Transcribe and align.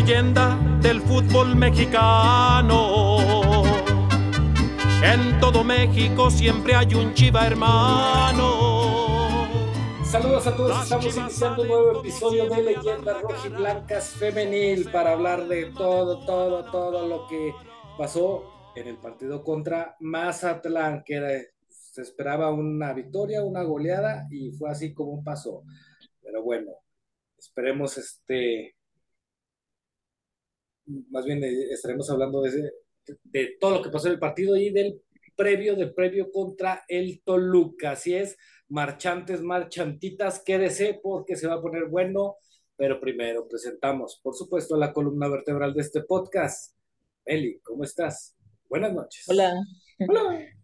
leyenda 0.00 0.58
del 0.82 1.00
fútbol 1.00 1.56
mexicano. 1.56 3.16
En 5.02 5.40
todo 5.40 5.64
México 5.64 6.30
siempre 6.30 6.74
hay 6.74 6.94
un 6.94 7.14
chiva 7.14 7.46
hermano. 7.46 9.46
Saludos 10.04 10.46
a 10.48 10.54
todos, 10.54 10.82
estamos 10.82 11.16
iniciando 11.16 11.62
un 11.62 11.68
nuevo 11.68 12.00
episodio 12.00 12.46
de 12.46 12.62
Leyendas 12.62 13.22
Rojiblancas 13.22 14.10
Femenil 14.10 14.90
para 14.90 15.12
hablar 15.12 15.48
de 15.48 15.72
todo, 15.72 16.26
todo, 16.26 16.70
todo 16.70 17.08
lo 17.08 17.26
que 17.26 17.54
pasó 17.96 18.44
en 18.74 18.88
el 18.88 18.98
partido 18.98 19.42
contra 19.42 19.96
Mazatlán, 20.00 21.04
que 21.06 21.46
se 21.68 22.02
esperaba 22.02 22.52
una 22.52 22.92
victoria, 22.92 23.42
una 23.42 23.62
goleada 23.62 24.26
y 24.30 24.52
fue 24.52 24.68
así 24.68 24.92
como 24.92 25.24
pasó. 25.24 25.62
Pero 26.20 26.42
bueno, 26.42 26.72
esperemos 27.38 27.96
este, 27.96 28.75
más 31.10 31.24
bien 31.24 31.42
eh, 31.42 31.70
estaremos 31.70 32.08
hablando 32.10 32.40
de, 32.42 32.72
de 33.24 33.56
todo 33.60 33.76
lo 33.76 33.82
que 33.82 33.90
pasó 33.90 34.08
en 34.08 34.14
el 34.14 34.18
partido 34.18 34.56
y 34.56 34.70
del 34.70 35.00
previo, 35.36 35.76
del 35.76 35.94
previo 35.94 36.30
contra 36.32 36.84
el 36.88 37.22
Toluca. 37.22 37.92
Así 37.92 38.14
es, 38.14 38.36
marchantes, 38.68 39.42
marchantitas, 39.42 40.42
quédese 40.42 40.98
porque 41.02 41.36
se 41.36 41.46
va 41.46 41.54
a 41.54 41.62
poner 41.62 41.86
bueno. 41.86 42.36
Pero 42.78 43.00
primero 43.00 43.48
presentamos, 43.48 44.20
por 44.22 44.34
supuesto, 44.34 44.76
la 44.76 44.92
columna 44.92 45.28
vertebral 45.28 45.72
de 45.72 45.80
este 45.80 46.02
podcast. 46.02 46.74
Eli, 47.24 47.58
¿cómo 47.60 47.84
estás? 47.84 48.36
Buenas 48.68 48.92
noches. 48.92 49.24
Hola. 49.28 49.52
Hola. 50.08 50.46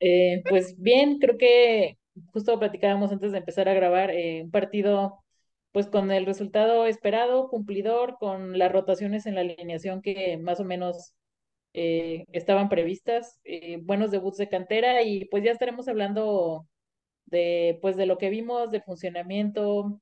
Eh, 0.00 0.44
pues 0.48 0.80
bien, 0.80 1.18
creo 1.18 1.36
que 1.36 1.98
justo 2.32 2.56
platicábamos 2.56 3.10
antes 3.10 3.32
de 3.32 3.38
empezar 3.38 3.68
a 3.68 3.74
grabar 3.74 4.12
eh, 4.12 4.42
un 4.44 4.50
partido 4.52 5.24
pues 5.72 5.88
con 5.88 6.10
el 6.10 6.26
resultado 6.26 6.86
esperado, 6.86 7.48
cumplidor, 7.48 8.16
con 8.18 8.58
las 8.58 8.72
rotaciones 8.72 9.26
en 9.26 9.34
la 9.34 9.42
alineación 9.42 10.02
que 10.02 10.38
más 10.38 10.60
o 10.60 10.64
menos 10.64 11.14
eh, 11.74 12.24
estaban 12.32 12.68
previstas, 12.68 13.40
eh, 13.44 13.78
buenos 13.82 14.10
debuts 14.10 14.38
de 14.38 14.48
cantera 14.48 15.02
y 15.02 15.26
pues 15.26 15.44
ya 15.44 15.52
estaremos 15.52 15.88
hablando 15.88 16.66
de 17.26 17.78
pues 17.82 17.96
de 17.96 18.06
lo 18.06 18.18
que 18.18 18.30
vimos, 18.30 18.70
del 18.70 18.82
funcionamiento, 18.82 20.00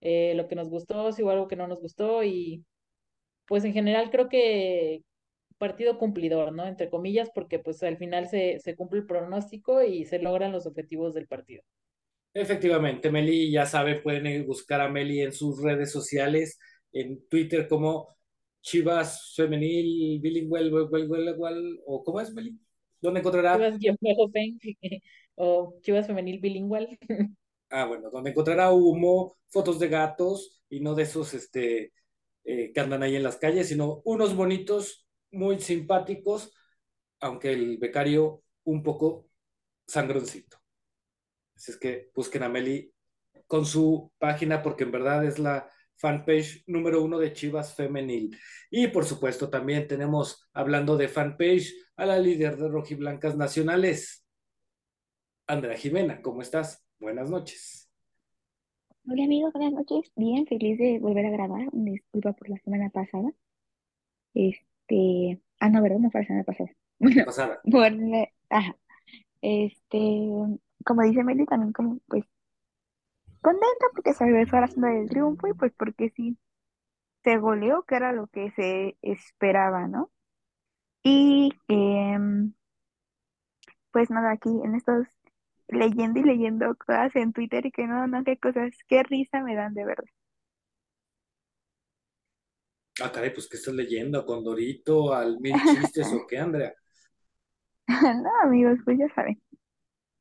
eh, 0.00 0.34
lo 0.36 0.48
que 0.48 0.56
nos 0.56 0.70
gustó, 0.70 1.12
si 1.12 1.22
hubo 1.22 1.30
algo 1.30 1.48
que 1.48 1.56
no 1.56 1.68
nos 1.68 1.80
gustó 1.80 2.24
y 2.24 2.64
pues 3.46 3.64
en 3.64 3.72
general 3.74 4.10
creo 4.10 4.28
que 4.28 5.02
partido 5.58 5.98
cumplidor, 5.98 6.52
¿no? 6.52 6.66
Entre 6.66 6.90
comillas, 6.90 7.30
porque 7.34 7.58
pues 7.58 7.82
al 7.82 7.98
final 7.98 8.28
se, 8.28 8.60
se 8.60 8.76
cumple 8.76 9.00
el 9.00 9.06
pronóstico 9.06 9.82
y 9.82 10.04
se 10.06 10.18
logran 10.20 10.52
los 10.52 10.66
objetivos 10.66 11.14
del 11.14 11.26
partido. 11.28 11.62
Efectivamente, 12.34 13.10
Meli, 13.10 13.50
ya 13.50 13.66
sabe, 13.66 14.00
pueden 14.00 14.46
buscar 14.46 14.80
a 14.80 14.88
Meli 14.88 15.22
en 15.22 15.32
sus 15.32 15.62
redes 15.62 15.90
sociales, 15.90 16.58
en 16.92 17.26
Twitter 17.28 17.66
como 17.66 18.16
Chivas 18.60 19.34
Femenil 19.34 20.20
Bilingüe, 20.20 20.70
o 21.86 22.04
¿cómo 22.04 22.20
es, 22.20 22.32
Meli? 22.32 22.58
¿Dónde 23.00 23.20
encontrará? 23.20 23.56
Chivas 23.78 23.98
o 25.36 25.74
Chivas 25.80 26.06
Femenil 26.06 26.40
Bilingüe. 26.40 26.98
Ah, 27.70 27.86
bueno, 27.86 28.10
donde 28.10 28.30
encontrará 28.30 28.72
humo, 28.72 29.36
fotos 29.48 29.78
de 29.78 29.88
gatos 29.88 30.62
y 30.70 30.80
no 30.80 30.94
de 30.94 31.02
esos 31.02 31.34
este, 31.34 31.92
eh, 32.44 32.72
que 32.72 32.80
andan 32.80 33.02
ahí 33.02 33.16
en 33.16 33.22
las 33.22 33.36
calles, 33.36 33.68
sino 33.68 34.00
unos 34.04 34.34
bonitos, 34.34 35.06
muy 35.30 35.60
simpáticos, 35.60 36.54
aunque 37.20 37.52
el 37.52 37.76
becario 37.78 38.42
un 38.64 38.82
poco 38.82 39.28
sangroncito. 39.86 40.58
Así 41.58 41.72
es 41.72 41.76
que 41.76 42.08
busquen 42.14 42.44
a 42.44 42.48
Meli 42.48 42.94
con 43.48 43.66
su 43.66 44.12
página 44.18 44.62
porque 44.62 44.84
en 44.84 44.92
verdad 44.92 45.24
es 45.24 45.40
la 45.40 45.68
fanpage 45.96 46.62
número 46.68 47.02
uno 47.02 47.18
de 47.18 47.32
Chivas 47.32 47.74
Femenil. 47.74 48.38
Y 48.70 48.86
por 48.86 49.04
supuesto 49.04 49.50
también 49.50 49.88
tenemos, 49.88 50.48
hablando 50.52 50.96
de 50.96 51.08
fanpage, 51.08 51.74
a 51.96 52.06
la 52.06 52.20
líder 52.20 52.56
de 52.58 52.68
Rojiblancas 52.68 53.36
Nacionales, 53.36 54.24
Andrea 55.48 55.76
Jimena. 55.76 56.22
¿Cómo 56.22 56.42
estás? 56.42 56.86
Buenas 57.00 57.28
noches. 57.28 57.90
Hola 59.10 59.24
amigos, 59.24 59.52
buenas 59.52 59.72
noches. 59.72 60.12
Bien, 60.14 60.46
feliz 60.46 60.78
de 60.78 61.00
volver 61.00 61.26
a 61.26 61.30
grabar. 61.30 61.66
Una 61.72 61.90
disculpa 61.90 62.34
por 62.34 62.50
la 62.50 62.58
semana 62.58 62.88
pasada. 62.90 63.32
Este, 64.32 65.42
ah, 65.58 65.70
no, 65.70 65.82
¿verdad? 65.82 65.98
No 65.98 66.10
fue 66.12 66.20
la 66.20 66.26
semana 66.28 66.44
pasada. 66.44 66.70
Bueno, 67.00 67.24
Pasada. 67.24 67.60
bueno, 67.64 68.26
ajá. 68.48 68.76
Este, 69.40 69.98
como 70.88 71.02
dice 71.02 71.22
Meli, 71.22 71.44
también 71.44 71.72
como 71.74 71.98
pues 72.08 72.24
contenta 73.42 73.86
porque 73.94 74.14
se 74.14 74.24
regresó 74.24 74.56
a 74.56 74.60
la 74.62 74.68
zona 74.68 74.90
del 74.92 75.08
triunfo 75.08 75.48
y 75.48 75.52
pues 75.54 75.72
porque 75.76 76.10
sí 76.16 76.38
se 77.24 77.38
goleó, 77.38 77.84
que 77.84 77.96
era 77.96 78.12
lo 78.12 78.28
que 78.28 78.50
se 78.52 78.96
esperaba, 79.02 79.86
¿no? 79.88 80.10
Y 81.02 81.50
em, 81.68 82.54
pues 83.92 84.10
nada, 84.10 84.32
aquí 84.32 84.48
en 84.64 84.74
estos 84.76 85.06
leyendo 85.68 86.20
y 86.20 86.24
leyendo 86.24 86.74
cosas 86.76 87.14
en 87.16 87.32
Twitter 87.34 87.66
y 87.66 87.72
que 87.72 87.86
no, 87.86 88.06
no, 88.06 88.24
qué 88.24 88.38
cosas, 88.38 88.72
qué 88.88 89.02
risa 89.02 89.42
me 89.42 89.54
dan 89.56 89.74
de 89.74 89.84
verdad. 89.84 90.04
Ah, 93.00 93.10
caray, 93.12 93.32
pues 93.32 93.48
¿qué 93.48 93.56
estás 93.56 93.74
leyendo? 93.74 94.24
¿Condorito, 94.26 95.12
al 95.14 95.38
mil 95.40 95.54
chistes 95.64 96.12
o 96.12 96.26
qué, 96.26 96.38
Andrea? 96.38 96.74
No, 97.88 98.30
amigos, 98.44 98.78
pues 98.84 98.98
ya 98.98 99.08
saben, 99.14 99.40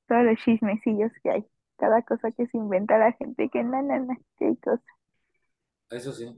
todos 0.08 0.24
los 0.24 0.38
chismecillos 0.40 1.12
que 1.24 1.30
hay, 1.30 1.46
cada 1.78 2.02
cosa 2.04 2.32
que 2.32 2.48
se 2.48 2.58
inventa 2.58 2.98
la 2.98 3.14
gente, 3.14 3.50
que 3.50 3.64
na, 3.64 3.82
na, 3.82 4.00
na, 4.00 4.18
qué 4.38 4.56
cosa. 4.64 4.84
Eso 5.90 6.12
sí. 6.12 6.36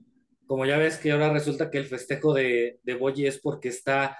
Como 0.47 0.65
ya 0.65 0.77
ves 0.77 0.97
que 0.97 1.11
ahora 1.11 1.31
resulta 1.31 1.69
que 1.69 1.77
el 1.77 1.85
festejo 1.85 2.33
de, 2.33 2.79
de 2.83 2.95
Boyi 2.95 3.27
es 3.27 3.39
porque 3.39 3.69
está 3.69 4.17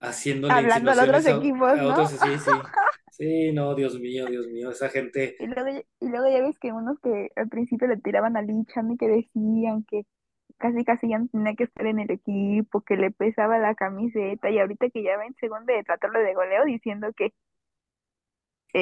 haciéndole 0.00 0.54
Hablando 0.54 0.90
a 0.90 0.94
los 0.94 1.04
otros 1.04 1.26
a, 1.26 1.30
equipos, 1.36 1.72
a 1.72 1.76
¿no? 1.76 1.88
otros, 1.90 2.10
sí, 2.10 2.38
sí. 2.38 2.50
Sí, 3.16 3.50
no, 3.52 3.74
Dios 3.74 3.98
mío, 3.98 4.26
Dios 4.26 4.46
mío, 4.48 4.70
esa 4.70 4.90
gente. 4.90 5.36
Y 5.38 5.46
luego, 5.46 5.70
y 6.00 6.08
luego 6.08 6.28
ya 6.28 6.42
ves 6.42 6.58
que 6.58 6.70
unos 6.70 7.00
que 7.00 7.30
al 7.34 7.48
principio 7.48 7.88
le 7.88 7.96
tiraban 7.96 8.36
a 8.36 8.42
Lichan 8.42 8.90
y 8.90 8.98
que 8.98 9.08
decían 9.08 9.84
que 9.84 10.02
casi 10.58 10.84
casi 10.84 11.08
ya 11.08 11.18
no 11.18 11.26
tenía 11.28 11.54
que 11.54 11.64
estar 11.64 11.86
en 11.86 11.98
el 11.98 12.10
equipo, 12.10 12.82
que 12.82 12.96
le 12.96 13.10
pesaba 13.10 13.58
la 13.58 13.74
camiseta, 13.74 14.50
y 14.50 14.58
ahorita 14.58 14.90
que 14.90 15.02
ya 15.02 15.16
ven 15.16 15.34
segundo 15.40 15.72
de 15.72 15.82
tratarlo 15.82 16.20
de 16.20 16.34
goleo 16.34 16.66
diciendo 16.66 17.08
que 17.16 17.32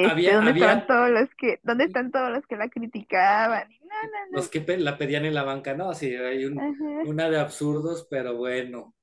este, 0.03 0.11
Había, 0.11 0.35
¿dónde 0.35 0.51
había 0.51 0.65
están 0.73 0.87
todos 0.87 1.09
los 1.09 1.29
que, 1.35 1.59
dónde 1.63 1.83
están 1.85 2.11
todos 2.11 2.31
los 2.31 2.45
que 2.47 2.55
la 2.57 2.69
criticaban? 2.69 3.71
Y 3.71 3.79
no, 3.79 3.87
no, 3.87 4.31
no. 4.31 4.37
los 4.37 4.49
que 4.49 4.77
la 4.77 4.97
pedían 4.97 5.25
en 5.25 5.33
la 5.33 5.43
banca, 5.43 5.73
¿no? 5.73 5.93
Sí, 5.93 6.13
hay 6.15 6.45
un- 6.45 6.59
una 7.05 7.29
de 7.29 7.39
absurdos, 7.39 8.07
pero 8.09 8.35
bueno, 8.35 8.95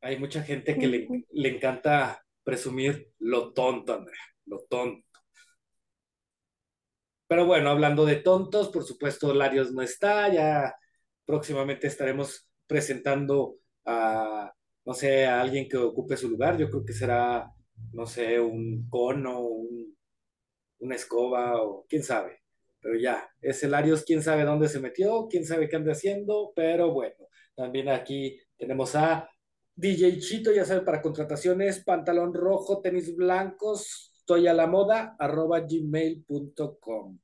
hay 0.00 0.18
mucha 0.18 0.42
gente 0.42 0.78
que 0.78 0.86
le, 0.86 1.08
le 1.30 1.48
encanta 1.56 2.22
presumir 2.42 3.12
lo 3.20 3.52
tonto, 3.52 3.94
Andrea, 3.94 4.18
lo 4.46 4.58
tonto. 4.68 5.06
Pero 7.28 7.46
bueno, 7.46 7.70
hablando 7.70 8.04
de 8.04 8.16
tontos, 8.16 8.68
por 8.68 8.84
supuesto, 8.84 9.32
Larios 9.32 9.72
no 9.72 9.80
está, 9.82 10.28
ya 10.32 10.74
próximamente 11.24 11.86
estaremos 11.86 12.48
presentando 12.66 13.56
a, 13.86 14.52
no 14.84 14.94
sé, 14.94 15.24
a 15.26 15.40
alguien 15.40 15.68
que 15.68 15.78
ocupe 15.78 16.16
su 16.16 16.28
lugar. 16.28 16.58
Yo 16.58 16.68
creo 16.68 16.84
que 16.84 16.92
será, 16.92 17.50
no 17.92 18.06
sé, 18.06 18.40
un 18.40 18.88
cono, 18.88 19.40
un- 19.40 19.96
una 20.80 20.96
escoba 20.96 21.62
o 21.62 21.86
quién 21.88 22.02
sabe. 22.02 22.40
Pero 22.80 22.96
ya, 22.98 23.28
ese 23.40 23.68
Larios, 23.68 24.04
quién 24.04 24.22
sabe 24.22 24.44
dónde 24.44 24.68
se 24.68 24.80
metió, 24.80 25.28
quién 25.28 25.44
sabe 25.46 25.68
qué 25.68 25.76
anda 25.76 25.92
haciendo, 25.92 26.52
pero 26.56 26.92
bueno, 26.92 27.14
también 27.54 27.88
aquí 27.88 28.40
tenemos 28.58 28.94
a 28.96 29.28
DJ 29.74 30.18
Chito, 30.20 30.52
ya 30.52 30.64
sabe, 30.64 30.82
para 30.82 31.00
contrataciones, 31.02 31.84
pantalón 31.84 32.34
rojo, 32.34 32.80
tenis 32.82 33.14
blancos, 33.16 34.12
estoy 34.18 34.48
a 34.48 34.54
la 34.54 34.66
moda, 34.66 35.16
arroba 35.18 35.60
gmail.com. 35.60 37.18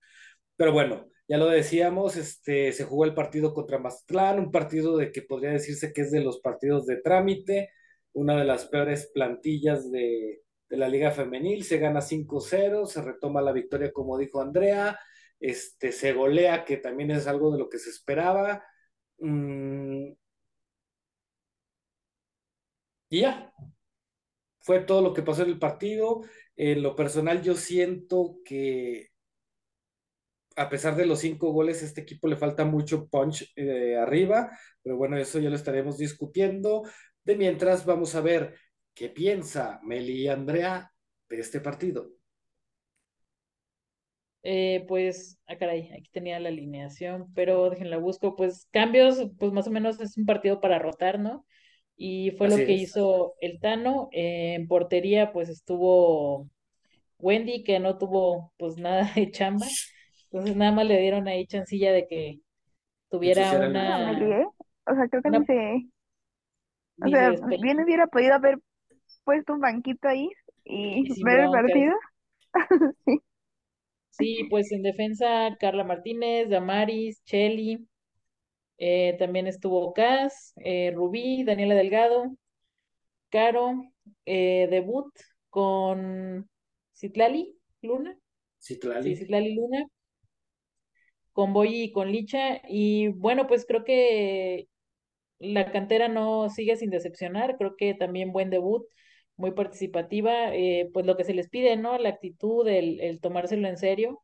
Pero 0.56 0.72
bueno, 0.72 1.08
ya 1.28 1.38
lo 1.38 1.46
decíamos, 1.48 2.16
este, 2.16 2.72
se 2.72 2.84
jugó 2.84 3.04
el 3.04 3.14
partido 3.14 3.54
contra 3.54 3.78
Mazatlán, 3.78 4.38
un 4.40 4.50
partido 4.50 4.96
de 4.96 5.12
que 5.12 5.22
podría 5.22 5.50
decirse 5.50 5.92
que 5.92 6.02
es 6.02 6.10
de 6.10 6.20
los 6.22 6.40
partidos 6.40 6.86
de 6.86 6.96
trámite, 7.00 7.70
una 8.18 8.36
de 8.36 8.44
las 8.44 8.66
peores 8.66 9.10
plantillas 9.14 9.90
de, 9.90 10.42
la 10.70 10.88
Liga 10.88 11.10
Femenil, 11.12 11.64
se 11.64 11.78
gana 11.78 12.00
5-0, 12.00 12.86
se 12.86 13.00
retoma 13.02 13.40
la 13.40 13.52
victoria 13.52 13.92
como 13.92 14.18
dijo 14.18 14.40
Andrea, 14.42 14.98
este, 15.40 15.92
se 15.92 16.12
golea, 16.12 16.64
que 16.64 16.76
también 16.76 17.10
es 17.10 17.26
algo 17.26 17.52
de 17.52 17.58
lo 17.58 17.68
que 17.70 17.78
se 17.78 17.90
esperaba. 17.90 18.62
Mm, 19.18 20.12
y 23.10 23.20
ya, 23.20 23.52
fue 24.60 24.80
todo 24.80 25.00
lo 25.02 25.14
que 25.14 25.22
pasó 25.22 25.42
en 25.44 25.50
el 25.50 25.58
partido. 25.58 26.22
En 26.56 26.82
lo 26.82 26.94
personal, 26.96 27.42
yo 27.42 27.54
siento 27.54 28.38
que 28.44 29.10
a 30.58 30.68
pesar 30.68 30.96
de 30.96 31.06
los 31.06 31.20
cinco 31.20 31.52
goles, 31.52 31.82
este 31.82 32.00
equipo 32.00 32.26
le 32.28 32.36
falta 32.36 32.64
mucho 32.64 33.08
punch 33.08 33.52
eh, 33.54 33.96
arriba, 33.96 34.50
pero 34.82 34.96
bueno, 34.96 35.16
eso 35.16 35.38
ya 35.38 35.50
lo 35.50 35.56
estaremos 35.56 35.98
discutiendo. 35.98 36.82
De 37.28 37.36
mientras, 37.36 37.84
vamos 37.84 38.14
a 38.14 38.22
ver 38.22 38.54
qué 38.94 39.10
piensa 39.10 39.80
Meli 39.82 40.22
y 40.22 40.28
Andrea 40.28 40.90
de 41.28 41.38
este 41.38 41.60
partido. 41.60 42.08
Eh, 44.42 44.86
pues, 44.88 45.38
ah, 45.46 45.58
caray, 45.58 45.90
aquí 45.92 46.08
tenía 46.10 46.40
la 46.40 46.48
alineación, 46.48 47.30
pero 47.34 47.68
déjenla 47.68 47.98
busco. 47.98 48.34
Pues 48.34 48.66
cambios, 48.70 49.28
pues 49.38 49.52
más 49.52 49.66
o 49.66 49.70
menos 49.70 50.00
es 50.00 50.16
un 50.16 50.24
partido 50.24 50.62
para 50.62 50.78
rotar, 50.78 51.18
¿no? 51.18 51.44
Y 51.98 52.30
fue 52.38 52.46
Así 52.46 52.60
lo 52.60 52.66
que 52.66 52.76
es. 52.76 52.80
hizo 52.84 53.34
el 53.42 53.60
Tano. 53.60 54.08
Eh, 54.12 54.54
en 54.54 54.66
portería, 54.66 55.30
pues 55.30 55.50
estuvo 55.50 56.48
Wendy, 57.18 57.62
que 57.62 57.78
no 57.78 57.98
tuvo 57.98 58.54
pues 58.56 58.78
nada 58.78 59.12
de 59.14 59.30
chamba. 59.30 59.66
Entonces 60.32 60.56
nada 60.56 60.72
más 60.72 60.86
le 60.86 60.98
dieron 60.98 61.28
ahí 61.28 61.46
chancilla 61.46 61.92
de 61.92 62.06
que 62.06 62.40
tuviera 63.10 63.52
una, 63.68 64.12
lié. 64.12 64.46
O 64.86 64.94
sea, 64.94 65.08
creo 65.10 65.22
que 65.22 65.28
ni 65.28 65.36
una, 65.36 65.44
se, 65.44 65.90
o 67.00 67.08
sea, 67.08 67.30
bien 67.60 67.80
hubiera 67.80 68.06
podido 68.06 68.34
haber 68.34 68.58
puesto 69.24 69.54
un 69.54 69.60
banquito 69.60 70.08
ahí 70.08 70.28
Y 70.64 71.22
ver 71.22 71.40
el 71.40 71.50
partido. 71.50 71.94
Sí. 73.04 73.20
Sí, 74.10 74.46
pues 74.50 74.72
en 74.72 74.82
defensa, 74.82 75.56
Carla 75.60 75.84
Martínez, 75.84 76.48
Damaris, 76.48 77.22
Cheli, 77.24 77.86
eh, 78.78 79.16
también 79.18 79.46
estuvo 79.46 79.92
Cas, 79.92 80.54
eh, 80.56 80.92
Rubí, 80.92 81.44
Daniela 81.44 81.74
Delgado, 81.74 82.36
Caro, 83.30 83.84
eh, 84.26 84.66
debut 84.70 85.12
con 85.50 86.48
Citlali 86.92 87.56
Luna, 87.82 88.18
sí, 88.58 88.74
Citlali. 88.74 89.16
Citlali 89.16 89.54
Luna, 89.54 89.86
con 91.32 91.52
Boyi 91.52 91.84
y 91.84 91.92
con 91.92 92.10
Licha. 92.10 92.60
Y 92.68 93.08
bueno, 93.08 93.46
pues 93.46 93.66
creo 93.66 93.84
que 93.84 94.66
la 95.38 95.70
cantera 95.72 96.08
no 96.08 96.48
sigue 96.50 96.76
sin 96.76 96.90
decepcionar, 96.90 97.56
creo 97.56 97.76
que 97.76 97.94
también 97.94 98.32
buen 98.32 98.50
debut, 98.50 98.86
muy 99.36 99.52
participativa, 99.52 100.54
eh, 100.54 100.90
pues 100.92 101.06
lo 101.06 101.16
que 101.16 101.24
se 101.24 101.34
les 101.34 101.48
pide, 101.48 101.76
¿no? 101.76 101.96
La 101.98 102.08
actitud, 102.10 102.66
el, 102.68 103.00
el 103.00 103.20
tomárselo 103.20 103.68
en 103.68 103.76
serio. 103.78 104.20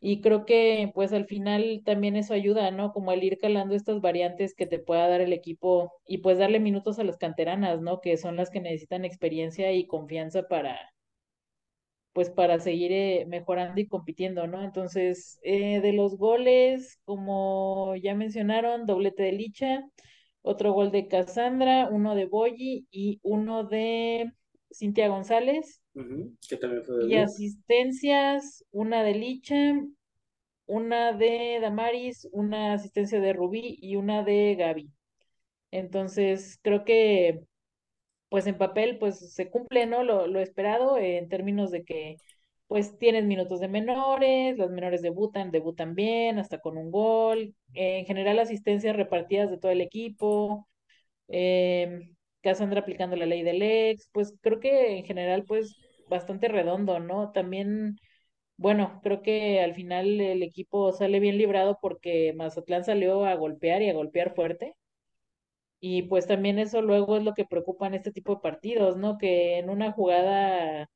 Y 0.00 0.20
creo 0.22 0.46
que 0.46 0.90
pues 0.94 1.12
al 1.12 1.26
final 1.26 1.82
también 1.84 2.16
eso 2.16 2.32
ayuda, 2.34 2.70
¿no? 2.70 2.92
Como 2.92 3.12
el 3.12 3.22
ir 3.24 3.38
calando 3.38 3.74
estas 3.74 4.00
variantes 4.00 4.54
que 4.54 4.66
te 4.66 4.78
pueda 4.78 5.06
dar 5.08 5.20
el 5.20 5.32
equipo 5.34 5.92
y 6.06 6.18
pues 6.18 6.38
darle 6.38 6.60
minutos 6.60 6.98
a 6.98 7.04
las 7.04 7.18
canteranas, 7.18 7.80
¿no? 7.82 8.00
Que 8.00 8.16
son 8.16 8.36
las 8.36 8.50
que 8.50 8.60
necesitan 8.60 9.04
experiencia 9.04 9.72
y 9.72 9.86
confianza 9.86 10.48
para 10.48 10.78
pues 12.12 12.30
para 12.30 12.58
seguir 12.60 12.92
eh, 12.92 13.26
mejorando 13.28 13.80
y 13.80 13.88
compitiendo, 13.88 14.46
¿no? 14.46 14.62
Entonces, 14.62 15.38
eh, 15.42 15.80
de 15.80 15.92
los 15.92 16.16
goles, 16.16 16.98
como 17.04 17.94
ya 17.96 18.14
mencionaron, 18.14 18.86
doblete 18.86 19.22
de 19.24 19.32
Licha, 19.32 19.84
otro 20.46 20.72
gol 20.72 20.90
de 20.92 21.08
Cassandra, 21.08 21.88
uno 21.90 22.14
de 22.14 22.26
Boyi 22.26 22.86
y 22.90 23.20
uno 23.24 23.64
de 23.64 24.32
Cintia 24.72 25.08
González. 25.08 25.82
Que 26.48 26.56
también 26.56 26.82
fue 26.84 26.96
Y 26.98 27.14
debut. 27.14 27.16
asistencias, 27.16 28.64
una 28.70 29.02
de 29.02 29.14
Licha, 29.14 29.74
una 30.66 31.12
de 31.12 31.58
Damaris, 31.60 32.28
una 32.32 32.74
asistencia 32.74 33.20
de 33.20 33.32
Rubí 33.32 33.78
y 33.80 33.96
una 33.96 34.22
de 34.24 34.56
Gaby. 34.56 34.90
Entonces, 35.72 36.58
creo 36.62 36.84
que 36.84 37.42
pues 38.30 38.46
en 38.46 38.58
papel 38.58 38.98
pues 38.98 39.34
se 39.34 39.50
cumple, 39.50 39.86
¿no? 39.86 40.04
Lo, 40.04 40.26
lo 40.26 40.40
esperado 40.40 40.98
eh, 40.98 41.18
en 41.18 41.28
términos 41.28 41.70
de 41.70 41.84
que 41.84 42.20
pues 42.68 42.98
tienes 42.98 43.24
minutos 43.24 43.60
de 43.60 43.68
menores, 43.68 44.56
los 44.58 44.70
menores 44.70 45.02
debutan, 45.02 45.50
debutan 45.50 45.94
bien, 45.94 46.38
hasta 46.38 46.60
con 46.60 46.76
un 46.78 46.90
gol, 46.90 47.54
en 47.74 48.06
general 48.06 48.38
asistencias 48.40 48.96
repartidas 48.96 49.50
de 49.50 49.58
todo 49.58 49.72
el 49.72 49.80
equipo, 49.80 50.68
eh, 51.28 52.00
Cassandra 52.42 52.80
aplicando 52.80 53.16
la 53.16 53.26
ley 53.26 53.42
del 53.42 53.62
ex, 53.62 54.08
pues 54.12 54.34
creo 54.40 54.60
que 54.60 54.98
en 54.98 55.04
general 55.04 55.44
pues 55.44 55.76
bastante 56.08 56.48
redondo, 56.48 57.00
¿no? 57.00 57.32
También, 57.32 57.98
bueno, 58.56 59.00
creo 59.02 59.22
que 59.22 59.60
al 59.60 59.74
final 59.74 60.20
el 60.20 60.42
equipo 60.42 60.92
sale 60.92 61.20
bien 61.20 61.38
librado 61.38 61.78
porque 61.82 62.32
Mazatlán 62.36 62.84
salió 62.84 63.24
a 63.26 63.34
golpear 63.36 63.82
y 63.82 63.90
a 63.90 63.94
golpear 63.94 64.34
fuerte 64.34 64.76
y 65.80 66.02
pues 66.02 66.26
también 66.26 66.58
eso 66.58 66.82
luego 66.82 67.16
es 67.16 67.22
lo 67.24 67.34
que 67.34 67.44
preocupa 67.44 67.86
en 67.86 67.94
este 67.94 68.12
tipo 68.12 68.34
de 68.34 68.40
partidos, 68.40 68.96
¿no? 68.96 69.18
Que 69.18 69.58
en 69.58 69.70
una 69.70 69.92
jugada, 69.92 70.88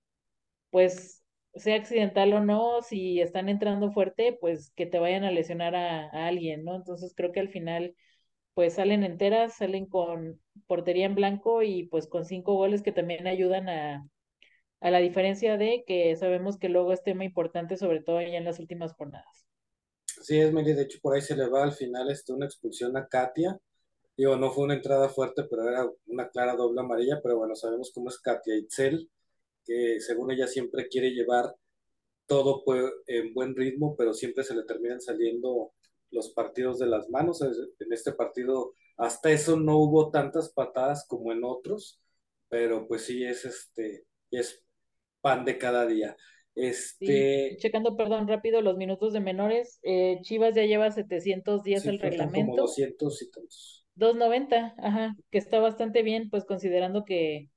pues, 0.71 1.20
sea 1.55 1.77
accidental 1.77 2.33
o 2.33 2.41
no, 2.41 2.83
si 2.83 3.21
están 3.21 3.49
entrando 3.49 3.93
fuerte, 3.93 4.37
pues 4.41 4.73
que 4.77 4.87
te 4.87 4.99
vayan 4.99 5.25
a 5.25 5.31
lesionar 5.31 5.75
a, 5.75 6.09
alguien, 6.27 6.65
¿no? 6.65 6.77
Entonces 6.77 7.13
creo 7.17 7.33
que 7.33 7.41
al 7.41 7.49
final, 7.49 7.95
pues 8.55 8.75
salen 8.75 9.05
enteras, 9.05 9.57
salen 9.57 9.87
con 9.87 10.41
portería 10.67 11.07
en 11.07 11.15
blanco 11.15 11.63
y 11.63 11.85
pues 11.85 12.07
con 12.07 12.25
cinco 12.25 12.55
goles 12.55 12.83
que 12.83 12.93
también 12.93 13.27
ayudan 13.27 13.69
a, 13.69 14.09
a 14.81 14.91
la 14.91 14.99
diferencia 14.99 15.57
de 15.57 15.85
que 15.87 16.17
sabemos 16.17 16.59
que 16.59 16.69
luego 16.69 16.93
es 16.93 17.03
tema 17.03 17.25
importante, 17.25 17.77
sobre 17.77 18.01
todo 18.03 18.21
ya 18.21 18.39
en 18.39 18.45
las 18.45 18.61
últimas 18.61 18.95
jornadas. 18.95 19.47
Sí, 20.23 20.39
es, 20.39 20.53
Meli, 20.53 20.73
de 20.75 20.83
hecho 20.83 20.99
por 21.01 21.15
ahí 21.15 21.23
se 21.23 21.37
le 21.37 21.49
va 21.49 21.63
al 21.63 21.73
final 21.73 22.11
este, 22.11 22.33
una 22.33 22.47
expulsión 22.47 22.97
a 22.97 23.07
Katia. 23.07 23.59
Digo, 24.17 24.37
no 24.37 24.51
fue 24.51 24.65
una 24.65 24.75
entrada 24.75 25.09
fuerte, 25.09 25.45
pero 25.45 25.69
era 25.69 25.89
una 26.07 26.29
clara 26.29 26.55
doble 26.55 26.81
amarilla, 26.81 27.21
pero 27.23 27.39
bueno, 27.39 27.55
sabemos 27.55 27.91
cómo 27.95 28.11
es 28.11 28.19
Katia 28.19 28.57
Itzel, 28.57 29.09
que 29.71 30.01
según 30.01 30.33
ella 30.33 30.49
siempre 30.49 30.89
quiere 30.89 31.11
llevar 31.11 31.55
todo 32.27 32.65
pues, 32.65 32.85
en 33.07 33.33
buen 33.33 33.55
ritmo, 33.55 33.95
pero 33.97 34.13
siempre 34.13 34.43
se 34.43 34.57
le 34.57 34.65
terminan 34.65 35.01
saliendo 35.01 35.73
los 36.11 36.31
partidos 36.31 36.81
de 36.81 36.87
las 36.87 37.09
manos. 37.09 37.41
En 37.43 37.93
este 37.93 38.13
partido, 38.13 38.75
hasta 38.97 39.31
eso 39.31 39.57
no 39.57 39.79
hubo 39.79 40.11
tantas 40.11 40.53
patadas 40.53 41.07
como 41.07 41.31
en 41.31 41.45
otros, 41.45 42.01
pero 42.49 42.89
pues 42.89 43.03
sí 43.05 43.25
es 43.25 43.45
este, 43.45 44.07
es 44.33 44.65
pan 45.21 45.45
de 45.45 45.57
cada 45.57 45.87
día. 45.87 46.17
Sí, 46.55 46.63
Este, 46.67 47.57
checando, 47.59 47.97
perdón, 47.97 48.27
rápido 48.27 48.63
los 48.63 48.77
minutos 48.77 49.13
de 49.13 49.21
menores, 49.21 49.79
eh, 49.85 50.19
Chivas 50.23 50.57
ya 50.57 50.65
lleva 50.65 50.91
710 50.91 51.83
sí, 51.83 51.89
el 51.89 52.01
faltan 52.01 52.33
como 52.33 52.57
reglamento, 52.57 52.63
200 52.63 53.23
y 53.23 53.31
tantos. 53.31 53.87
290, 53.95 54.75
ajá, 54.79 55.17
que 55.31 55.39
está 55.39 55.61
bastante 55.61 56.03
bien, 56.03 56.29
pues 56.29 56.45
considerando 56.45 57.05
que 57.05 57.51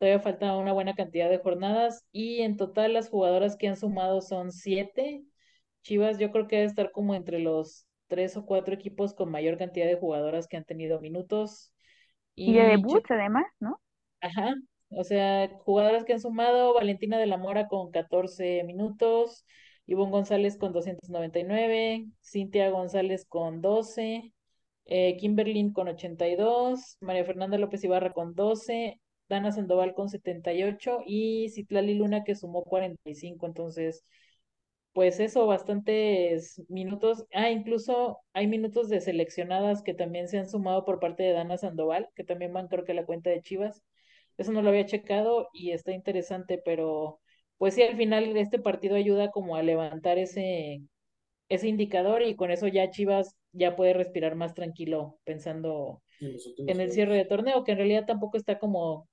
todavía 0.00 0.20
falta 0.20 0.56
una 0.56 0.72
buena 0.74 0.96
cantidad 0.96 1.30
de 1.30 1.38
jornadas 1.38 2.04
y 2.12 2.40
en 2.42 2.56
total 2.58 2.94
las 2.94 3.10
jugadoras 3.10 3.56
que 3.56 3.68
han 3.68 3.76
sumado 3.76 4.22
son 4.22 4.52
siete. 4.52 5.22
Chivas 5.82 6.18
yo 6.18 6.32
creo 6.32 6.48
que 6.48 6.56
debe 6.56 6.68
estar 6.68 6.92
como 6.92 7.14
entre 7.14 7.38
los 7.38 7.86
tres 8.08 8.36
o 8.36 8.46
cuatro 8.46 8.74
equipos 8.74 9.14
con 9.14 9.30
mayor 9.30 9.58
cantidad 9.58 9.86
de 9.86 9.96
jugadoras 9.98 10.48
que 10.48 10.56
han 10.56 10.64
tenido 10.64 11.00
minutos 11.00 11.72
Y 12.44 12.54
de 12.54 12.64
y 12.64 12.66
debuts 12.70 13.10
además, 13.10 13.46
¿no? 13.60 13.80
Ajá, 14.20 14.54
o 14.90 15.04
sea, 15.04 15.48
jugadoras 15.64 16.04
que 16.04 16.12
han 16.12 16.20
sumado, 16.20 16.74
Valentina 16.74 17.18
de 17.18 17.26
la 17.26 17.38
Mora 17.38 17.68
con 17.68 17.90
14 17.90 18.64
minutos, 18.64 19.46
Ivonne 19.86 20.10
González 20.12 20.58
con 20.58 20.72
299, 20.72 22.06
Cintia 22.22 22.70
González 22.70 23.24
con 23.26 23.60
12, 23.62 24.32
eh, 24.86 25.16
Kimberlyn 25.16 25.72
con 25.72 25.88
82, 25.88 26.98
María 27.00 27.24
Fernanda 27.24 27.56
López 27.58 27.82
Ibarra 27.84 28.12
con 28.12 28.34
12, 28.34 29.00
Dana 29.30 29.52
Sandoval 29.52 29.94
con 29.94 30.10
78 30.10 31.00
y 31.06 31.48
Citlali 31.50 31.94
Luna 31.94 32.24
que 32.24 32.34
sumó 32.34 32.64
45, 32.64 33.46
entonces 33.46 34.04
pues 34.92 35.20
eso, 35.20 35.46
bastantes 35.46 36.62
minutos. 36.68 37.24
Ah, 37.32 37.50
incluso 37.50 38.18
hay 38.32 38.46
minutos 38.48 38.88
de 38.88 39.00
seleccionadas 39.00 39.82
que 39.82 39.94
también 39.94 40.28
se 40.28 40.38
han 40.38 40.48
sumado 40.48 40.84
por 40.84 40.98
parte 41.00 41.22
de 41.22 41.32
Dana 41.32 41.56
Sandoval, 41.58 42.08
que 42.14 42.24
también 42.24 42.52
van 42.52 42.68
creo 42.68 42.84
que 42.84 42.92
a 42.92 42.94
la 42.96 43.06
cuenta 43.06 43.30
de 43.30 43.40
Chivas. 43.42 43.82
Eso 44.36 44.52
no 44.52 44.62
lo 44.62 44.70
había 44.70 44.86
checado 44.86 45.48
y 45.52 45.72
está 45.72 45.92
interesante, 45.92 46.58
pero 46.64 47.20
pues 47.58 47.74
sí, 47.74 47.82
al 47.82 47.96
final 47.96 48.36
este 48.36 48.58
partido 48.58 48.96
ayuda 48.96 49.30
como 49.30 49.56
a 49.56 49.62
levantar 49.62 50.18
ese, 50.18 50.82
ese 51.48 51.68
indicador 51.68 52.22
y 52.22 52.36
con 52.36 52.50
eso 52.50 52.68
ya 52.68 52.90
Chivas 52.90 53.36
ya 53.52 53.76
puede 53.76 53.94
respirar 53.94 54.36
más 54.36 54.54
tranquilo 54.54 55.18
pensando 55.24 56.02
En 56.20 56.80
el 56.80 56.92
cierre 56.92 57.16
de 57.16 57.26
torneo, 57.26 57.64
que 57.64 57.72
en 57.72 57.78
realidad 57.78 58.06
tampoco 58.06 58.38
está 58.38 58.58
como 58.58 59.08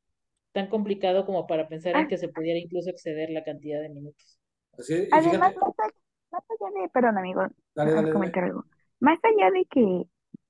tan 0.58 0.68
complicado 0.70 1.26
como 1.26 1.48
para 1.48 1.68
pensar 1.70 1.96
en 1.96 1.98
Ah, 2.00 2.08
que 2.08 2.18
se 2.18 2.30
pudiera 2.30 2.60
incluso 2.60 2.90
exceder 2.90 3.30
la 3.32 3.44
cantidad 3.44 3.82
de 3.82 3.90
minutos. 3.90 4.40
Así 4.78 4.94
es, 4.96 5.10
y 5.10 5.12
además, 5.30 5.54
fíjate, 5.54 5.60
más 5.62 5.74
allá, 5.80 5.94
más 6.32 6.44
allá 6.50 6.82
de, 6.82 6.90
perdón 6.90 7.18
amigo, 7.18 7.42
dale, 7.76 7.92
dale, 7.94 8.14
dale. 8.14 8.14
comentar 8.14 8.44
algo. 8.44 8.66
Más 9.00 9.20
allá 9.24 9.52
de 9.52 9.66
que 9.66 10.04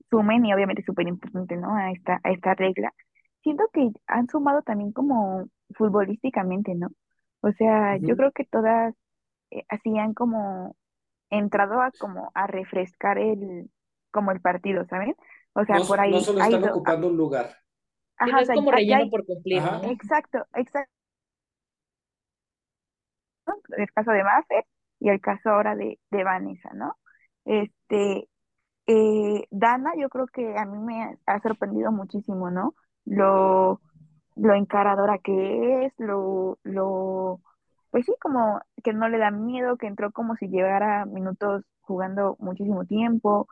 sumen, 0.09 0.45
y 0.45 0.53
obviamente 0.53 0.81
es 0.81 0.85
súper 0.85 1.07
importante, 1.07 1.55
¿no? 1.57 1.75
A 1.75 1.91
esta, 1.91 2.19
a 2.23 2.31
esta 2.31 2.53
regla, 2.55 2.93
siento 3.43 3.65
que 3.73 3.89
han 4.07 4.27
sumado 4.29 4.61
también 4.63 4.91
como 4.93 5.47
futbolísticamente, 5.75 6.75
¿no? 6.75 6.89
O 7.41 7.51
sea, 7.53 7.97
yo 7.97 8.15
creo 8.17 8.31
que 8.31 8.45
todas 8.45 8.93
eh, 9.51 9.63
hacían 9.69 10.13
como 10.13 10.75
entrado 11.31 11.81
a 11.81 11.91
como 11.93 12.31
a 12.35 12.47
refrescar 12.47 13.17
el, 13.19 13.69
como 14.11 14.31
el 14.31 14.41
partido, 14.41 14.85
¿saben? 14.89 15.15
O 15.53 15.65
sea, 15.65 15.77
No, 15.77 15.83
por 15.83 15.99
so- 15.99 16.05
no 16.05 16.05
ahí 16.05 16.19
solo 16.21 16.39
están 16.41 16.63
a- 16.65 16.71
ocupando 16.71 17.07
un 17.07 17.17
lugar. 17.17 17.57
No 18.19 18.27
ajá, 18.31 18.37
o 18.37 18.39
es 18.41 18.47
sea, 18.47 18.55
como 18.55 18.71
relleno 18.71 19.03
hay, 19.03 19.09
por 19.09 19.25
cumplir, 19.25 19.59
Ajá. 19.59 19.79
¿no? 19.83 19.91
exacto, 19.91 20.39
exacto, 20.53 20.91
el 23.77 23.91
caso 23.91 24.11
de 24.11 24.23
Maffer 24.23 24.65
y 24.99 25.09
el 25.09 25.21
caso 25.21 25.49
ahora 25.49 25.75
de, 25.75 25.99
de 26.11 26.23
Vanessa, 26.23 26.69
¿no? 26.73 26.95
Este, 27.45 28.27
eh, 28.87 29.47
Dana, 29.51 29.91
yo 29.97 30.09
creo 30.09 30.27
que 30.27 30.57
a 30.57 30.65
mí 30.65 30.77
me 30.79 31.03
ha, 31.03 31.17
ha 31.25 31.39
sorprendido 31.41 31.91
muchísimo, 31.91 32.49
¿no? 32.51 32.73
Lo, 33.05 33.81
lo 34.35 34.53
encaradora 34.53 35.19
que 35.19 35.85
es, 35.85 35.93
lo, 35.97 36.59
lo, 36.63 37.41
pues 37.91 38.05
sí, 38.05 38.13
como 38.21 38.61
que 38.83 38.93
no 38.93 39.09
le 39.09 39.17
da 39.17 39.31
miedo, 39.31 39.77
que 39.77 39.87
entró 39.87 40.11
como 40.11 40.35
si 40.35 40.47
llevara 40.49 41.05
minutos 41.05 41.63
jugando 41.81 42.35
muchísimo 42.39 42.85
tiempo. 42.85 43.47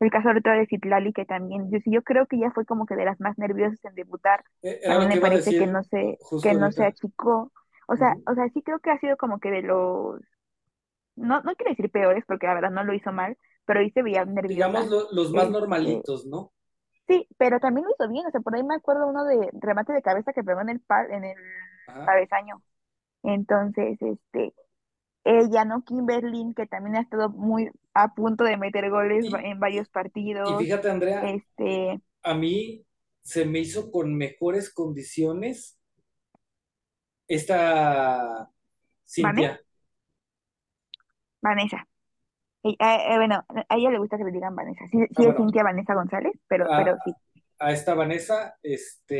El 0.00 0.10
caso 0.10 0.28
ahorita 0.28 0.52
de 0.52 0.66
Citlali, 0.66 1.12
que 1.12 1.24
también, 1.24 1.70
yo 1.70 1.78
sí, 1.80 1.90
yo 1.92 2.02
creo 2.02 2.26
que 2.26 2.38
ya 2.38 2.50
fue 2.52 2.64
como 2.66 2.86
que 2.86 2.96
de 2.96 3.04
las 3.04 3.20
más 3.20 3.38
nerviosas 3.38 3.84
en 3.84 3.94
debutar. 3.94 4.44
Eh, 4.62 4.80
que 4.86 5.06
me 5.06 5.18
parece 5.18 5.54
que 5.54 5.66
no 5.66 5.82
se, 5.84 6.18
que 6.42 6.54
no 6.54 6.72
se 6.72 6.84
achicó. 6.84 7.52
O 7.88 7.96
sea, 7.96 8.16
o 8.26 8.34
sea, 8.34 8.48
sí 8.50 8.62
creo 8.62 8.78
que 8.80 8.90
ha 8.90 8.98
sido 9.00 9.16
como 9.16 9.40
que 9.40 9.50
de 9.50 9.62
los, 9.62 10.20
no, 11.16 11.42
no 11.42 11.54
quiero 11.56 11.70
decir 11.72 11.90
peores, 11.90 12.24
porque 12.26 12.46
la 12.46 12.54
verdad 12.54 12.70
no 12.70 12.84
lo 12.84 12.94
hizo 12.94 13.12
mal, 13.12 13.36
pero 13.66 13.80
ahí 13.80 13.90
se 13.90 14.02
veía 14.02 14.24
Digamos 14.42 14.88
nerviosa. 14.88 14.90
lo- 14.90 15.12
los 15.12 15.32
más 15.32 15.48
Este, 15.48 15.48
normalitos, 15.48 16.26
¿no? 16.26 16.52
sí, 17.06 17.26
pero 17.38 17.60
también 17.60 17.86
lo 17.86 17.92
hizo 17.92 18.08
bien. 18.12 18.26
O 18.26 18.30
sea, 18.30 18.40
por 18.40 18.54
ahí 18.54 18.62
me 18.62 18.74
acuerdo 18.76 19.06
uno 19.08 19.24
de 19.24 19.50
remate 19.60 19.92
de 19.92 20.02
cabeza 20.02 20.32
que 20.32 20.44
pegó 20.44 20.60
en 20.60 20.68
el 20.70 20.80
par, 20.80 21.10
en 21.10 21.24
el 21.24 21.36
Ajá. 21.86 22.04
cabezaño. 22.04 22.62
Entonces, 23.24 23.98
este, 24.02 24.54
ella, 25.28 25.64
¿no? 25.64 25.82
Kimberly, 25.84 26.52
que 26.56 26.66
también 26.66 26.96
ha 26.96 27.00
estado 27.02 27.28
muy 27.30 27.70
a 27.94 28.14
punto 28.14 28.44
de 28.44 28.56
meter 28.56 28.90
goles 28.90 29.26
Y, 29.26 29.28
en 29.32 29.60
varios 29.60 29.88
y, 30.42 30.52
y 30.52 30.56
partidos. 30.56 30.56
fíjate, 30.56 30.90
Andrea, 30.90 31.34
Este, 31.34 32.00
a 32.24 32.34
mí 32.34 32.86
se 33.22 33.44
me 33.46 33.60
hizo 33.60 33.90
con 33.92 34.14
mejores 34.16 34.70
condiciones 34.72 35.78
esta. 37.26 38.50
Cintia. 39.06 39.60
Vanessa. 41.42 41.86
Y, 42.64 42.72
eh, 42.72 42.76
eh, 43.14 43.16
bueno, 43.18 43.44
a 43.68 43.76
ella 43.76 43.90
le 43.90 43.98
gusta 43.98 44.18
que 44.18 44.24
le 44.24 44.32
digan 44.32 44.56
Vanessa. 44.56 44.86
Sí, 44.88 44.98
Ah, 45.14 45.22
sí 45.22 45.26
es 45.26 45.34
bueno, 45.34 45.36
Cintia 45.36 45.62
Vanessa 45.64 45.94
González, 45.94 46.34
pero, 46.48 46.68
a, 46.68 46.76
pero 46.76 46.98
sí. 47.04 47.14
a 47.58 47.72
esta 47.72 47.94
Vanessa, 47.94 48.58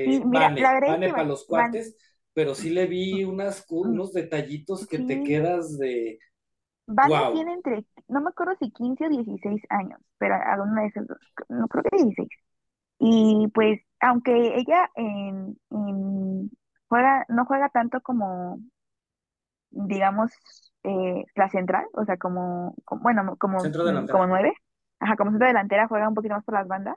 Sí, 0.05 0.21
este, 0.23 0.25
mira, 0.25 0.53
la 0.57 0.73
Vane, 0.73 0.83
Vane 0.85 1.11
para 1.11 1.25
los 1.25 1.47
Van- 1.49 1.79
cuates, 1.79 1.97
pero 2.39 2.55
sí 2.55 2.71
le 2.71 2.87
vi 2.87 3.25
unas, 3.25 3.67
unos 3.69 4.13
detallitos 4.13 4.87
que 4.87 5.01
te 5.01 5.25
quedas 5.25 5.77
de, 5.77 6.21
Vane 6.87 7.21
wow. 7.21 7.31
tiene 7.31 7.53
entre, 7.55 7.85
no 8.09 8.21
me 8.21 8.31
acuerdo 8.31 8.55
si 8.59 8.71
15 8.73 9.07
o 9.07 9.09
16 9.11 9.63
años, 9.69 10.01
pero 10.19 10.35
alguna 10.37 10.83
de 10.83 10.89
esas 10.89 11.07
dos, 11.07 11.19
no 11.49 11.69
creo 11.69 11.83
que 11.85 11.97
16. 11.97 12.29
Y 12.99 13.49
pues, 13.55 13.81
aunque 14.01 14.57
ella 14.59 14.91
en, 14.97 15.59
en- 15.71 16.51
juega, 16.89 17.27
no 17.29 17.45
juega 17.47 17.69
tanto 17.71 18.01
como, 18.03 18.59
digamos, 19.71 20.31
eh, 20.85 21.25
la 21.35 21.49
central, 21.51 21.87
o 21.95 22.05
sea, 22.05 22.17
como, 22.17 22.75
como- 22.85 23.03
bueno, 23.03 23.37
como, 23.39 23.59
como 24.11 24.27
nueve, 24.27 24.53
ajá, 25.01 25.17
como 25.17 25.31
centro 25.31 25.47
delantera 25.49 25.89
juega 25.89 26.09
un 26.09 26.15
poquito 26.15 26.35
más 26.35 26.45
por 26.45 26.55
las 26.55 26.69
bandas. 26.69 26.97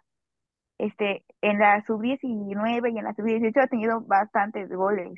Este, 0.79 1.25
en 1.41 1.59
la 1.59 1.83
sub-19 1.85 2.91
y 2.91 2.99
en 2.99 3.05
la 3.05 3.13
sub-18 3.15 3.61
ha 3.61 3.67
tenido 3.67 4.01
bastantes 4.01 4.69
goles. 4.69 5.11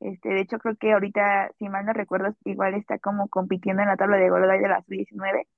Este, 0.00 0.28
de 0.30 0.40
hecho, 0.42 0.58
creo 0.58 0.76
que 0.76 0.92
ahorita, 0.92 1.50
si 1.58 1.68
mal 1.68 1.86
no 1.86 1.92
recuerdo, 1.92 2.34
igual 2.44 2.74
está 2.74 2.98
como 2.98 3.28
compitiendo 3.28 3.82
en 3.82 3.88
la 3.88 3.96
tabla 3.96 4.18
de 4.18 4.30
goles 4.30 4.60
de 4.62 4.68
la 4.68 4.82
sub-19. 4.82 5.48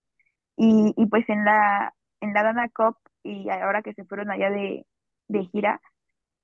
Y, 0.56 0.94
y 0.96 1.06
pues 1.06 1.28
en 1.28 1.44
la, 1.44 1.94
en 2.20 2.32
la 2.34 2.42
Dana 2.44 2.68
Cup, 2.70 2.96
y 3.24 3.48
ahora 3.50 3.82
que 3.82 3.94
se 3.94 4.04
fueron 4.04 4.30
allá 4.30 4.50
de, 4.50 4.86
de 5.28 5.44
gira, 5.46 5.80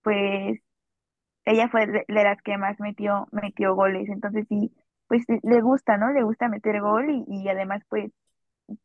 pues 0.03 0.61
ella 1.45 1.69
fue 1.69 1.87
de, 1.87 2.05
de 2.09 2.25
las 2.25 2.41
que 2.43 2.59
más 2.59 2.79
metió, 2.81 3.29
metió 3.33 3.75
goles. 3.75 4.09
Entonces 4.09 4.47
sí, 4.49 4.73
pues 5.09 5.25
le 5.43 5.61
gusta, 5.61 5.97
¿no? 5.99 6.13
Le 6.13 6.23
gusta 6.23 6.49
meter 6.49 6.81
gol 6.81 7.11
y, 7.11 7.25
y 7.29 7.49
además 7.49 7.83
pues 7.89 8.13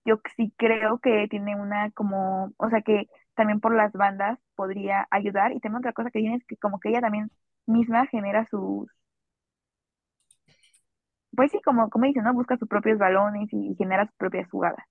yo 0.06 0.20
sí 0.38 0.54
creo 0.58 1.00
que 1.00 1.28
tiene 1.30 1.56
una 1.56 1.92
como, 1.92 2.54
o 2.58 2.70
sea 2.70 2.82
que 2.82 3.08
también 3.36 3.60
por 3.62 3.76
las 3.76 3.94
bandas 3.94 4.40
podría 4.56 5.08
ayudar. 5.12 5.52
Y 5.54 5.60
también 5.60 5.80
otra 5.80 5.94
cosa 5.94 6.12
que 6.12 6.20
tiene 6.20 6.38
es 6.38 6.46
que 6.46 6.58
como 6.58 6.80
que 6.80 6.90
ella 6.90 7.02
también 7.02 7.32
misma 7.68 8.08
genera 8.08 8.46
sus, 8.48 8.90
pues 11.36 11.52
sí, 11.52 11.60
como, 11.64 11.90
como 11.90 12.06
dice, 12.06 12.22
¿no? 12.22 12.34
Busca 12.34 12.58
sus 12.58 12.68
propios 12.68 12.98
balones 12.98 13.50
y, 13.52 13.72
y 13.72 13.76
genera 13.76 14.06
sus 14.06 14.16
propias 14.16 14.50
jugadas. 14.50 14.84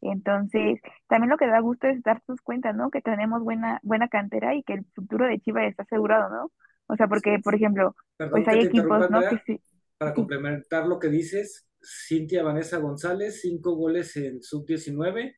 Entonces, 0.00 0.80
también 1.08 1.30
lo 1.30 1.36
que 1.36 1.46
da 1.46 1.60
gusto 1.60 1.86
es 1.86 2.02
darnos 2.02 2.40
cuenta, 2.42 2.72
¿no? 2.72 2.90
Que 2.90 3.00
tenemos 3.00 3.42
buena, 3.42 3.80
buena 3.82 4.08
cantera 4.08 4.54
y 4.54 4.62
que 4.62 4.74
el 4.74 4.86
futuro 4.94 5.26
de 5.26 5.40
Chivas 5.40 5.64
está 5.64 5.84
asegurado, 5.84 6.28
¿no? 6.30 6.52
O 6.86 6.96
sea, 6.96 7.08
porque, 7.08 7.38
por 7.42 7.54
ejemplo, 7.54 7.94
pues 8.18 8.30
Perdón 8.30 8.48
hay 8.48 8.60
equipos, 8.66 9.10
¿no? 9.10 9.20
Que 9.20 9.26
Andrea, 9.26 9.42
sí, 9.46 9.60
para 9.98 10.14
complementar 10.14 10.86
lo 10.86 10.98
que 10.98 11.08
dices, 11.08 11.66
Cintia 11.82 12.42
Vanessa 12.42 12.78
González, 12.78 13.40
cinco 13.40 13.74
goles 13.74 14.16
en 14.16 14.42
sub-19, 14.42 15.34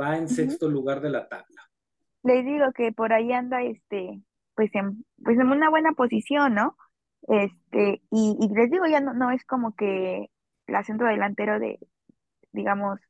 va 0.00 0.16
en 0.16 0.28
sexto 0.28 0.68
lugar 0.68 1.00
de 1.00 1.10
la 1.10 1.28
tabla. 1.28 1.62
Les 2.22 2.44
digo 2.44 2.72
que 2.74 2.92
por 2.92 3.12
ahí 3.12 3.32
anda, 3.32 3.62
este, 3.62 4.22
pues 4.54 4.74
en, 4.74 5.04
pues 5.22 5.38
en 5.38 5.48
una 5.48 5.70
buena 5.70 5.92
posición, 5.92 6.54
¿no? 6.54 6.76
Este, 7.28 8.02
y, 8.10 8.36
y 8.40 8.48
les 8.54 8.70
digo, 8.70 8.86
ya 8.86 9.00
no, 9.00 9.14
no 9.14 9.30
es 9.30 9.44
como 9.44 9.74
que 9.76 10.30
la 10.66 10.84
centro 10.84 11.08
delantero 11.08 11.58
de, 11.58 11.78
digamos, 12.52 13.00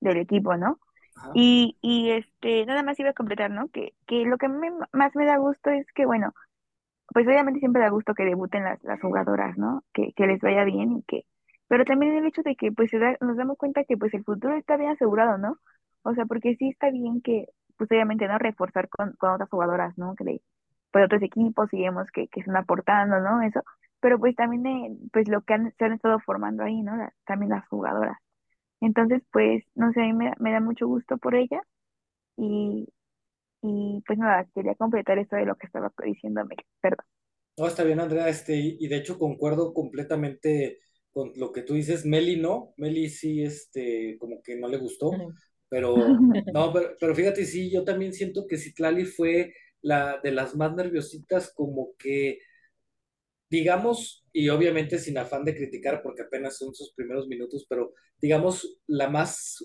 del 0.00 0.18
equipo, 0.18 0.56
¿no? 0.56 0.78
Ajá. 1.14 1.34
Y, 1.34 1.78
y 1.82 2.10
este, 2.12 2.66
nada 2.66 2.82
más 2.82 2.98
iba 3.00 3.10
a 3.10 3.14
completar, 3.14 3.50
¿no? 3.50 3.68
Que, 3.70 3.94
que 4.06 4.24
lo 4.26 4.38
que 4.38 4.48
me- 4.48 4.72
más 4.92 5.16
me 5.16 5.26
da 5.26 5.38
gusto 5.38 5.70
es 5.70 5.86
que, 5.94 6.06
bueno, 6.06 6.34
pues 7.12 7.26
obviamente 7.26 7.60
siempre 7.60 7.82
da 7.82 7.88
gusto 7.90 8.14
que 8.14 8.24
debuten 8.24 8.64
las, 8.64 8.82
las 8.84 9.00
jugadoras, 9.00 9.56
¿no? 9.58 9.84
Que, 9.92 10.12
que 10.14 10.26
les 10.26 10.40
vaya 10.40 10.64
bien 10.64 10.92
y 10.98 11.02
que, 11.04 11.24
pero 11.68 11.84
también 11.84 12.16
el 12.16 12.26
hecho 12.26 12.42
de 12.42 12.56
que 12.56 12.72
pues 12.72 12.90
se 12.90 12.98
da- 12.98 13.16
nos 13.20 13.36
damos 13.36 13.56
cuenta 13.58 13.84
que 13.84 13.96
pues 13.96 14.12
el 14.14 14.24
futuro 14.24 14.56
está 14.56 14.76
bien 14.76 14.90
asegurado, 14.92 15.38
¿no? 15.38 15.58
O 16.02 16.14
sea, 16.14 16.26
porque 16.26 16.56
sí 16.56 16.68
está 16.68 16.90
bien 16.90 17.20
que, 17.22 17.46
pues 17.76 17.90
obviamente, 17.90 18.28
¿no? 18.28 18.38
Reforzar 18.38 18.88
con, 18.88 19.12
con 19.14 19.32
otras 19.32 19.48
jugadoras, 19.50 19.96
¿no? 19.98 20.14
Que 20.16 20.24
de, 20.24 20.42
pues 20.92 21.04
otros 21.06 21.22
equipos 21.22 21.68
y 21.72 21.82
vemos 21.82 22.10
que, 22.12 22.28
que 22.28 22.40
están 22.40 22.56
aportando, 22.56 23.20
¿no? 23.20 23.42
Eso, 23.42 23.62
pero 24.00 24.18
pues 24.18 24.34
también, 24.36 24.66
eh, 24.66 24.96
pues 25.12 25.28
lo 25.28 25.42
que 25.42 25.54
han, 25.54 25.72
se 25.78 25.84
han 25.86 25.92
estado 25.94 26.20
formando 26.20 26.64
ahí, 26.64 26.82
¿no? 26.82 26.96
La- 26.96 27.12
también 27.26 27.50
las 27.50 27.66
jugadoras. 27.68 28.18
Entonces, 28.80 29.22
pues, 29.32 29.64
no 29.76 29.92
sé, 29.92 30.02
a 30.02 30.04
mí 30.06 30.12
me, 30.14 30.26
da- 30.30 30.36
me 30.40 30.52
da 30.52 30.60
mucho 30.60 30.86
gusto 30.88 31.18
por 31.18 31.34
ella 31.36 31.62
y, 32.36 32.88
y 33.62 34.02
pues 34.06 34.18
nada, 34.18 34.46
quería 34.54 34.74
completar 34.76 35.18
esto 35.18 35.36
de 35.36 35.46
lo 35.46 35.56
que 35.56 35.66
estaba 35.66 35.92
diciendo 36.04 36.44
Mel, 36.46 36.58
perdón. 36.80 37.06
No, 37.56 37.66
está 37.66 37.82
bien, 37.82 37.98
Andrea, 38.00 38.28
este, 38.28 38.54
y 38.56 38.76
y 38.80 38.86
de 38.88 38.96
hecho 38.98 39.18
concuerdo 39.18 39.74
completamente 39.74 40.78
con 41.10 41.32
lo 41.36 41.50
que 41.52 41.62
tú 41.62 41.74
dices. 41.74 42.04
Meli 42.06 42.36
no, 42.36 42.72
Meli 42.76 43.08
sí, 43.10 43.42
este, 43.42 44.16
como 44.18 44.40
que 44.42 44.56
no 44.56 44.68
le 44.68 44.76
gustó, 44.76 45.24
pero 45.68 46.22
no, 46.50 46.72
pero, 46.72 46.90
pero 47.00 47.14
fíjate, 47.16 47.44
sí, 47.44 47.68
yo 47.70 47.82
también 47.84 48.12
siento 48.12 48.46
que 48.46 48.58
Citlali 48.58 49.04
fue 49.04 49.52
la 49.82 50.20
de 50.22 50.32
las 50.32 50.54
más 50.56 50.74
nerviositas, 50.74 51.52
como 51.54 51.94
que, 51.98 52.38
digamos, 53.50 54.26
y 54.32 54.48
obviamente 54.48 54.98
sin 54.98 55.18
afán 55.18 55.44
de 55.44 55.54
criticar, 55.54 56.02
porque 56.02 56.22
apenas 56.22 56.56
son 56.58 56.74
sus 56.74 56.92
primeros 56.94 57.28
minutos, 57.28 57.66
pero 57.68 57.94
digamos, 58.20 58.78
la 58.86 59.08
más, 59.08 59.64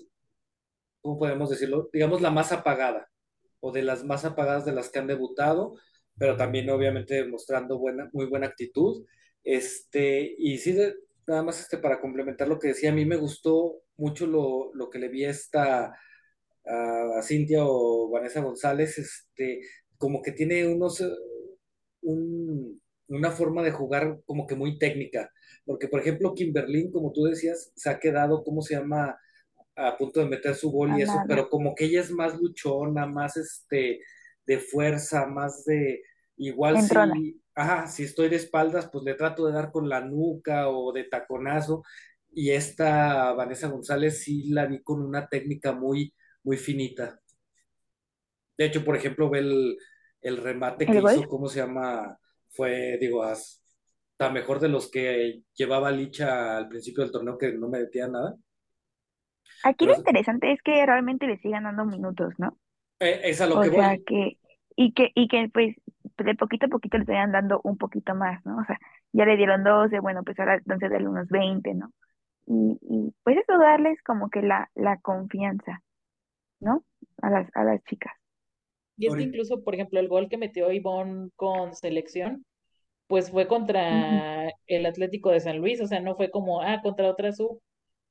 ¿cómo 1.00 1.18
podemos 1.18 1.50
decirlo? 1.50 1.90
Digamos, 1.92 2.20
la 2.20 2.30
más 2.30 2.52
apagada, 2.52 3.08
o 3.60 3.72
de 3.72 3.82
las 3.82 4.04
más 4.04 4.24
apagadas 4.24 4.64
de 4.64 4.72
las 4.72 4.90
que 4.90 4.98
han 4.98 5.06
debutado, 5.06 5.74
pero 6.18 6.36
también 6.36 6.68
obviamente 6.70 7.26
mostrando 7.26 7.78
buena, 7.78 8.10
muy 8.12 8.26
buena 8.26 8.46
actitud. 8.46 9.04
Este, 9.42 10.34
y 10.38 10.58
sí, 10.58 10.76
nada 11.26 11.42
más 11.42 11.60
este, 11.60 11.78
para 11.78 12.00
complementar 12.00 12.48
lo 12.48 12.58
que 12.58 12.68
decía, 12.68 12.90
a 12.90 12.94
mí 12.94 13.04
me 13.04 13.16
gustó 13.16 13.82
mucho 13.96 14.26
lo, 14.26 14.70
lo 14.74 14.90
que 14.90 14.98
le 14.98 15.08
vi 15.08 15.24
a 15.24 15.30
esta 15.30 15.94
a 16.66 17.22
Cintia 17.22 17.60
o 17.64 18.08
Vanessa 18.10 18.40
González, 18.40 18.98
este, 18.98 19.60
como 20.04 20.20
que 20.20 20.32
tiene 20.32 20.66
unos, 20.68 21.00
eh, 21.00 21.06
un- 22.02 22.78
una 23.08 23.30
forma 23.30 23.62
de 23.62 23.70
jugar 23.72 24.20
como 24.26 24.46
que 24.46 24.54
muy 24.54 24.78
técnica, 24.78 25.30
porque 25.64 25.88
por 25.88 26.00
ejemplo 26.00 26.34
Kimberlín, 26.34 26.90
como 26.92 27.10
tú 27.10 27.24
decías, 27.24 27.72
se 27.74 27.88
ha 27.88 27.98
quedado, 27.98 28.44
¿cómo 28.44 28.60
se 28.62 28.74
llama? 28.76 29.16
a 29.76 29.96
punto 29.96 30.20
de 30.20 30.26
meter 30.26 30.54
su 30.56 30.70
gol 30.70 30.98
y 30.98 31.02
eso, 31.02 31.24
pero 31.28 31.48
como 31.48 31.74
que 31.74 31.86
ella 31.86 32.00
es 32.02 32.10
más 32.10 32.34
luchona, 32.40 33.06
más 33.06 33.36
este, 33.38 34.00
de 34.46 34.58
fuerza, 34.58 35.26
más 35.26 35.64
de, 35.64 36.02
igual 36.36 36.78
Entrona. 36.80 37.14
si, 37.14 37.42
ajá, 37.54 37.86
si 37.88 38.04
estoy 38.04 38.28
de 38.28 38.36
espaldas, 38.36 38.90
pues 38.92 39.04
le 39.04 39.14
trato 39.14 39.46
de 39.46 39.52
dar 39.54 39.72
con 39.72 39.88
la 39.88 40.00
nuca 40.02 40.68
o 40.68 40.92
de 40.92 41.04
taconazo, 41.04 41.84
y 42.32 42.50
esta 42.50 43.32
Vanessa 43.34 43.68
González 43.68 44.22
sí 44.24 44.50
la 44.50 44.66
vi 44.66 44.82
con 44.82 45.02
una 45.02 45.28
técnica 45.28 45.72
muy, 45.72 46.14
muy 46.44 46.56
finita. 46.58 47.20
De 48.58 48.66
hecho, 48.66 48.84
por 48.84 48.96
ejemplo, 48.96 49.30
ve 49.30 49.40
el, 49.40 49.76
el 50.24 50.38
remate 50.38 50.90
que 50.90 50.98
¿El 50.98 51.04
hizo, 51.04 51.28
¿cómo 51.28 51.48
se 51.48 51.60
llama? 51.60 52.18
Fue, 52.50 52.98
digo, 53.00 53.24
hasta 53.24 54.30
mejor 54.32 54.60
de 54.60 54.68
los 54.70 54.90
que 54.90 55.42
llevaba 55.54 55.92
Licha 55.92 56.56
al 56.58 56.68
principio 56.68 57.04
del 57.04 57.12
torneo 57.12 57.38
que 57.38 57.52
no 57.54 57.68
me 57.68 57.80
metía 57.80 58.08
nada. 58.08 58.36
Aquí 59.62 59.84
Pero 59.84 59.94
lo 59.94 59.94
interesante 59.96 60.52
es 60.52 60.62
que 60.62 60.84
realmente 60.86 61.26
le 61.26 61.38
sigan 61.38 61.64
dando 61.64 61.84
minutos, 61.86 62.34
¿no? 62.38 62.58
eh, 63.00 63.20
es 63.24 63.40
a 63.40 63.46
lo 63.46 63.60
O 63.60 63.60
que 63.60 63.70
sea 63.70 63.98
voy. 63.98 64.06
que, 64.06 64.38
y 64.76 64.92
que, 64.94 65.12
y 65.14 65.28
que 65.28 65.50
pues 65.52 65.76
de 66.18 66.34
poquito 66.36 66.66
a 66.66 66.68
poquito 66.68 66.98
le 66.98 67.04
vayan 67.04 67.32
dando 67.32 67.60
un 67.64 67.78
poquito 67.78 68.14
más, 68.14 68.44
¿no? 68.46 68.58
O 68.58 68.64
sea, 68.66 68.78
ya 69.12 69.24
le 69.26 69.36
dieron 69.36 69.64
12, 69.64 70.00
bueno, 70.00 70.22
pues 70.24 70.38
ahora 70.40 70.56
entonces 70.56 70.90
darle 70.90 71.08
unos 71.08 71.28
20, 71.28 71.74
¿no? 71.74 71.92
Y, 72.46 72.78
y 72.82 73.14
pues 73.24 73.38
eso 73.38 73.58
darles 73.58 74.02
como 74.04 74.30
que 74.30 74.42
la, 74.42 74.70
la 74.74 74.98
confianza, 75.00 75.82
¿no? 76.60 76.84
A 77.22 77.30
las, 77.30 77.48
a 77.56 77.64
las 77.64 77.84
chicas. 77.84 78.12
Y 78.96 79.06
es 79.06 79.16
que 79.16 79.22
Ahorita, 79.22 79.24
incluso, 79.24 79.62
por 79.64 79.74
ejemplo, 79.74 80.00
el 80.00 80.08
gol 80.08 80.28
que 80.28 80.38
metió 80.38 80.70
Ivonne 80.72 81.30
con 81.36 81.74
selección, 81.74 82.44
pues 83.08 83.30
fue 83.30 83.48
contra 83.48 84.50
el 84.66 84.86
Atlético 84.86 85.30
de 85.30 85.40
San 85.40 85.58
Luis, 85.58 85.80
o 85.80 85.86
sea, 85.88 86.00
no 86.00 86.16
fue 86.16 86.30
como, 86.30 86.62
ah, 86.62 86.80
contra 86.82 87.10
otra 87.10 87.32
sub, 87.32 87.60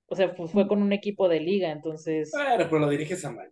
o 0.08 0.16
sea, 0.16 0.36
pues 0.36 0.52
fue 0.52 0.68
con 0.68 0.82
un 0.84 0.94
equipo 0.94 1.30
de 1.30 1.40
liga, 1.42 1.72
entonces, 1.72 2.48
Bueno, 2.58 2.66
pero 2.70 2.80
lo 2.80 2.90
diriges 2.90 3.24
a 3.26 3.32
Miami, 3.32 3.50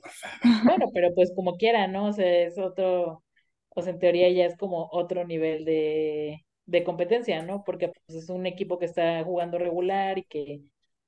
por 0.00 0.10
favor. 0.10 0.38
bueno, 0.60 0.86
pero 0.94 1.14
pues 1.14 1.32
como 1.34 1.56
quiera, 1.56 1.86
¿no? 1.88 2.06
O 2.08 2.12
sea, 2.12 2.26
es 2.46 2.58
otro, 2.58 3.24
o 3.70 3.82
sea, 3.82 3.92
en 3.92 3.98
teoría 3.98 4.30
ya 4.30 4.46
es 4.46 4.56
como 4.56 4.88
otro 4.92 5.24
nivel 5.26 5.64
de, 5.64 6.44
de 6.66 6.84
competencia, 6.84 7.42
¿no? 7.42 7.64
Porque 7.64 7.88
pues 8.06 8.24
es 8.24 8.30
un 8.30 8.46
equipo 8.46 8.78
que 8.78 8.86
está 8.86 9.22
jugando 9.24 9.58
regular 9.58 10.18
y 10.18 10.24
que 10.24 10.62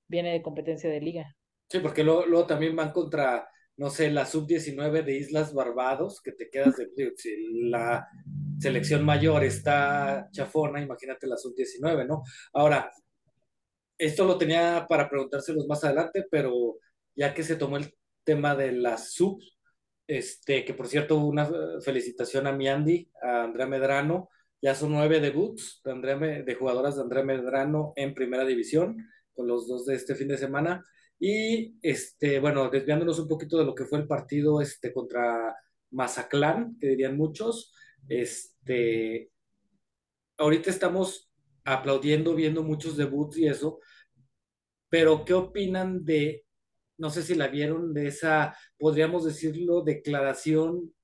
viene 0.08 0.32
de 0.32 0.42
competencia 0.42 0.90
de 0.90 1.00
liga. 1.00 1.36
Sí, 1.68 1.78
porque 1.80 2.02
luego, 2.04 2.26
luego 2.26 2.46
también 2.46 2.74
van 2.76 2.92
contra, 2.92 3.48
no 3.80 3.88
sé, 3.88 4.10
la 4.10 4.26
sub-19 4.26 5.02
de 5.02 5.16
Islas 5.16 5.54
Barbados, 5.54 6.20
que 6.20 6.32
te 6.32 6.50
quedas 6.50 6.76
de, 6.76 7.14
la 7.62 8.06
selección 8.58 9.02
mayor 9.02 9.42
está 9.42 10.28
chafona, 10.32 10.82
imagínate 10.82 11.26
la 11.26 11.38
sub-19, 11.38 12.06
¿no? 12.06 12.22
Ahora, 12.52 12.92
esto 13.96 14.26
lo 14.26 14.36
tenía 14.36 14.84
para 14.86 15.08
preguntárselos 15.08 15.66
más 15.66 15.82
adelante, 15.82 16.26
pero 16.30 16.76
ya 17.16 17.32
que 17.32 17.42
se 17.42 17.56
tomó 17.56 17.78
el 17.78 17.94
tema 18.22 18.54
de 18.54 18.72
las 18.72 19.14
sub, 19.14 19.40
este, 20.06 20.66
que 20.66 20.74
por 20.74 20.86
cierto, 20.86 21.16
una 21.16 21.48
felicitación 21.82 22.46
a 22.46 22.52
mi 22.52 22.68
Andy, 22.68 23.10
a 23.22 23.44
Andrea 23.44 23.66
Medrano, 23.66 24.28
ya 24.60 24.74
son 24.74 24.92
nueve 24.92 25.20
debuts 25.20 25.80
de, 25.82 25.92
Andrea 25.92 26.18
de 26.18 26.54
jugadoras 26.54 26.96
de 26.96 27.02
Andrea 27.02 27.24
Medrano 27.24 27.94
en 27.96 28.12
primera 28.12 28.44
división, 28.44 29.08
con 29.32 29.46
los 29.46 29.66
dos 29.66 29.86
de 29.86 29.94
este 29.94 30.14
fin 30.14 30.28
de 30.28 30.36
semana. 30.36 30.84
Y 31.22 31.76
este, 31.82 32.40
bueno, 32.40 32.70
desviándonos 32.70 33.18
un 33.18 33.28
poquito 33.28 33.58
de 33.58 33.66
lo 33.66 33.74
que 33.74 33.84
fue 33.84 33.98
el 33.98 34.06
partido 34.06 34.62
este, 34.62 34.90
contra 34.90 35.54
Mazatlán, 35.90 36.78
que 36.80 36.88
dirían 36.88 37.16
muchos, 37.16 37.74
este, 38.08 39.30
ahorita 40.38 40.70
estamos 40.70 41.30
aplaudiendo, 41.64 42.34
viendo 42.34 42.62
muchos 42.62 42.96
debuts 42.96 43.36
y 43.36 43.46
eso, 43.48 43.80
pero 44.88 45.24
¿qué 45.26 45.34
opinan 45.34 46.06
de, 46.06 46.46
no 46.96 47.10
sé 47.10 47.22
si 47.22 47.34
la 47.34 47.48
vieron, 47.48 47.92
de 47.92 48.06
esa, 48.08 48.56
podríamos 48.78 49.26
decirlo, 49.26 49.82
declaración, 49.82 50.94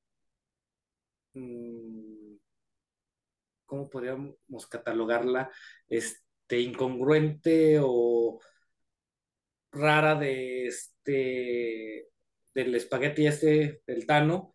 mmm, 1.35 2.37
¿cómo 3.67 3.91
podríamos 3.91 4.67
catalogarla? 4.67 5.51
Este, 5.89 6.61
incongruente 6.61 7.79
o 7.83 8.41
rara 9.77 10.15
de 10.15 10.67
este, 10.67 12.09
del 12.55 12.75
espagueti 12.75 13.27
este, 13.27 13.83
del 13.87 14.07
Tano, 14.07 14.53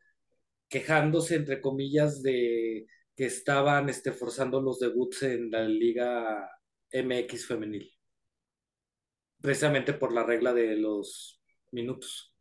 quejándose, 0.67 1.35
entre 1.35 1.61
comillas, 1.61 2.21
de 2.23 2.87
que 3.15 3.25
estaban 3.25 3.89
este, 3.89 4.11
forzando 4.11 4.61
los 4.61 4.79
debuts 4.79 5.23
en 5.23 5.51
la 5.51 5.63
Liga 5.63 6.49
MX 6.91 7.47
femenil, 7.47 7.91
precisamente 9.41 9.93
por 9.93 10.13
la 10.13 10.23
regla 10.23 10.53
de 10.53 10.75
los 10.77 11.41
minutos. 11.71 12.33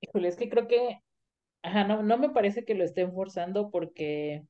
Híjole, 0.00 0.28
es 0.28 0.36
que 0.36 0.48
creo 0.48 0.66
que, 0.68 1.00
ajá, 1.62 1.84
no, 1.84 2.02
no 2.02 2.18
me 2.18 2.30
parece 2.30 2.64
que 2.64 2.74
lo 2.74 2.84
estén 2.84 3.12
forzando 3.12 3.70
porque, 3.70 4.46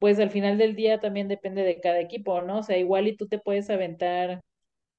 pues 0.00 0.20
al 0.20 0.30
final 0.32 0.58
del 0.58 0.76
día 0.76 1.00
también 1.00 1.28
depende 1.28 1.64
de 1.64 1.80
cada 1.80 2.00
equipo, 2.00 2.42
¿no? 2.42 2.60
O 2.60 2.64
sea, 2.64 2.78
igual 2.78 3.08
y 3.08 3.16
tú 3.16 3.28
te 3.28 3.38
puedes 3.40 3.70
aventar 3.70 4.42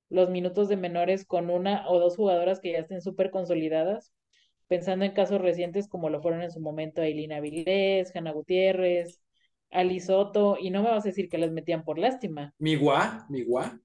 los 0.09 0.29
minutos 0.29 0.69
de 0.69 0.77
menores 0.77 1.25
con 1.25 1.49
una 1.49 1.89
o 1.89 1.99
dos 1.99 2.15
jugadoras 2.17 2.59
que 2.59 2.73
ya 2.73 2.79
estén 2.79 3.01
súper 3.01 3.31
consolidadas, 3.31 4.13
pensando 4.67 5.05
en 5.05 5.13
casos 5.13 5.41
recientes 5.41 5.87
como 5.89 6.09
lo 6.09 6.21
fueron 6.21 6.41
en 6.43 6.51
su 6.51 6.61
momento 6.61 7.01
Ailina 7.01 7.39
Vilés, 7.41 8.15
Hanna 8.15 8.31
Gutiérrez, 8.31 9.21
Ali 9.71 9.99
Soto, 9.99 10.57
y 10.59 10.69
no 10.71 10.83
me 10.83 10.91
vas 10.91 11.05
a 11.05 11.09
decir 11.09 11.29
que 11.29 11.37
las 11.39 11.51
metían 11.51 11.83
por 11.83 11.99
lástima. 11.99 12.53
Miguá, 12.59 13.25
Miguá. 13.29 13.77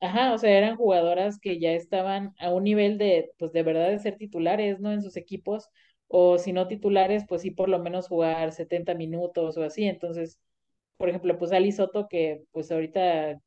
Ajá, 0.00 0.32
o 0.34 0.38
sea, 0.38 0.50
eran 0.56 0.76
jugadoras 0.76 1.38
que 1.38 1.58
ya 1.58 1.72
estaban 1.72 2.34
a 2.38 2.50
un 2.52 2.64
nivel 2.64 2.98
de, 2.98 3.30
pues 3.38 3.52
de 3.52 3.62
verdad 3.62 3.88
de 3.88 3.98
ser 3.98 4.16
titulares, 4.16 4.78
¿no? 4.80 4.92
En 4.92 5.02
sus 5.02 5.16
equipos, 5.16 5.68
o 6.08 6.38
si 6.38 6.52
no 6.52 6.68
titulares, 6.68 7.24
pues 7.28 7.42
sí 7.42 7.50
por 7.50 7.68
lo 7.68 7.78
menos 7.80 8.08
jugar 8.08 8.52
70 8.52 8.94
minutos 8.94 9.56
o 9.56 9.62
así. 9.64 9.84
Entonces, 9.86 10.38
por 10.98 11.08
ejemplo, 11.10 11.38
pues 11.38 11.52
Ali 11.52 11.72
Soto, 11.72 12.08
que 12.08 12.44
pues 12.52 12.72
ahorita, 12.72 13.40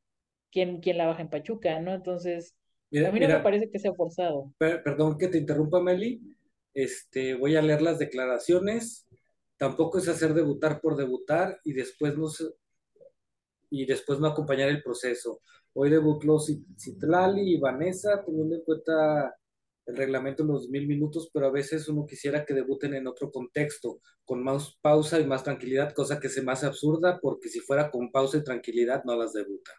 ¿quién, 0.51 0.79
quién 0.81 0.97
la 0.99 1.07
baja 1.07 1.21
en 1.23 1.29
Pachuca, 1.31 1.79
¿no? 1.81 1.93
Entonces, 1.93 2.55
a 3.03 3.11
Mira, 3.11 3.11
mí 3.11 3.19
no 3.21 3.29
me 3.29 3.39
mira, 3.39 3.41
parece 3.41 3.69
que 3.71 3.79
sea 3.79 3.93
forzado. 3.95 4.53
per- 4.57 4.83
perdón 4.83 5.17
que 5.17 5.27
te 5.27 5.37
interrumpa, 5.39 5.81
Meli. 5.81 6.21
Este, 6.73 7.35
voy 7.35 7.55
a 7.55 7.61
leer 7.61 7.81
las 7.81 7.99
declaraciones. 7.99 9.07
Tampoco 9.57 9.97
es 9.97 10.07
hacer 10.07 10.33
debutar 10.33 10.81
por 10.81 10.95
debutar 10.95 11.59
y 11.63 11.73
después 11.73 12.17
no 12.17 12.29
se- 12.29 12.53
y 13.69 13.85
después 13.85 14.19
no 14.19 14.27
acompañar 14.27 14.69
el 14.69 14.81
proceso. 14.83 15.41
Hoy 15.73 15.89
debutó 15.89 16.39
Cit- 16.39 16.65
Citlali 16.77 17.53
y 17.55 17.59
Vanessa, 17.59 18.23
teniendo 18.25 18.55
en 18.55 18.63
cuenta 18.63 19.35
el 19.89 19.97
reglamento 19.97 20.43
en 20.43 20.49
los 20.49 20.69
mil 20.69 20.87
minutos, 20.87 21.31
pero 21.33 21.47
a 21.47 21.51
veces 21.51 21.89
uno 21.89 22.05
quisiera 22.05 22.45
que 22.45 22.53
debuten 22.53 22.93
en 22.93 23.07
otro 23.07 23.31
contexto, 23.31 24.01
con 24.23 24.43
más 24.43 24.77
pausa 24.81 25.19
y 25.19 25.25
más 25.25 25.43
tranquilidad, 25.43 25.93
cosa 25.93 26.19
que 26.19 26.29
se 26.29 26.43
me 26.43 26.51
hace 26.51 26.67
absurda 26.67 27.19
porque 27.19 27.49
si 27.49 27.59
fuera 27.59 27.89
con 27.89 28.11
pausa 28.11 28.37
y 28.37 28.43
tranquilidad 28.43 29.03
no 29.03 29.17
las 29.17 29.33
debutan. 29.33 29.75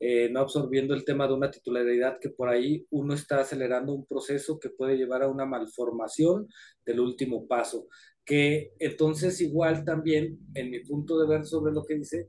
Eh, 0.00 0.28
no 0.30 0.40
absorbiendo 0.40 0.94
el 0.94 1.04
tema 1.04 1.26
de 1.28 1.34
una 1.34 1.50
titularidad 1.50 2.18
que 2.20 2.30
por 2.30 2.48
ahí 2.48 2.86
uno 2.90 3.14
está 3.14 3.40
acelerando 3.40 3.92
un 3.92 4.06
proceso 4.06 4.58
que 4.58 4.70
puede 4.70 4.96
llevar 4.96 5.22
a 5.22 5.28
una 5.28 5.46
malformación 5.46 6.48
del 6.84 7.00
último 7.00 7.46
paso, 7.46 7.86
que 8.24 8.72
entonces 8.80 9.40
igual 9.40 9.84
también, 9.84 10.38
en 10.54 10.70
mi 10.70 10.80
punto 10.80 11.18
de 11.18 11.28
ver 11.28 11.46
sobre 11.46 11.72
lo 11.72 11.84
que 11.84 11.94
dice, 11.94 12.28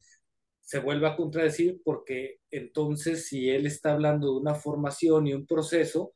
se 0.61 0.79
vuelve 0.79 1.07
a 1.07 1.15
contradecir 1.15 1.81
porque 1.83 2.37
entonces 2.51 3.27
si 3.27 3.49
él 3.49 3.65
está 3.65 3.93
hablando 3.93 4.27
de 4.27 4.39
una 4.39 4.53
formación 4.53 5.25
y 5.25 5.33
un 5.33 5.47
proceso, 5.47 6.13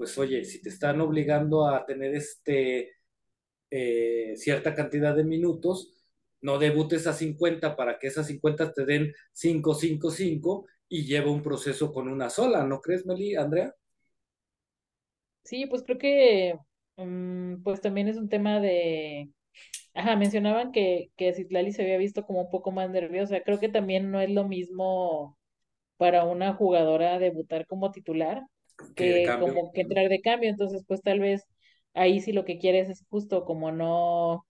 pues 0.00 0.16
oye, 0.16 0.46
si 0.46 0.62
te 0.62 0.70
están 0.70 0.98
obligando 1.02 1.68
a 1.68 1.84
tener 1.84 2.14
este 2.14 2.92
eh, 3.70 4.32
cierta 4.34 4.74
cantidad 4.74 5.14
de 5.14 5.24
minutos, 5.24 5.92
no 6.40 6.58
debutes 6.58 7.06
a 7.06 7.12
50 7.12 7.76
para 7.76 7.98
que 7.98 8.06
esas 8.06 8.26
50 8.28 8.72
te 8.72 8.86
den 8.86 9.12
5, 9.32 9.74
5, 9.74 10.10
5 10.10 10.66
y 10.88 11.04
lleva 11.04 11.30
un 11.30 11.42
proceso 11.42 11.92
con 11.92 12.08
una 12.08 12.30
sola, 12.30 12.64
¿no 12.64 12.80
crees, 12.80 13.04
Meli, 13.04 13.36
Andrea? 13.36 13.74
Sí, 15.44 15.66
pues 15.66 15.82
creo 15.82 15.98
que, 15.98 16.54
mm, 16.96 17.62
pues 17.62 17.82
también 17.82 18.08
es 18.08 18.16
un 18.16 18.30
tema 18.30 18.58
de, 18.58 19.28
ajá, 19.92 20.16
mencionaban 20.16 20.72
que, 20.72 21.10
que 21.18 21.34
Citlali 21.34 21.72
se 21.72 21.82
había 21.82 21.98
visto 21.98 22.24
como 22.24 22.40
un 22.44 22.50
poco 22.50 22.72
más 22.72 22.88
nerviosa. 22.88 23.42
Creo 23.42 23.60
que 23.60 23.68
también 23.68 24.10
no 24.10 24.18
es 24.22 24.30
lo 24.30 24.48
mismo 24.48 25.36
para 25.98 26.24
una 26.24 26.54
jugadora 26.54 27.18
debutar 27.18 27.66
como 27.66 27.92
titular 27.92 28.44
Que 28.94 29.34
como 29.38 29.72
que 29.72 29.82
entrar 29.82 30.08
de 30.08 30.20
cambio. 30.20 30.50
Entonces, 30.50 30.84
pues 30.86 31.02
tal 31.02 31.20
vez 31.20 31.44
ahí 31.94 32.20
sí 32.20 32.32
lo 32.32 32.44
que 32.44 32.58
quieres 32.58 32.88
es 32.88 33.04
justo 33.10 33.44
como 33.44 33.72
no 33.72 34.46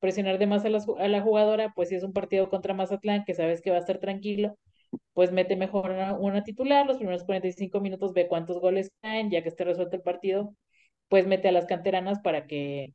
presionar 0.00 0.38
de 0.38 0.46
más 0.46 0.64
a, 0.64 0.68
ju- 0.70 0.98
a 1.00 1.08
la 1.08 1.20
jugadora, 1.22 1.72
pues 1.74 1.88
si 1.90 1.94
es 1.96 2.02
un 2.04 2.12
partido 2.12 2.48
contra 2.50 2.74
Mazatlán 2.74 3.24
que 3.24 3.34
sabes 3.34 3.60
que 3.62 3.70
va 3.70 3.76
a 3.76 3.80
estar 3.80 3.98
tranquilo, 3.98 4.56
pues 5.14 5.32
mete 5.32 5.56
mejor 5.56 5.90
una, 5.90 6.14
una 6.18 6.44
titular, 6.44 6.86
los 6.86 6.98
primeros 6.98 7.24
45 7.24 7.80
minutos 7.80 8.12
ve 8.14 8.28
cuántos 8.28 8.60
goles 8.60 8.92
caen, 9.02 9.30
ya 9.30 9.42
que 9.42 9.48
esté 9.50 9.64
resuelto 9.64 9.96
el 9.96 10.02
partido, 10.02 10.54
pues 11.08 11.26
mete 11.26 11.48
a 11.48 11.52
las 11.52 11.66
canteranas 11.66 12.20
para 12.20 12.46
que 12.46 12.94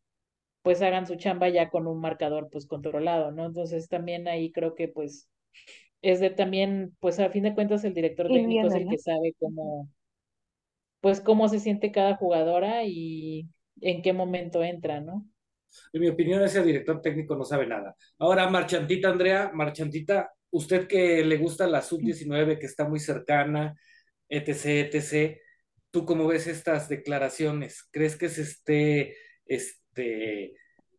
pues 0.64 0.82
hagan 0.82 1.08
su 1.08 1.16
chamba 1.18 1.50
ya 1.50 1.70
con 1.70 1.88
un 1.88 2.02
marcador 2.02 2.50
pues 2.52 2.68
controlado, 2.68 3.32
¿no? 3.32 3.46
Entonces 3.46 3.88
también 3.90 4.28
ahí 4.28 4.52
creo 4.52 4.76
que 4.76 4.88
pues 4.90 5.30
es 6.02 6.20
de 6.20 6.30
también, 6.30 6.96
pues 7.00 7.20
a 7.20 7.30
fin 7.30 7.44
de 7.44 7.54
cuentas 7.56 7.84
el 7.84 7.94
director 7.94 8.32
Ir 8.32 8.32
técnico 8.32 8.68
es 8.68 8.76
el 8.76 8.88
que 8.88 8.98
sabe 8.98 9.34
cómo, 9.40 9.90
pues 11.06 11.22
cómo 11.22 11.48
se 11.50 11.60
siente 11.60 11.92
cada 11.92 12.16
jugadora 12.16 12.84
y 12.84 13.48
en 13.80 14.02
qué 14.02 14.12
momento 14.12 14.64
entra, 14.64 15.02
¿no? 15.02 15.24
En 15.94 16.02
mi 16.02 16.08
opinión, 16.10 16.42
ese 16.42 16.64
director 16.64 17.00
técnico 17.00 17.36
no 17.36 17.44
sabe 17.44 17.68
nada. 17.68 17.96
Ahora, 18.18 18.50
Marchantita, 18.50 19.10
Andrea, 19.10 19.52
Marchantita, 19.54 20.32
usted 20.50 20.88
que 20.88 21.24
le 21.24 21.38
gusta 21.38 21.68
la 21.68 21.84
sub-19, 21.84 22.58
que 22.58 22.66
está 22.66 22.90
muy 22.90 23.00
cercana, 23.00 23.76
etc., 24.28 24.90
etc., 24.92 25.38
¿tú 25.92 26.06
cómo 26.08 26.26
ves 26.26 26.48
estas 26.48 26.90
declaraciones? 26.90 27.88
¿Crees 27.92 28.16
que 28.18 28.30
se 28.30 28.42
esté 28.42 29.16
este, 29.46 30.56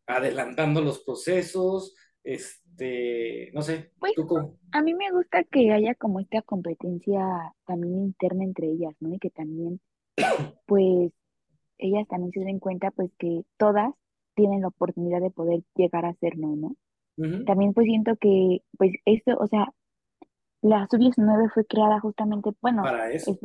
adelantando 0.06 0.82
los 0.82 1.00
procesos? 1.02 1.96
Este, 2.22 3.50
no 3.54 3.62
sé, 3.62 3.90
Pues 3.98 4.14
¿tú 4.14 4.24
cómo? 4.24 4.56
a 4.70 4.82
mí 4.82 4.94
me 4.94 5.10
gusta 5.10 5.42
que 5.44 5.72
haya 5.72 5.96
como 5.96 6.20
esta 6.20 6.42
competencia 6.42 7.20
también 7.66 8.04
interna 8.04 8.44
entre 8.44 8.68
ellas, 8.68 8.94
¿no? 9.00 9.12
Y 9.12 9.18
que 9.18 9.30
también, 9.30 9.80
pues, 10.66 11.12
ellas 11.78 12.06
también 12.08 12.32
se 12.32 12.40
den 12.40 12.58
cuenta, 12.58 12.90
pues, 12.90 13.10
que 13.18 13.42
todas 13.58 13.92
tienen 14.34 14.62
la 14.62 14.68
oportunidad 14.68 15.20
de 15.20 15.30
poder 15.30 15.62
llegar 15.74 16.04
a 16.04 16.14
ser, 16.14 16.38
¿no? 16.38 16.56
¿no? 16.56 16.76
Ujú, 17.16 17.44
También 17.44 17.72
pues 17.72 17.86
siento 17.86 18.16
que, 18.16 18.62
pues, 18.78 18.92
esto, 19.04 19.36
o 19.38 19.46
sea, 19.46 19.72
la 20.62 20.86
sub-19 20.90 21.50
fue 21.52 21.64
creada 21.64 22.00
justamente, 22.00 22.50
bueno, 22.60 22.82
Para 22.82 23.10
eso. 23.12 23.30
es, 23.32 23.38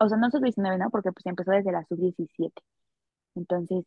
o 0.00 0.08
sea, 0.08 0.18
no 0.18 0.30
sub-19, 0.30 0.78
¿no? 0.78 0.90
Porque 0.90 1.12
pues 1.12 1.24
empezó 1.26 1.52
desde 1.52 1.72
la 1.72 1.84
sub-17. 1.84 2.52
Entonces, 3.34 3.84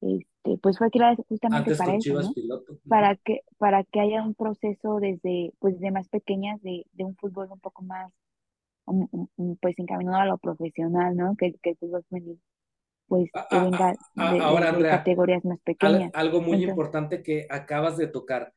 este, 0.00 0.58
pues 0.62 0.78
fue 0.78 0.90
creada 0.90 1.16
justamente 1.28 1.70
Antes 1.70 1.78
para 1.78 1.96
eso. 1.96 2.34
Para 2.88 3.16
que, 3.16 3.40
para 3.58 3.84
que 3.84 4.00
haya 4.00 4.22
un 4.22 4.34
proceso 4.34 5.00
desde, 5.00 5.52
pues, 5.58 5.78
de 5.80 5.90
más 5.90 6.08
pequeñas 6.08 6.60
de, 6.62 6.86
de 6.92 7.04
un 7.04 7.16
fútbol 7.16 7.48
un 7.50 7.60
poco 7.60 7.82
más, 7.82 8.12
pues, 8.84 9.78
encaminado 9.78 10.16
a 10.16 10.26
lo 10.26 10.38
profesional, 10.38 11.16
¿no? 11.16 11.36
Que, 11.36 11.54
que 11.62 11.70
el 11.70 11.76
fútbol 11.76 12.04
femenil, 12.08 12.40
pues, 13.06 13.30
que 13.50 13.58
venga 13.58 13.92
de, 13.92 13.98
ahora, 14.40 14.66
desde 14.66 14.68
Andrea, 14.68 14.90
categorías 14.98 15.44
más 15.44 15.58
pequeñas. 15.60 16.10
algo 16.14 16.40
muy 16.40 16.56
Entonces, 16.56 16.68
importante 16.68 17.22
que 17.22 17.46
acabas 17.50 17.96
de 17.96 18.06
tocar. 18.08 18.52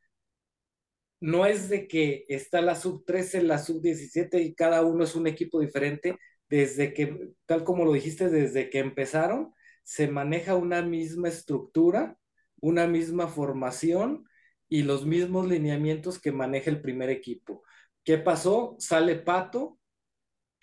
No 1.19 1.45
es 1.45 1.69
de 1.69 1.87
que 1.87 2.25
está 2.27 2.61
la 2.61 2.75
sub 2.75 3.03
13, 3.05 3.41
la 3.41 3.57
sub 3.57 3.81
17 3.81 4.41
y 4.41 4.53
cada 4.53 4.83
uno 4.83 5.03
es 5.03 5.15
un 5.15 5.27
equipo 5.27 5.59
diferente. 5.59 6.15
Desde 6.49 6.93
que, 6.93 7.33
tal 7.45 7.63
como 7.63 7.83
lo 7.83 7.91
dijiste, 7.91 8.29
desde 8.29 8.69
que 8.69 8.79
empezaron, 8.79 9.53
se 9.83 10.07
maneja 10.07 10.55
una 10.55 10.81
misma 10.81 11.27
estructura, 11.27 12.17
una 12.59 12.87
misma 12.87 13.27
formación 13.27 14.25
y 14.69 14.83
los 14.83 15.05
mismos 15.05 15.47
lineamientos 15.47 16.19
que 16.19 16.31
maneja 16.31 16.69
el 16.69 16.81
primer 16.81 17.09
equipo. 17.09 17.63
¿Qué 18.03 18.17
pasó? 18.17 18.75
Sale 18.79 19.15
Pato, 19.15 19.76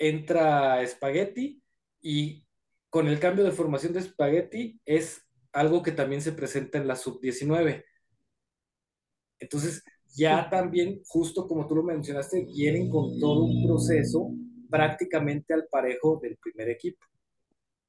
entra 0.09 0.87
Spaghetti 0.87 1.63
y 2.01 2.45
con 2.91 3.09
el 3.09 3.19
cambio 3.19 3.45
de 3.45 3.53
formación 3.53 3.93
de 3.93 4.03
Spaghetti 4.03 4.81
es 4.85 5.23
algo 5.53 5.83
que 5.83 5.93
también 5.93 6.21
se 6.21 6.33
presenta 6.33 6.79
en 6.79 6.87
la 6.87 6.97
sub 6.97 7.21
19. 7.21 7.85
Entonces, 9.39 9.83
ya 10.17 10.49
también, 10.49 11.01
justo 11.07 11.47
como 11.47 11.67
tú 11.67 11.77
lo 11.77 11.83
mencionaste, 11.83 12.45
vienen 12.45 12.89
con 12.91 13.19
todo 13.19 13.45
un 13.45 13.67
proceso 13.67 14.31
prácticamente 14.71 15.55
al 15.55 15.67
parejo 15.71 16.19
del 16.23 16.37
primer 16.37 16.71
equipo. 16.71 17.05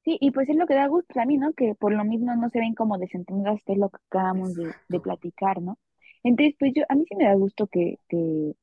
sí, 0.04 0.16
y 0.20 0.30
pues 0.30 0.48
es 0.48 0.56
lo 0.56 0.66
que 0.66 0.74
da 0.74 0.86
gusto 0.86 1.20
a 1.20 1.24
mí, 1.24 1.36
¿no? 1.36 1.52
Que 1.52 1.74
por 1.74 1.92
lo 1.92 2.04
mismo 2.04 2.34
no 2.34 2.48
se 2.50 2.60
ven 2.60 2.74
como 2.74 2.98
desentendidas, 2.98 3.60
que 3.64 3.72
es 3.72 3.78
lo 3.78 3.90
que 3.90 3.98
acabamos 4.08 4.54
de, 4.54 5.00
platicar, 5.00 5.60
¿no? 5.60 5.78
Entonces, 6.22 6.54
pues 6.58 6.72
yo, 6.74 6.84
a 6.88 6.94
mí 6.94 7.04
sí 7.08 7.16
me 7.16 7.24
da 7.24 7.34
gusto 7.34 7.66
que, 7.66 7.98
que, 8.08 8.54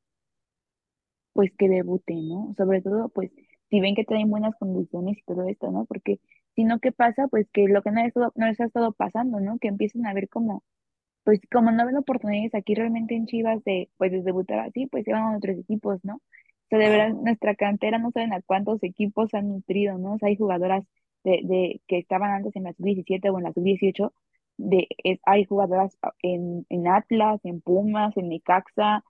pues 1.32 1.50
que 1.58 1.68
debuten, 1.68 2.28
¿no? 2.28 2.54
Sobre 2.56 2.80
todo, 2.82 3.08
pues, 3.10 3.30
si 3.74 3.80
ven 3.80 3.94
que 3.94 4.04
traen 4.04 4.30
buenas 4.30 4.54
condiciones 4.58 5.18
y 5.18 5.22
todo 5.22 5.48
esto, 5.48 5.70
¿no? 5.70 5.84
Porque 5.86 6.20
si 6.56 6.64
no, 6.64 6.78
¿qué 6.80 6.92
pasa? 6.92 7.28
Pues 7.28 7.48
que 7.52 7.68
lo 7.68 7.82
que 7.82 7.90
no, 7.92 8.02
les, 8.04 8.14
no 8.16 8.46
les 8.46 8.60
ha 8.60 8.66
estado 8.66 8.92
pasando, 8.92 9.40
¿no? 9.40 9.58
Que 9.58 9.68
empiecen 9.68 10.06
a 10.06 10.14
ver 10.14 10.28
como, 10.28 10.62
pues 11.24 11.40
como 11.52 11.70
no 11.72 11.86
ven 11.86 11.96
oportunidades 11.96 12.54
aquí 12.54 12.74
realmente 12.74 13.14
en 13.14 13.26
Chivas 13.26 13.62
de, 13.64 13.90
pues, 13.96 14.12
de 14.12 14.22
debutar 14.22 14.60
así, 14.60 14.86
pues 14.86 15.04
se 15.04 15.12
van 15.12 15.22
a 15.34 15.36
otros 15.36 15.58
equipos, 15.58 16.04
¿no? 16.04 16.16
O 16.16 16.20
sea, 16.70 16.78
de 16.78 16.88
verdad, 16.90 17.10
nuestra 17.14 17.54
cantera 17.54 17.98
no 17.98 18.10
saben 18.10 18.32
a 18.32 18.42
cuántos 18.42 18.82
equipos 18.82 19.32
han 19.34 19.48
nutrido, 19.48 19.98
¿no? 19.98 20.14
O 20.14 20.18
sea, 20.18 20.28
hay 20.28 20.36
jugadoras 20.36 20.84
de, 21.24 21.40
de 21.44 21.80
que 21.88 21.98
estaban 21.98 22.30
antes 22.32 22.54
en 22.56 22.64
la 22.64 22.72
sub-17 22.74 23.30
o 23.30 23.38
en 23.38 23.44
la 23.44 23.52
sub-18, 23.52 24.12
de, 24.58 24.86
es- 25.04 25.20
hay 25.24 25.44
jugadoras 25.44 25.96
en, 26.22 26.66
en 26.68 26.88
Atlas, 26.88 27.40
en 27.44 27.60
Pumas, 27.60 28.16
en 28.16 28.28
Necaxa, 28.28 29.02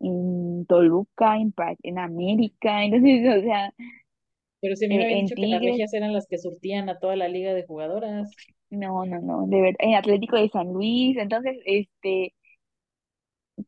en 0.00 0.66
Toluca, 0.66 1.36
en, 1.38 1.54
en 1.82 1.98
América, 1.98 2.84
entonces, 2.84 3.38
o 3.38 3.42
sea, 3.42 3.72
Pero 4.62 4.76
si 4.76 4.88
me 4.88 4.94
eh, 4.96 5.04
habían 5.04 5.20
dicho 5.26 5.36
que 5.36 5.48
las 5.48 5.60
regias 5.60 5.92
eran 5.92 6.14
las 6.14 6.26
que 6.26 6.38
surtían 6.38 6.88
a 6.88 6.98
toda 6.98 7.16
la 7.16 7.28
liga 7.28 7.52
de 7.52 7.66
jugadoras. 7.66 8.30
no, 8.70 9.04
no, 9.04 9.20
no, 9.20 9.46
de 9.46 9.60
verdad, 9.60 9.76
en 9.80 9.94
Atlético 9.96 10.36
de 10.36 10.48
San 10.48 10.72
Luis, 10.72 11.16
entonces, 11.18 11.58
este, 11.66 12.34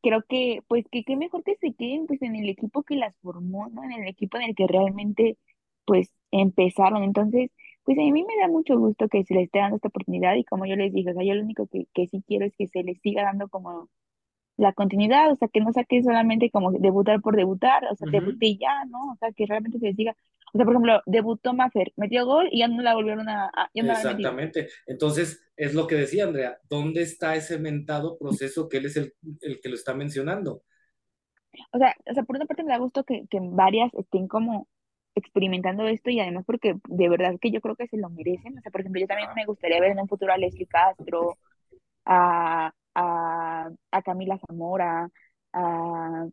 creo 0.03 0.23
que, 0.29 0.61
pues, 0.69 0.85
que 0.91 1.05
qué 1.05 1.17
mejor 1.17 1.43
que 1.45 1.57
se 1.57 1.75
queden, 1.75 2.07
pues, 2.07 2.23
en 2.23 2.37
el 2.37 2.49
equipo 2.49 2.83
que 2.85 2.97
las 2.97 3.15
formó, 3.23 3.69
¿no? 3.71 3.85
En 3.85 3.93
el 3.93 4.09
equipo 4.09 4.37
en 4.39 4.45
el 4.45 4.55
que 4.55 4.67
realmente, 4.67 5.39
pues, 5.85 6.11
empezaron, 6.31 7.03
entonces, 7.03 7.51
pues, 7.85 7.99
a 7.99 8.03
mí 8.03 8.13
me 8.25 8.37
da 8.41 8.49
mucho 8.49 8.79
gusto 8.79 9.09
que 9.09 9.25
se 9.25 9.35
les 9.35 9.45
esté 9.45 9.59
dando 9.61 9.77
esta 9.77 9.89
oportunidad 9.89 10.35
y 10.37 10.45
como 10.45 10.67
yo 10.67 10.77
les 10.77 10.93
dije, 10.93 11.11
o 11.11 11.15
sea, 11.15 11.25
yo 11.25 11.35
lo 11.35 11.43
único 11.43 11.67
que, 11.67 11.87
que 11.95 12.07
sí 12.09 12.23
quiero 12.27 12.47
es 12.47 12.55
que 12.57 12.69
se 12.69 12.83
les 12.83 13.01
siga 13.03 13.25
dando 13.25 13.49
como 13.49 13.89
la 14.57 14.73
continuidad, 14.73 15.33
o 15.33 15.37
sea, 15.37 15.49
que 15.49 15.61
no 15.61 15.73
saque 15.73 16.03
solamente 16.03 16.51
como 16.51 16.73
debutar 16.73 17.21
por 17.21 17.37
debutar, 17.37 17.85
o 17.91 17.97
sea, 17.97 18.09
debuté 18.11 18.47
y 18.47 18.59
ya, 18.59 18.85
¿no? 18.87 19.13
O 19.13 19.17
sea, 19.17 19.33
que 19.33 19.47
realmente 19.47 19.79
se 19.79 19.93
diga, 19.93 20.17
o 20.53 20.59
sea, 20.59 20.65
por 20.65 20.75
ejemplo, 20.75 21.03
debutó 21.07 21.53
Mafer, 21.53 21.93
metió 21.97 22.25
gol 22.25 22.49
y 22.53 22.61
ya 22.61 22.69
no 22.69 22.83
la 22.83 22.95
volvieron 22.95 23.29
a, 23.29 23.51
ya 23.75 23.83
no 23.83 23.89
la. 23.89 23.95
Exactamente. 23.95 24.69
Entonces, 24.87 25.45
es 25.57 25.75
lo 25.75 25.87
que 25.87 25.97
decía 25.97 26.25
Andrea, 26.25 26.59
¿dónde 26.69 27.03
está 27.03 27.35
ese 27.35 27.59
mentado 27.59 28.17
proceso 28.17 28.69
que 28.69 28.77
él 28.77 28.87
es 28.87 28.97
el, 28.97 29.13
el 29.41 29.61
que 29.61 29.69
lo 29.69 29.75
está 29.75 29.95
mencionando? 29.95 30.63
O 31.73 31.79
sea, 31.79 31.95
o 32.09 32.15
sea, 32.15 32.23
por 32.23 32.37
una 32.37 32.47
parte 32.47 32.63
me 32.63 32.71
da 32.71 32.79
gusto 32.79 33.05
que, 33.05 33.27
que 33.29 33.39
varias 33.41 33.93
estén 33.95 34.29
como 34.29 34.69
experimentando 35.17 35.87
esto 35.87 36.11
y 36.11 36.19
además 36.19 36.45
porque 36.45 36.75
de 36.89 37.09
verdad 37.09 37.35
que 37.41 37.53
yo 37.53 37.61
creo 37.61 37.77
que 37.77 37.89
se 37.89 37.97
lo 37.97 38.11
merecen. 38.11 38.57
O 38.59 38.61
sea, 38.61 38.71
por 38.71 38.81
ejemplo, 38.81 39.01
yo 39.01 39.07
también 39.07 39.31
me 39.35 39.47
gustaría 39.47 39.81
ver 39.81 39.93
en 39.93 40.01
un 40.01 40.09
futuro 40.09 40.33
a 40.33 40.39
Leslie 40.39 40.67
Castro, 40.67 41.37
a, 42.05 42.73
a, 42.95 43.71
a 43.91 44.03
Camila 44.03 44.39
Zamora, 44.47 45.11
a, 45.53 46.27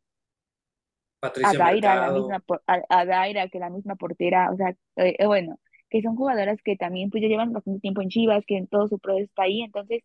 a 1.41 1.53
Patricia 1.53 1.53
Daira, 1.53 1.95
la 1.95 2.09
misma, 2.09 2.43
a, 2.67 2.81
a 2.89 3.05
Daira, 3.05 3.47
que 3.49 3.59
la 3.59 3.69
misma 3.69 3.95
portera, 3.95 4.51
o 4.51 4.57
sea, 4.57 4.69
eh, 4.97 5.15
eh, 5.19 5.25
bueno, 5.27 5.59
que 5.89 6.01
son 6.01 6.15
jugadoras 6.15 6.59
que 6.63 6.75
también 6.77 7.09
pues 7.09 7.21
ya 7.21 7.29
llevan 7.29 7.53
bastante 7.53 7.79
tiempo 7.81 8.01
en 8.01 8.09
Chivas, 8.09 8.43
que 8.47 8.57
en 8.57 8.67
todo 8.67 8.87
su 8.87 8.99
proceso 8.99 9.25
está 9.25 9.43
ahí, 9.43 9.61
entonces 9.61 10.03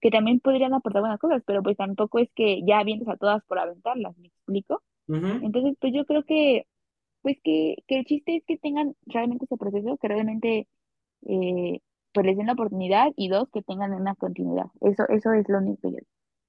que 0.00 0.10
también 0.10 0.40
podrían 0.40 0.74
aportar 0.74 1.02
buenas 1.02 1.20
cosas, 1.20 1.42
pero 1.46 1.62
pues 1.62 1.76
tampoco 1.76 2.18
es 2.20 2.30
que 2.34 2.62
ya 2.66 2.80
avientes 2.80 3.08
a 3.08 3.16
todas 3.16 3.44
por 3.46 3.58
aventarlas, 3.58 4.16
¿me 4.18 4.28
explico? 4.28 4.82
Entonces, 5.40 5.76
pues 5.80 5.92
yo 5.94 6.06
creo 6.06 6.24
que, 6.24 6.66
pues 7.22 7.38
que, 7.44 7.76
que 7.88 7.98
el 8.00 8.04
chiste 8.06 8.36
es 8.36 8.44
que 8.46 8.58
tengan 8.58 8.96
realmente 9.06 9.46
ese 9.46 9.56
proceso, 9.58 9.96
que 9.98 10.08
realmente 10.08 10.68
eh, 11.26 11.80
pues 12.12 12.26
les 12.26 12.36
den 12.36 12.46
la 12.46 12.54
oportunidad 12.54 13.08
y 13.16 13.28
dos, 13.28 13.48
que 13.52 13.62
tengan 13.62 13.92
una 13.94 14.14
continuidad. 14.16 14.66
Eso, 14.80 15.04
eso 15.08 15.32
es 15.32 15.48
lo 15.48 15.58
único 15.58 15.80
que 15.82 15.92
yo 15.92 15.98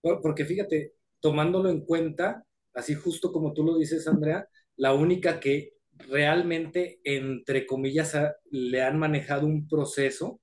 Por- 0.02 0.22
Porque 0.22 0.46
fíjate, 0.46 0.94
tomándolo 1.20 1.70
en 1.70 1.86
cuenta, 1.86 2.46
así 2.74 2.94
justo 2.96 3.32
como 3.32 3.54
tú 3.54 3.64
lo 3.64 3.78
dices, 3.78 4.08
Andrea, 4.08 4.48
la 4.76 4.94
única 4.94 5.40
que 5.40 5.74
realmente, 5.98 7.00
entre 7.04 7.66
comillas, 7.66 8.16
le 8.52 8.82
han 8.84 8.98
manejado 9.00 9.46
un 9.48 9.68
proceso 9.68 10.42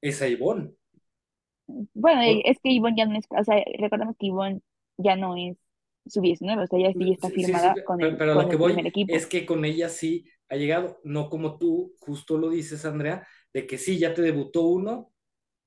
es 0.00 0.22
a 0.22 0.28
Ivonne. 0.28 0.74
Bueno, 1.94 2.20
Por- 2.24 2.44
es 2.44 2.58
que 2.62 2.70
Ivonne 2.72 2.96
ya 2.96 3.06
no 3.06 3.18
es, 3.18 3.26
o 3.30 3.44
sea, 3.44 3.62
recordemos 3.78 4.16
que 4.18 4.26
Ivonne 4.26 4.60
ya 4.98 5.16
no 5.16 5.36
es 5.36 5.56
sub-19, 6.06 6.64
o 6.64 6.66
sea, 6.66 6.78
ya 6.80 6.92
sí 6.94 7.12
está 7.12 7.30
Sí, 7.30 7.40
sí, 7.40 7.58
sí, 7.58 7.70
firmada 7.70 7.80
con 7.84 8.00
el, 8.02 8.18
pero 8.18 8.34
con 8.34 8.44
lo 8.44 8.48
que 8.48 8.56
el 8.56 8.56
voy 8.56 8.76
primer 8.76 8.86
equipo. 8.86 9.16
es 9.16 9.26
que 9.26 9.46
con 9.46 9.64
ella 9.64 9.88
sí 9.88 10.26
ha 10.48 10.56
llegado, 10.56 11.00
no 11.04 11.30
como 11.30 11.58
tú 11.58 11.94
justo 12.00 12.36
lo 12.38 12.50
dices, 12.50 12.84
Andrea, 12.84 13.26
de 13.54 13.66
que 13.66 13.78
sí, 13.78 13.98
ya 13.98 14.14
te 14.14 14.22
debutó 14.22 14.62
uno, 14.62 15.12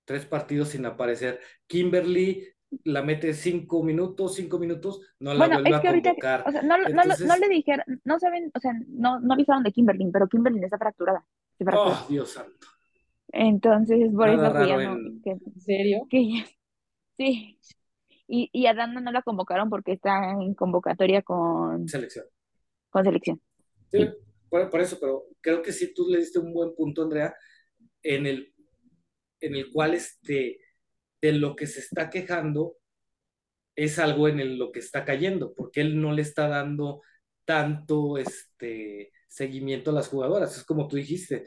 tres 0.06 0.26
partidos 0.26 0.70
sin 0.70 0.86
aparecer. 0.86 1.42
Kimberly 1.68 2.48
la 2.86 3.04
mete 3.04 3.34
cinco 3.34 3.84
minutos, 3.84 4.36
cinco 4.36 4.60
minutos, 4.60 5.02
no 5.20 5.34
la 5.34 5.46
Bueno, 5.46 5.58
vuelve 5.58 5.76
es 5.76 5.78
a 5.78 5.82
que 5.82 5.88
ahorita, 5.88 6.16
convocar. 6.16 6.46
o 6.46 6.52
sea, 6.52 6.62
no, 6.62 6.78
lo- 6.78 6.90
no, 6.92 7.04
lo- 7.06 7.16
no 7.22 7.36
Entonces, 7.36 7.38
le 7.38 7.50
dijeron, 7.50 7.84
no 8.06 8.20
saben, 8.20 8.52
o 8.56 8.60
sea, 8.60 8.72
no, 8.88 9.20
no 9.20 9.34
avisaron 9.34 9.64
de 9.64 9.72
Kimberly, 9.72 10.10
pero 10.12 10.28
Kimberly 10.28 10.64
está 10.64 10.78
fracturada, 10.78 11.26
se 11.58 11.66
fracturó. 11.66 12.00
oh, 12.00 12.06
Dios 12.10 12.32
santo, 12.32 12.68
Entonces 13.32 14.00
es 14.02 14.14
por 14.16 14.30
nada 14.30 14.30
eso 14.30 14.56
que 14.56 14.66
ya 14.68 14.78
no, 14.80 14.98
en 15.04 15.22
que, 15.24 15.32
¿En 15.32 15.62
serio? 15.62 16.08
que 16.10 16.30
ya, 16.30 16.46
sí. 17.18 17.60
Y, 18.28 18.50
y 18.54 18.68
a 18.68 18.74
Dana 18.76 19.02
no 19.02 19.12
la 19.12 19.24
convocaron 19.24 19.70
porque 19.70 19.94
está 19.94 20.32
en 20.34 20.56
convocatoria 20.56 21.22
con, 21.24 21.94
selección. 21.94 22.26
con 22.92 23.04
selección. 23.06 23.42
Sí, 23.92 23.98
Sí. 23.98 24.16
por, 24.50 24.70
por 24.70 24.82
eso, 24.82 24.98
pero 25.00 25.26
creo 25.42 25.62
que 25.62 25.72
sí 25.72 25.94
tú 25.94 26.08
le 26.10 26.20
diste 26.20 26.40
un 26.40 26.54
buen 26.54 26.76
punto, 26.76 27.04
Andrea, 27.04 27.36
en 28.06 28.28
el, 28.28 28.54
en 29.42 29.56
el 29.56 29.72
cual 29.72 29.96
este, 29.96 30.60
de 31.22 31.34
lo 31.34 31.56
que 31.56 31.68
se 31.68 31.82
está 31.82 32.10
quejando 32.10 32.78
es 33.76 34.00
algo 34.00 34.28
en 34.28 34.40
el- 34.40 34.58
lo 34.58 34.72
que 34.72 34.80
está 34.80 35.06
cayendo, 35.06 35.54
porque 35.56 35.82
él 35.82 36.02
no 36.02 36.12
le 36.14 36.22
está 36.22 36.48
dando 36.48 37.02
tanto 37.46 38.18
este, 38.18 39.12
seguimiento 39.28 39.92
a 39.92 39.94
las 39.94 40.08
jugadoras. 40.10 40.58
Es 40.58 40.64
como 40.66 40.88
tú 40.88 40.96
dijiste, 40.98 41.46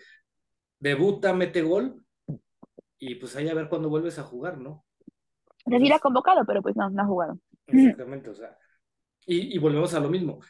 debuta, 0.81 1.35
mete 1.35 1.63
gol 1.63 2.05
y 2.99 3.17
pues 3.17 3.37
ahí 3.37 3.49
a 3.49 3.55
ver 3.55 3.69
cuándo 3.69 3.89
vuelves 3.91 4.19
a 4.19 4.25
jugar, 4.25 4.59
¿no? 4.59 4.85
Sí 5.67 5.89
la 5.89 5.97
ha 5.97 6.01
convocado, 6.01 6.45
pero 6.45 6.63
pues 6.63 6.75
no, 6.77 6.91
no 6.91 7.03
ha 7.03 7.07
jugado. 7.07 7.39
exactamente, 7.67 8.31
o 8.31 8.35
sea, 8.35 8.57
y, 9.27 9.55
y 9.57 9.59
volvemos 9.59 9.95
a 9.95 10.01
lo 10.01 10.09
mismo, 10.11 10.41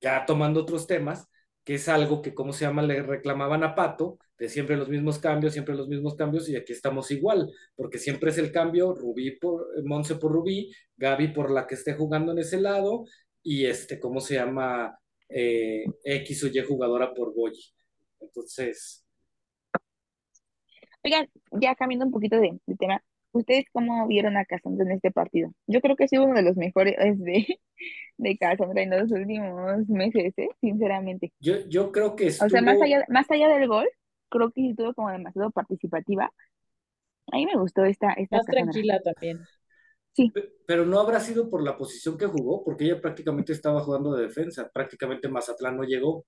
ya 0.00 0.26
tomando 0.26 0.62
otros 0.62 0.86
temas, 0.86 1.28
que 1.64 1.76
es 1.76 1.88
algo 1.88 2.22
que, 2.22 2.34
¿cómo 2.34 2.52
se 2.52 2.64
llama? 2.66 2.82
Le 2.82 3.02
reclamaban 3.02 3.64
a 3.64 3.74
Pato, 3.74 4.18
de 4.38 4.48
siempre 4.48 4.76
los 4.76 4.88
mismos 4.88 5.18
cambios, 5.18 5.52
siempre 5.52 5.74
los 5.74 5.88
mismos 5.88 6.14
cambios, 6.14 6.48
y 6.48 6.56
aquí 6.56 6.72
estamos 6.72 7.10
igual, 7.10 7.50
porque 7.74 7.98
siempre 7.98 8.30
es 8.30 8.38
el 8.38 8.52
cambio, 8.52 8.94
Rubí 8.94 9.32
por, 9.32 9.66
Monse 9.84 10.16
por 10.16 10.32
Rubí, 10.32 10.70
Gaby 10.96 11.28
por 11.28 11.50
la 11.50 11.66
que 11.66 11.74
esté 11.74 11.94
jugando 11.94 12.32
en 12.32 12.38
ese 12.38 12.60
lado, 12.60 13.04
y 13.42 13.66
este, 13.66 13.98
¿cómo 14.00 14.20
se 14.20 14.34
llama? 14.34 14.98
Eh, 15.28 15.84
X 16.04 16.44
o 16.44 16.46
Y 16.48 16.60
jugadora 16.60 17.12
por 17.12 17.34
Boyi. 17.34 17.60
Entonces, 18.20 19.06
Oigan, 21.06 21.28
ya 21.52 21.76
cambiando 21.76 22.06
un 22.06 22.10
poquito 22.10 22.40
de, 22.40 22.58
de 22.66 22.76
tema, 22.76 23.00
¿ustedes 23.30 23.66
cómo 23.72 24.08
vieron 24.08 24.36
a 24.36 24.44
Cassandra 24.44 24.84
en 24.84 24.90
este 24.90 25.12
partido? 25.12 25.52
Yo 25.68 25.80
creo 25.80 25.94
que 25.94 26.08
sí 26.08 26.18
uno 26.18 26.34
de 26.34 26.42
los 26.42 26.56
mejores 26.56 26.96
de, 27.20 27.60
de 28.16 28.38
Cassandra 28.38 28.82
en 28.82 28.90
los 28.90 29.12
últimos 29.12 29.88
meses, 29.88 30.34
¿eh? 30.36 30.48
Sinceramente. 30.60 31.32
yo, 31.38 31.58
yo 31.68 31.92
creo 31.92 32.16
que 32.16 32.26
O 32.26 32.30
sea, 32.32 32.60
más 32.60 32.74
estuvo, 32.74 32.84
allá, 32.84 33.04
más 33.08 33.30
allá 33.30 33.48
del 33.48 33.68
gol, 33.68 33.86
creo 34.28 34.50
que 34.50 34.62
sí 34.62 34.70
estuvo 34.70 34.94
como 34.94 35.10
demasiado 35.10 35.50
participativa 35.50 36.32
A 37.32 37.36
mí 37.36 37.46
me 37.46 37.54
gustó 37.56 37.84
esta, 37.84 38.12
esta 38.14 38.38
Más 38.38 38.46
tranquila 38.46 39.00
también. 39.00 39.48
Sí, 40.14 40.32
Pe- 40.32 40.52
Pero 40.66 40.86
no 40.86 41.00
habrá 41.00 41.20
sido 41.20 41.50
por 41.50 41.62
la 41.62 41.76
posición 41.78 42.18
que 42.18 42.26
jugó, 42.26 42.64
porque 42.64 42.84
ella 42.84 43.00
prácticamente 43.00 43.52
estaba 43.52 43.80
jugando 43.82 44.14
de 44.14 44.24
defensa. 44.26 44.70
Prácticamente 44.72 45.28
Mazatlán 45.28 45.76
no 45.76 45.84
llegó. 45.84 46.26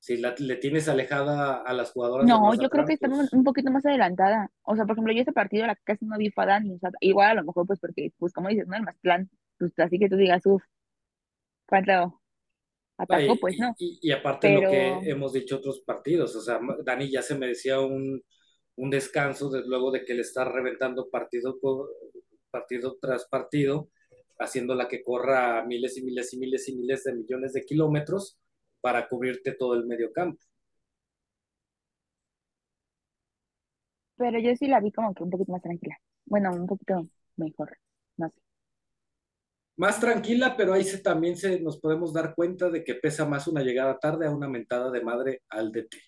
Si 0.00 0.16
la- 0.18 0.34
le 0.38 0.56
tienes 0.56 0.88
alejada 0.88 1.62
a 1.62 1.72
las 1.74 1.92
jugadoras 1.92 2.32
de 2.32 2.38
no, 2.38 2.54
yo 2.54 2.70
creo 2.70 2.84
que 2.84 2.98
un, 3.02 3.28
pues 3.30 3.32
un 3.32 3.44
poquito 3.44 3.70
más 3.70 3.84
adelantada. 3.86 4.50
O 4.62 4.74
sea, 4.76 4.84
por 4.86 4.92
ejemplo, 4.94 5.12
yo 5.12 5.20
este 5.20 5.32
partido 5.32 5.66
la 5.66 5.76
casi 5.76 6.04
no 6.06 6.16
vi 6.18 6.32
a 6.36 6.46
Dani. 6.46 6.74
O 6.74 6.78
sea, 6.78 6.90
igual 7.00 7.30
a 7.30 7.34
lo 7.34 7.44
mejor 7.44 7.66
pues 7.66 7.80
porque, 7.80 8.12
pues 8.18 8.32
como 8.32 8.48
dices, 8.48 8.66
¿no? 8.68 8.76
El 8.76 8.82
Mazatlán, 8.84 9.30
pues 9.58 9.78
así 9.78 9.98
que 9.98 10.08
tú 10.08 10.16
digas, 10.16 10.42
uff, 10.46 10.62
cuánto 11.66 12.20
atacó, 12.98 13.36
y, 13.36 13.38
pues 13.38 13.58
y- 13.58 13.58
no. 13.58 13.76
y- 13.78 13.98
y 14.02 14.12
aparte 14.12 14.48
lo 14.50 14.66
que 14.66 15.08
hemos 15.10 15.32
dicho 15.32 15.56
otros 15.56 15.80
partidos, 15.80 16.34
o 16.36 16.40
sea, 16.40 16.60
Dani 16.84 17.10
ya 17.10 17.22
se 17.22 17.36
merecía 17.38 17.80
un, 17.80 18.22
un 18.76 18.90
descanso 18.90 19.50
de- 19.50 19.62
luego 19.66 19.90
de 19.90 20.04
que 20.04 20.14
le 20.14 20.22
está 20.22 20.44
reventando 20.44 21.08
partido, 21.10 21.58
por- 21.60 21.90
partido 22.50 22.96
tras 23.00 23.26
partido, 23.28 23.90
haciéndola 24.38 24.88
que 24.88 25.02
corra 25.02 25.64
miles 25.66 25.96
y 25.98 26.02
miles 26.04 26.32
y 26.34 26.38
miles 26.38 26.68
y 26.68 26.76
miles 26.76 27.04
de 27.04 27.14
millones 27.14 27.52
de 27.54 27.62
kilómetros 27.64 28.38
para 28.80 29.08
cubrirte 29.08 29.52
todo 29.54 29.74
el 29.74 29.86
medio 29.86 30.12
campo. 30.12 30.38
pero 34.16 34.38
yo 34.38 34.54
sí 34.56 34.66
la 34.66 34.80
vi 34.80 34.92
como 34.92 35.14
que 35.14 35.22
un 35.22 35.30
poquito 35.30 35.52
más 35.52 35.62
tranquila. 35.62 35.96
Bueno, 36.26 36.52
un 36.52 36.66
poquito 36.66 37.06
mejor, 37.36 37.78
no 38.16 38.28
sé. 38.30 38.36
Más 39.76 40.00
tranquila, 40.00 40.56
pero 40.56 40.72
ahí 40.72 40.84
se, 40.84 40.98
también 40.98 41.36
se, 41.36 41.60
nos 41.60 41.78
podemos 41.80 42.12
dar 42.12 42.34
cuenta 42.34 42.70
de 42.70 42.82
que 42.84 42.94
pesa 42.94 43.26
más 43.26 43.46
una 43.46 43.62
llegada 43.62 43.98
tarde 43.98 44.26
a 44.26 44.30
una 44.30 44.48
mentada 44.48 44.90
de 44.90 45.02
madre 45.02 45.42
al 45.50 45.70
DT. 45.72 45.98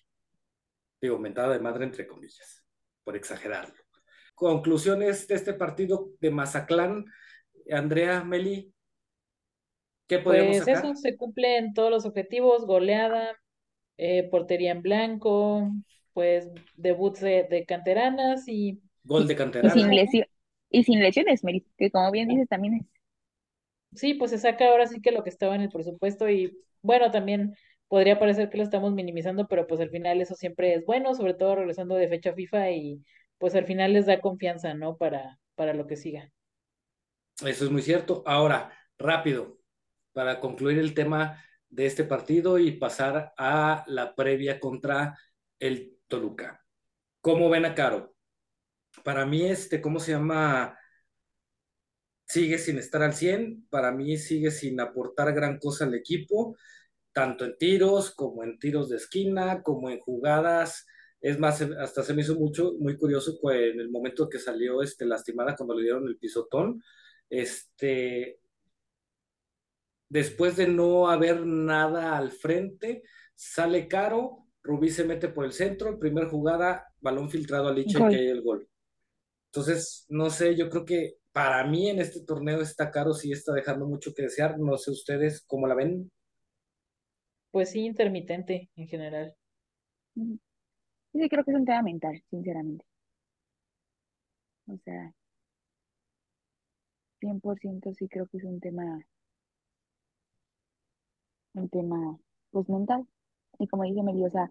Digo, 1.01 1.19
mentada 1.19 1.53
de 1.53 1.59
madre 1.59 1.85
entre 1.85 2.07
comillas, 2.07 2.65
por 3.03 3.15
exagerarlo. 3.15 3.75
Conclusiones 4.35 5.27
de 5.27 5.35
este 5.35 5.53
partido 5.53 6.11
de 6.19 6.31
Mazatlán. 6.31 7.05
Andrea, 7.71 8.23
Meli, 8.23 8.73
¿qué 10.07 10.19
podríamos 10.19 10.57
Pues 10.57 10.65
sacar? 10.65 10.85
eso, 10.85 10.95
se 10.95 11.17
cumplen 11.17 11.73
todos 11.73 11.89
los 11.91 12.05
objetivos, 12.05 12.65
goleada, 12.65 13.37
eh, 13.97 14.29
portería 14.29 14.71
en 14.71 14.81
blanco, 14.83 15.71
pues 16.13 16.49
debuts 16.75 17.21
de, 17.21 17.45
de 17.49 17.65
canteranas 17.65 18.47
y 18.47 18.81
Gol 19.03 19.27
de 19.27 19.35
Y 19.61 19.71
sin 19.71 19.89
canterana. 19.89 19.95
lesión, 19.95 20.25
y 20.71 20.83
sin 20.85 21.01
lesiones, 21.01 21.43
Mary, 21.43 21.65
que 21.77 21.91
como 21.91 22.11
bien 22.11 22.29
dices, 22.29 22.47
también 22.49 22.75
es. 22.75 22.85
Sí, 23.93 24.13
pues 24.13 24.31
se 24.31 24.37
saca 24.37 24.67
ahora 24.67 24.87
sí 24.87 25.01
que 25.01 25.11
lo 25.11 25.23
que 25.23 25.29
estaba 25.29 25.55
en 25.55 25.61
el 25.61 25.69
presupuesto 25.69 26.29
y 26.29 26.57
bueno, 26.81 27.11
también 27.11 27.55
podría 27.87 28.19
parecer 28.19 28.49
que 28.49 28.57
lo 28.57 28.63
estamos 28.63 28.93
minimizando, 28.93 29.47
pero 29.47 29.67
pues 29.67 29.81
al 29.81 29.89
final 29.89 30.21
eso 30.21 30.35
siempre 30.35 30.75
es 30.75 30.85
bueno, 30.85 31.15
sobre 31.15 31.33
todo 31.33 31.55
regresando 31.55 31.95
de 31.95 32.07
fecha 32.07 32.33
FIFA 32.33 32.71
y 32.71 33.03
pues 33.37 33.55
al 33.55 33.65
final 33.65 33.93
les 33.93 34.05
da 34.05 34.21
confianza, 34.21 34.73
¿no? 34.73 34.97
Para, 34.97 35.39
para 35.55 35.73
lo 35.73 35.87
que 35.87 35.95
siga. 35.95 36.31
Eso 37.45 37.65
es 37.65 37.71
muy 37.71 37.81
cierto. 37.81 38.21
Ahora, 38.25 38.77
rápido, 38.97 39.59
para 40.13 40.39
concluir 40.39 40.77
el 40.77 40.93
tema 40.93 41.43
de 41.69 41.85
este 41.85 42.03
partido 42.03 42.59
y 42.59 42.71
pasar 42.71 43.33
a 43.37 43.83
la 43.87 44.15
previa 44.15 44.59
contra 44.59 45.17
el 45.59 45.97
Toluca. 46.07 46.65
¿Cómo 47.21 47.49
ven 47.49 47.65
a 47.65 47.75
Caro? 47.75 48.15
Para 49.03 49.25
mí, 49.25 49.43
este, 49.43 49.81
¿cómo 49.81 49.99
se 49.99 50.11
llama? 50.11 50.77
Sigue 52.29 52.59
sin 52.59 52.77
estar 52.77 53.01
al 53.01 53.15
100. 53.15 53.65
Para 53.71 53.91
mí 53.91 54.15
sigue 54.17 54.51
sin 54.51 54.79
aportar 54.79 55.33
gran 55.33 55.57
cosa 55.57 55.85
al 55.85 55.95
equipo, 55.95 56.55
tanto 57.11 57.43
en 57.43 57.57
tiros 57.57 58.11
como 58.11 58.43
en 58.43 58.59
tiros 58.59 58.89
de 58.89 58.97
esquina, 58.97 59.63
como 59.63 59.89
en 59.89 59.99
jugadas. 59.99 60.85
Es 61.21 61.39
más, 61.39 61.59
hasta 61.61 62.03
se 62.03 62.13
me 62.13 62.21
hizo 62.21 62.35
mucho, 62.35 62.73
muy 62.79 62.97
curioso 62.97 63.39
que 63.41 63.71
en 63.71 63.79
el 63.79 63.89
momento 63.89 64.29
que 64.29 64.37
salió 64.37 64.83
este, 64.83 65.07
lastimada 65.07 65.55
cuando 65.55 65.73
le 65.73 65.81
dieron 65.81 66.07
el 66.07 66.17
pisotón, 66.17 66.83
este, 67.31 68.39
después 70.07 70.55
de 70.55 70.67
no 70.67 71.09
haber 71.09 71.47
nada 71.47 72.15
al 72.15 72.31
frente, 72.31 73.01
sale 73.33 73.87
Caro, 73.87 74.45
Rubí 74.61 74.91
se 74.91 75.03
mete 75.03 75.29
por 75.29 75.45
el 75.45 75.51
centro, 75.51 75.97
primer 75.97 76.27
jugada, 76.27 76.85
balón 77.01 77.31
filtrado 77.31 77.69
a 77.69 77.73
Licha 77.73 77.97
y 77.97 78.01
Gol. 78.01 78.11
cae 78.11 78.29
el 78.29 78.41
gol. 78.43 78.69
Entonces, 79.47 80.05
no 80.09 80.29
sé, 80.29 80.55
yo 80.55 80.69
creo 80.69 80.85
que 80.85 81.18
para 81.39 81.63
mí 81.63 81.89
en 81.89 81.99
este 82.01 82.19
torneo 82.25 82.59
está 82.61 82.91
Caro, 82.91 83.13
sí 83.13 83.31
está 83.31 83.53
dejando 83.53 83.87
mucho 83.87 84.13
que 84.13 84.23
desear. 84.23 84.59
No 84.59 84.77
sé 84.77 84.91
ustedes 84.91 85.41
cómo 85.47 85.67
la 85.67 85.75
ven. 85.75 86.11
Pues 87.51 87.69
sí, 87.69 87.81
intermitente 87.85 88.71
en 88.75 88.87
general. 88.87 89.35
Sí, 91.13 91.29
creo 91.29 91.43
que 91.43 91.51
es 91.51 91.57
un 91.57 91.65
tema 91.65 91.83
mental, 91.83 92.23
sinceramente. 92.31 92.83
O 94.67 94.77
sea, 94.85 95.13
100% 97.19 97.91
sí 97.95 98.07
creo 98.07 98.27
que 98.27 98.37
es 98.37 98.43
un 98.43 98.59
tema, 98.59 98.99
un 101.53 101.69
tema, 101.69 102.17
pues 102.51 102.67
mental. 102.69 103.05
Y 103.59 103.67
como 103.67 103.83
dice 103.83 104.03
Meli, 104.03 104.25
o 104.25 104.29
sea, 104.29 104.49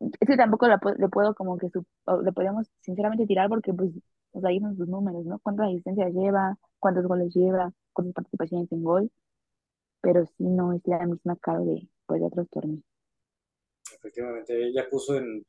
es 0.00 0.28
que 0.28 0.36
tampoco 0.36 0.68
le 0.68 1.08
puedo 1.10 1.34
como 1.34 1.58
que, 1.58 1.70
su- 1.70 1.86
o 2.06 2.22
le 2.22 2.32
podemos 2.32 2.68
sinceramente 2.82 3.26
tirar 3.26 3.48
porque 3.48 3.72
pues, 3.74 3.92
o 4.32 4.40
sea, 4.40 4.50
ahí 4.50 4.60
son 4.60 4.76
sus 4.76 4.88
números, 4.88 5.24
¿no? 5.24 5.38
Cuántas 5.40 5.68
asistencias 5.68 6.12
lleva, 6.12 6.58
cuántos 6.78 7.06
goles 7.06 7.34
lleva, 7.34 7.72
cuántas 7.92 8.14
participaciones 8.14 8.70
en 8.72 8.82
gol, 8.82 9.10
pero 10.00 10.24
sí 10.26 10.44
no 10.44 10.72
es 10.72 10.82
la 10.86 11.06
misma 11.06 11.36
cara 11.36 11.60
de, 11.60 11.88
pues, 12.06 12.20
de 12.20 12.26
otros 12.26 12.48
torneos. 12.50 12.84
Efectivamente, 13.94 14.66
ella 14.66 14.88
puso 14.90 15.16
en, 15.16 15.44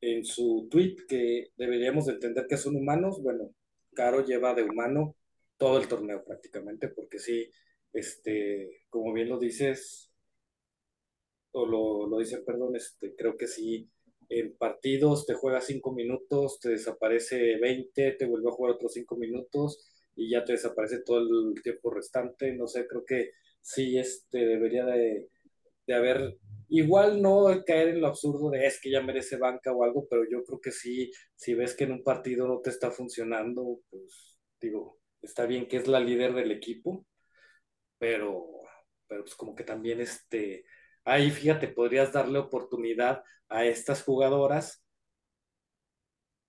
en 0.00 0.24
su 0.24 0.68
tweet 0.70 0.96
que 1.08 1.48
deberíamos 1.56 2.06
de 2.06 2.14
entender 2.14 2.46
que 2.48 2.56
son 2.56 2.76
humanos. 2.76 3.22
Bueno, 3.22 3.50
Caro 3.94 4.24
lleva 4.24 4.54
de 4.54 4.64
humano 4.64 5.14
todo 5.56 5.78
el 5.78 5.88
torneo 5.88 6.22
prácticamente, 6.24 6.88
porque 6.88 7.18
sí, 7.18 7.50
este, 7.92 8.82
como 8.90 9.12
bien 9.12 9.28
lo 9.28 9.38
dices, 9.38 10.10
o 11.52 11.66
lo, 11.66 12.06
lo 12.06 12.18
dice, 12.18 12.38
perdón, 12.38 12.76
este, 12.76 13.14
creo 13.16 13.36
que 13.36 13.46
sí, 13.46 13.90
en 14.28 14.56
partidos 14.56 15.26
te 15.26 15.34
juega 15.34 15.60
cinco 15.60 15.92
minutos, 15.92 16.60
te 16.60 16.70
desaparece 16.70 17.56
20, 17.58 18.12
te 18.12 18.26
vuelve 18.26 18.48
a 18.48 18.52
jugar 18.52 18.74
otros 18.74 18.92
cinco 18.92 19.16
minutos 19.16 19.88
y 20.14 20.30
ya 20.30 20.44
te 20.44 20.52
desaparece 20.52 21.02
todo 21.04 21.18
el 21.18 21.62
tiempo 21.62 21.90
restante. 21.90 22.54
No 22.54 22.66
sé, 22.66 22.86
creo 22.86 23.04
que 23.04 23.32
sí, 23.60 23.98
este, 23.98 24.38
debería 24.46 24.84
de, 24.84 25.28
de 25.86 25.94
haber, 25.94 26.38
igual 26.68 27.22
no 27.22 27.46
caer 27.66 27.88
en 27.88 28.00
lo 28.00 28.08
absurdo 28.08 28.50
de 28.50 28.66
es 28.66 28.80
que 28.80 28.90
ya 28.90 29.00
merece 29.02 29.36
banca 29.36 29.72
o 29.72 29.84
algo, 29.84 30.06
pero 30.08 30.24
yo 30.28 30.44
creo 30.44 30.60
que 30.60 30.72
sí, 30.72 31.10
si 31.36 31.54
ves 31.54 31.74
que 31.74 31.84
en 31.84 31.92
un 31.92 32.02
partido 32.04 32.46
no 32.48 32.60
te 32.60 32.70
está 32.70 32.90
funcionando, 32.90 33.80
pues 33.90 34.38
digo, 34.60 34.98
está 35.22 35.46
bien 35.46 35.68
que 35.68 35.76
es 35.78 35.86
la 35.88 36.00
líder 36.00 36.34
del 36.34 36.52
equipo, 36.52 37.06
pero, 37.98 38.46
pero 39.06 39.22
pues 39.22 39.34
como 39.34 39.54
que 39.54 39.64
también 39.64 40.00
este, 40.00 40.64
ahí 41.06 41.30
fíjate, 41.30 41.68
podrías 41.68 42.12
darle 42.12 42.38
oportunidad 42.38 43.22
a 43.48 43.64
estas 43.64 44.02
jugadoras 44.02 44.82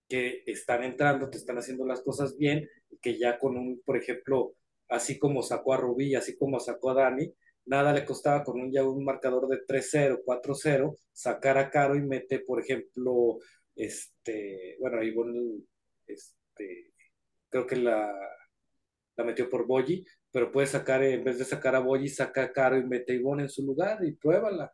que 0.10 0.44
están 0.48 0.84
entrando, 0.84 1.30
te 1.30 1.38
están 1.38 1.58
haciendo 1.58 1.86
las 1.86 2.02
cosas 2.02 2.38
bien, 2.38 2.68
y 2.90 2.98
que 2.98 3.18
ya 3.18 3.40
con 3.40 3.58
un, 3.58 3.82
por 3.86 3.98
ejemplo, 3.98 4.56
así 4.90 5.20
como 5.20 5.44
sacó 5.44 5.74
a 5.74 5.78
Rubí, 5.78 6.16
así 6.16 6.38
como 6.38 6.60
sacó 6.60 6.92
a 6.92 6.96
Dani, 6.96 7.34
nada 7.66 7.94
le 7.94 8.06
costaba 8.06 8.44
con 8.44 8.60
un 8.62 8.72
ya 8.72 8.84
un 8.84 9.04
marcador 9.04 9.48
de 9.48 9.66
3-0, 9.66 10.22
4-0, 10.26 10.98
sacar 11.12 11.58
a 11.58 11.70
Caro 11.70 11.96
y 11.96 12.02
mete, 12.02 12.40
por 12.40 12.62
ejemplo, 12.62 13.40
este, 13.76 14.78
bueno, 14.80 15.04
Ivonne, 15.04 15.62
este, 16.08 16.94
creo 17.50 17.68
que 17.68 17.76
la, 17.76 18.14
la 19.18 19.24
metió 19.26 19.50
por 19.50 19.66
Boyi, 19.68 20.06
pero 20.32 20.52
puede 20.52 20.68
sacar, 20.68 21.04
en 21.04 21.24
vez 21.24 21.40
de 21.40 21.46
sacar 21.46 21.76
a 21.76 21.80
Boyi, 21.80 22.08
saca 22.10 22.44
a 22.44 22.52
Caro 22.54 22.78
y 22.78 22.86
mete 22.86 23.14
a 23.14 23.16
Ivonne 23.16 23.44
en 23.44 23.50
su 23.50 23.64
lugar 23.66 24.04
y 24.06 24.14
pruébala. 24.14 24.74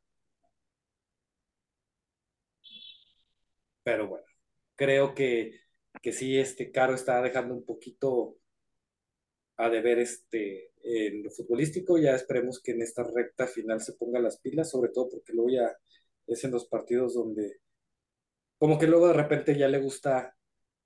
Pero 3.84 4.08
bueno, 4.08 4.25
creo 4.75 5.13
que, 5.13 5.60
que 6.01 6.13
sí, 6.13 6.38
este 6.38 6.71
Caro 6.71 6.93
está 6.95 7.21
dejando 7.21 7.53
un 7.56 7.65
poquito 7.65 8.38
a 9.58 9.69
deber 9.69 9.99
este, 9.99 10.71
en 10.84 11.23
lo 11.23 11.32
futbolístico. 11.32 11.97
Ya 11.97 12.15
esperemos 12.15 12.62
que 12.62 12.71
en 12.71 12.82
esta 12.82 13.03
recta 13.03 13.47
final 13.47 13.82
se 13.82 13.93
ponga 13.93 14.19
las 14.19 14.39
pilas, 14.39 14.69
sobre 14.69 14.91
todo 14.91 15.10
porque 15.10 15.34
luego 15.34 15.49
ya 15.51 15.77
es 16.27 16.43
en 16.43 16.51
los 16.51 16.67
partidos 16.67 17.13
donde, 17.15 17.60
como 18.58 18.79
que 18.79 18.88
luego 18.88 19.08
de 19.10 19.13
repente 19.13 19.58
ya 19.58 19.67
le 19.67 19.79
gusta 19.79 20.36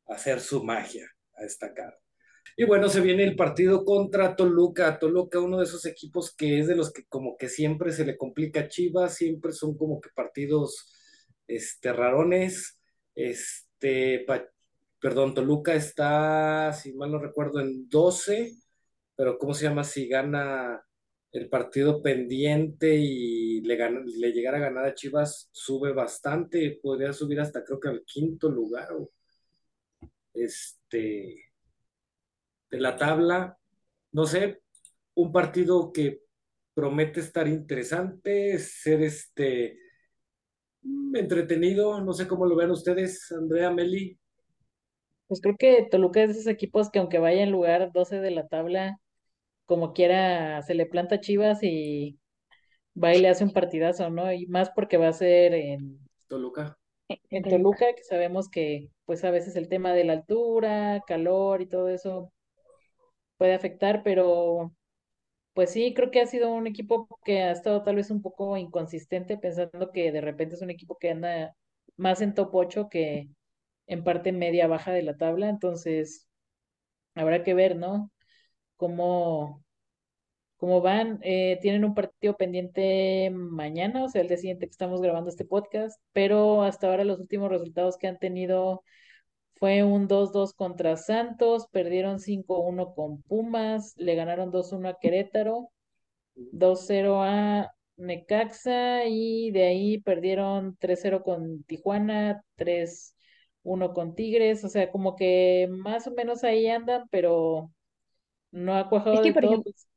hacer 0.07 0.39
su 0.39 0.63
magia 0.63 1.07
a 1.35 1.45
esta 1.45 1.73
Caro. 1.73 1.97
Y 2.59 2.65
bueno, 2.65 2.89
se 2.89 3.01
viene 3.01 3.23
el 3.23 3.35
partido 3.35 3.85
contra 3.85 4.35
Toluca. 4.35 4.97
Toluca, 4.97 5.39
uno 5.39 5.59
de 5.59 5.65
esos 5.65 5.85
equipos 5.85 6.35
que 6.35 6.59
es 6.59 6.67
de 6.67 6.75
los 6.75 6.91
que 6.91 7.05
como 7.05 7.37
que 7.37 7.49
siempre 7.49 7.91
se 7.91 8.03
le 8.05 8.17
complica 8.17 8.61
a 8.61 8.67
Chivas, 8.67 9.15
siempre 9.15 9.51
son 9.51 9.77
como 9.77 10.01
que 10.01 10.09
partidos 10.15 10.91
este, 11.47 11.93
rarones. 11.93 12.81
Este, 13.15 14.25
perdón, 14.99 15.35
Toluca 15.35 15.75
está, 15.75 16.73
si 16.73 16.93
mal 16.93 17.11
no 17.11 17.19
recuerdo, 17.19 17.59
en 17.59 17.87
12, 17.89 18.53
pero 19.15 19.37
¿cómo 19.37 19.53
se 19.53 19.65
llama? 19.65 19.83
Si 19.83 20.07
gana 20.07 20.83
el 21.31 21.49
partido 21.49 22.01
pendiente 22.01 22.95
y 22.95 23.61
le, 23.61 23.77
le 23.77 24.31
llegara 24.33 24.57
a 24.57 24.61
ganar 24.61 24.85
a 24.85 24.95
Chivas, 24.95 25.49
sube 25.51 25.93
bastante, 25.93 26.79
podría 26.81 27.13
subir 27.13 27.39
hasta 27.39 27.63
creo 27.63 27.79
que 27.79 27.89
al 27.89 28.03
quinto 28.05 28.49
lugar. 28.49 28.89
este, 30.33 31.46
de 32.69 32.79
la 32.79 32.97
tabla. 32.97 33.57
No 34.11 34.25
sé, 34.25 34.61
un 35.15 35.31
partido 35.31 35.91
que 35.91 36.21
promete 36.73 37.19
estar 37.19 37.47
interesante, 37.47 38.59
ser 38.59 39.01
este 39.01 39.79
entretenido, 41.15 41.99
no 42.01 42.13
sé 42.13 42.27
cómo 42.27 42.45
lo 42.45 42.55
ven 42.55 42.71
ustedes, 42.71 43.31
Andrea, 43.31 43.71
Meli. 43.71 44.17
Pues 45.27 45.41
creo 45.41 45.55
que 45.57 45.87
Toluca 45.89 46.21
es 46.21 46.29
de 46.29 46.33
esos 46.33 46.47
equipos 46.47 46.89
que 46.89 46.99
aunque 46.99 47.19
vaya 47.19 47.43
en 47.43 47.51
lugar 47.51 47.91
12 47.91 48.21
de 48.21 48.31
la 48.31 48.47
tabla, 48.47 48.99
como 49.65 49.93
quiera, 49.93 50.61
se 50.61 50.75
le 50.75 50.85
planta 50.85 51.19
Chivas 51.19 51.63
y 51.63 52.19
va 53.01 53.13
y 53.13 53.19
le 53.19 53.29
hace 53.29 53.43
un 53.43 53.51
partidazo, 53.51 54.09
¿no? 54.09 54.31
Y 54.31 54.45
más 54.47 54.69
porque 54.69 54.97
va 54.97 55.09
a 55.09 55.13
ser 55.13 55.53
en 55.53 55.99
Toluca. 56.27 56.77
En 57.29 57.43
Toluca, 57.43 57.85
que 57.95 58.03
sabemos 58.03 58.49
que 58.49 58.89
pues 59.05 59.23
a 59.23 59.31
veces 59.31 59.55
el 59.55 59.67
tema 59.67 59.93
de 59.93 60.03
la 60.03 60.13
altura, 60.13 61.01
calor 61.07 61.61
y 61.61 61.67
todo 61.67 61.89
eso 61.89 62.31
puede 63.37 63.53
afectar, 63.53 64.03
pero 64.03 64.73
pues 65.53 65.71
sí, 65.71 65.93
creo 65.93 66.11
que 66.11 66.21
ha 66.21 66.27
sido 66.27 66.53
un 66.53 66.67
equipo 66.67 67.07
que 67.25 67.41
ha 67.43 67.51
estado 67.51 67.83
tal 67.83 67.95
vez 67.97 68.11
un 68.11 68.21
poco 68.21 68.57
inconsistente, 68.57 69.37
pensando 69.37 69.91
que 69.91 70.11
de 70.11 70.21
repente 70.21 70.55
es 70.55 70.61
un 70.61 70.69
equipo 70.69 70.97
que 70.99 71.11
anda 71.11 71.55
más 71.97 72.21
en 72.21 72.35
top 72.35 72.53
8 72.55 72.89
que 72.89 73.29
en 73.87 74.03
parte 74.03 74.31
media 74.31 74.67
baja 74.67 74.91
de 74.93 75.03
la 75.03 75.17
tabla, 75.17 75.49
entonces 75.49 76.27
habrá 77.15 77.43
que 77.43 77.53
ver, 77.53 77.75
¿no? 77.75 78.11
Cómo, 78.77 79.63
cómo 80.57 80.81
van. 80.81 81.19
Eh, 81.23 81.59
tienen 81.61 81.85
un 81.85 81.95
partido 81.95 82.37
pendiente 82.37 83.29
mañana, 83.31 84.03
o 84.03 84.09
sea, 84.09 84.21
el 84.21 84.27
día 84.27 84.37
siguiente 84.37 84.67
que 84.67 84.71
estamos 84.71 85.01
grabando 85.01 85.29
este 85.29 85.45
podcast, 85.45 86.01
pero 86.13 86.63
hasta 86.63 86.87
ahora 86.87 87.03
los 87.03 87.19
últimos 87.19 87.49
resultados 87.49 87.97
que 87.97 88.07
han 88.07 88.19
tenido 88.19 88.83
fue 89.59 89.83
un 89.83 90.07
2-2 90.07 90.53
contra 90.53 90.97
Santos, 90.97 91.67
perdieron 91.71 92.19
5-1 92.19 92.93
con 92.93 93.21
Pumas, 93.23 93.93
le 93.97 94.15
ganaron 94.15 94.51
2-1 94.51 94.89
a 94.89 94.97
Querétaro, 94.99 95.71
2-0 96.35 97.21
a 97.23 97.71
Necaxa 97.97 99.05
y 99.05 99.51
de 99.51 99.65
ahí 99.65 99.99
perdieron 99.99 100.77
3-0 100.77 101.23
con 101.23 101.63
Tijuana, 101.63 102.43
3-1 102.55 103.93
con 103.93 104.15
Tigres, 104.15 104.63
o 104.63 104.69
sea, 104.69 104.91
como 104.91 105.15
que 105.15 105.67
más 105.69 106.07
o 106.07 106.11
menos 106.11 106.43
ahí 106.43 106.67
andan, 106.67 107.07
pero 107.09 107.71
no 108.51 108.75
ha 108.75 108.89
cuajado 108.89 109.21
de 109.21 109.33
todo, 109.33 109.63
pues, 109.63 109.87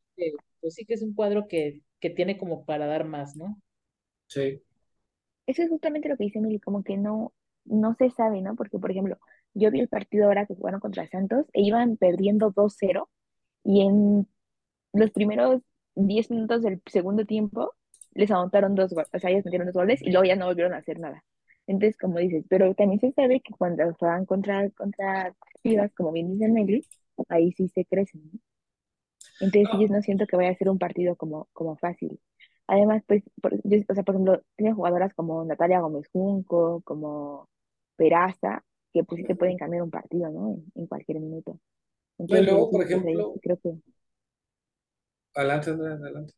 pues, 0.61 0.75
sí 0.75 0.85
que 0.85 0.95
es 0.95 1.03
un 1.03 1.15
cuadro 1.15 1.47
que, 1.47 1.83
que 2.01 2.11
tiene 2.11 2.39
como 2.39 2.65
para 2.65 2.87
dar 2.87 3.05
más, 3.05 3.37
¿no? 3.37 3.61
Sí. 4.27 4.63
Eso 5.47 5.63
es 5.63 5.69
justamente 5.69 6.09
lo 6.09 6.17
que 6.17 6.25
dice 6.25 6.41
Mili, 6.41 6.61
como 6.61 6.83
que 6.83 6.97
no, 6.97 7.33
no 7.65 7.95
se 7.95 8.11
sabe, 8.11 8.41
¿no? 8.41 8.55
Porque, 8.55 8.79
por 8.79 8.91
ejemplo, 8.91 9.19
yo 9.55 9.71
vi 9.71 9.81
el 9.81 9.89
partido 9.89 10.27
ahora 10.27 10.47
que 10.47 10.55
jugaron 10.55 10.81
contra 10.81 11.09
Santos 11.09 11.47
e 11.53 11.63
iban 11.63 11.97
perdiendo 11.97 12.53
2-0 12.53 13.09
y 13.65 13.83
en 13.83 14.29
los 14.93 15.11
primeros 15.11 15.63
10 15.95 16.31
minutos 16.31 16.63
del 16.63 16.83
segundo 16.87 17.27
tiempo 17.27 17.75
les 18.13 18.31
anotaron 18.31 18.75
dos 18.75 18.93
goles, 18.93 19.09
o 19.13 19.19
sea, 19.19 19.31
ellos 19.31 19.45
metieron 19.45 19.67
dos 19.67 19.75
goles 19.77 20.03
y 20.03 20.11
luego 20.11 20.25
ya 20.25 20.37
no 20.37 20.47
volvieron 20.47 20.75
a 20.75 20.79
hacer 20.79 20.99
nada. 20.99 21.25
Entonces, 21.67 21.97
como 21.99 22.19
dices, 22.19 22.45
pero 22.49 22.75
también 22.75 23.01
se 23.01 23.13
sabe 23.13 23.41
que 23.41 23.53
cuando 23.57 23.95
juegan 23.95 24.27
contra, 24.27 24.69
contra 24.71 25.35
Chivas, 25.63 25.93
como 25.95 26.13
bien 26.13 26.33
dice 26.33 26.49
Nelly, 26.49 26.85
ahí 27.29 27.53
sí 27.53 27.69
se 27.69 27.85
crecen, 27.85 28.23
¿no? 28.33 28.41
Entonces, 29.41 29.69
yo 29.81 29.89
no 29.89 30.03
siento 30.03 30.27
que 30.27 30.37
vaya 30.37 30.51
a 30.51 30.55
ser 30.55 30.69
un 30.69 30.79
partido 30.79 31.17
como, 31.17 31.49
como 31.53 31.77
fácil. 31.77 32.21
Además, 32.67 33.03
pues, 33.07 33.25
por, 33.43 33.55
o 33.55 33.95
sea, 33.95 34.05
por 34.05 34.15
ejemplo, 34.15 34.43
tienen 34.57 34.77
jugadoras 34.77 35.15
como 35.15 35.45
Natalia 35.45 35.81
Gómez 35.81 36.09
Junco, 36.13 36.83
como 36.85 37.49
Peraza, 37.97 38.65
que 38.93 39.05
pues 39.05 39.21
sí 39.21 39.27
te 39.27 39.37
pueden 39.37 39.57
cambiar 39.57 39.83
un 39.83 39.91
partido, 39.91 40.29
¿no? 40.31 40.63
En, 40.75 40.87
cualquier 40.87 41.21
minuto. 41.21 41.59
Entonces, 42.19 42.47
luego, 42.47 42.71
por 42.71 42.83
ejemplo, 42.83 43.35
creo 43.41 43.59
que... 43.63 43.73
Adelante, 45.35 45.71
adelante. 45.71 46.35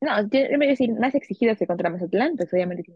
No, 0.00 0.20
yo, 0.28 0.40
voy 0.56 0.66
a 0.66 0.70
decir, 0.70 0.92
más 0.92 1.14
exigidos 1.14 1.58
que 1.58 1.66
contra 1.66 1.90
Mazatlán, 1.90 2.36
pues 2.36 2.52
obviamente 2.52 2.84
sí. 2.84 2.94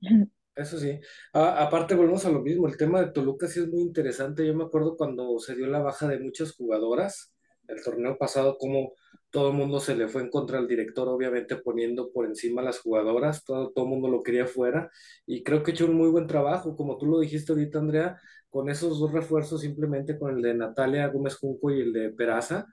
Eso 0.56 0.78
sí. 0.78 0.98
aparte, 1.34 1.94
volvemos 1.94 2.24
a 2.24 2.30
lo 2.30 2.40
mismo. 2.40 2.66
El 2.66 2.78
tema 2.78 3.00
de 3.00 3.12
Toluca 3.12 3.46
sí 3.46 3.60
es 3.60 3.68
muy 3.68 3.82
interesante. 3.82 4.46
Yo 4.46 4.54
me 4.54 4.64
acuerdo 4.64 4.96
cuando 4.96 5.38
se 5.38 5.54
dio 5.54 5.66
la 5.66 5.80
baja 5.80 6.08
de 6.08 6.18
muchas 6.18 6.54
jugadoras, 6.54 7.34
el 7.68 7.82
torneo 7.82 8.16
pasado, 8.16 8.56
como 8.56 8.94
todo 9.30 9.50
el 9.50 9.56
mundo 9.56 9.80
se 9.80 9.96
le 9.96 10.08
fue 10.08 10.22
en 10.22 10.30
contra 10.30 10.58
al 10.58 10.68
director, 10.68 11.08
obviamente 11.08 11.56
poniendo 11.56 12.10
por 12.12 12.26
encima 12.26 12.62
a 12.62 12.64
las 12.64 12.80
jugadoras, 12.80 13.44
todo, 13.44 13.70
todo 13.72 13.84
el 13.84 13.90
mundo 13.90 14.08
lo 14.08 14.22
quería 14.22 14.46
fuera, 14.46 14.90
y 15.26 15.42
creo 15.42 15.62
que 15.62 15.72
ha 15.72 15.74
hecho 15.74 15.86
un 15.86 15.94
muy 15.94 16.08
buen 16.08 16.26
trabajo, 16.26 16.76
como 16.76 16.96
tú 16.96 17.06
lo 17.06 17.20
dijiste 17.20 17.52
ahorita, 17.52 17.78
Andrea, 17.78 18.20
con 18.48 18.70
esos 18.70 18.98
dos 18.98 19.12
refuerzos, 19.12 19.60
simplemente 19.60 20.18
con 20.18 20.36
el 20.36 20.42
de 20.42 20.54
Natalia 20.54 21.08
Gómez 21.08 21.36
Junco 21.36 21.70
y 21.70 21.80
el 21.80 21.92
de 21.92 22.10
Peraza, 22.10 22.66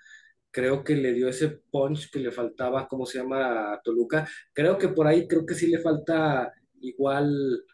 creo 0.51 0.83
que 0.83 0.95
le 0.95 1.13
dio 1.13 1.27
ese 1.27 1.49
punch 1.71 2.11
que 2.11 2.19
le 2.19 2.31
faltaba, 2.31 2.87
¿cómo 2.87 3.05
se 3.05 3.17
llama? 3.17 3.73
A 3.73 3.81
Toluca. 3.81 4.27
Creo 4.53 4.77
que 4.77 4.87
por 4.89 5.07
ahí, 5.07 5.27
creo 5.27 5.45
que 5.45 5.55
sí 5.55 5.67
le 5.67 5.79
falta 5.79 6.53
igual 6.79 7.65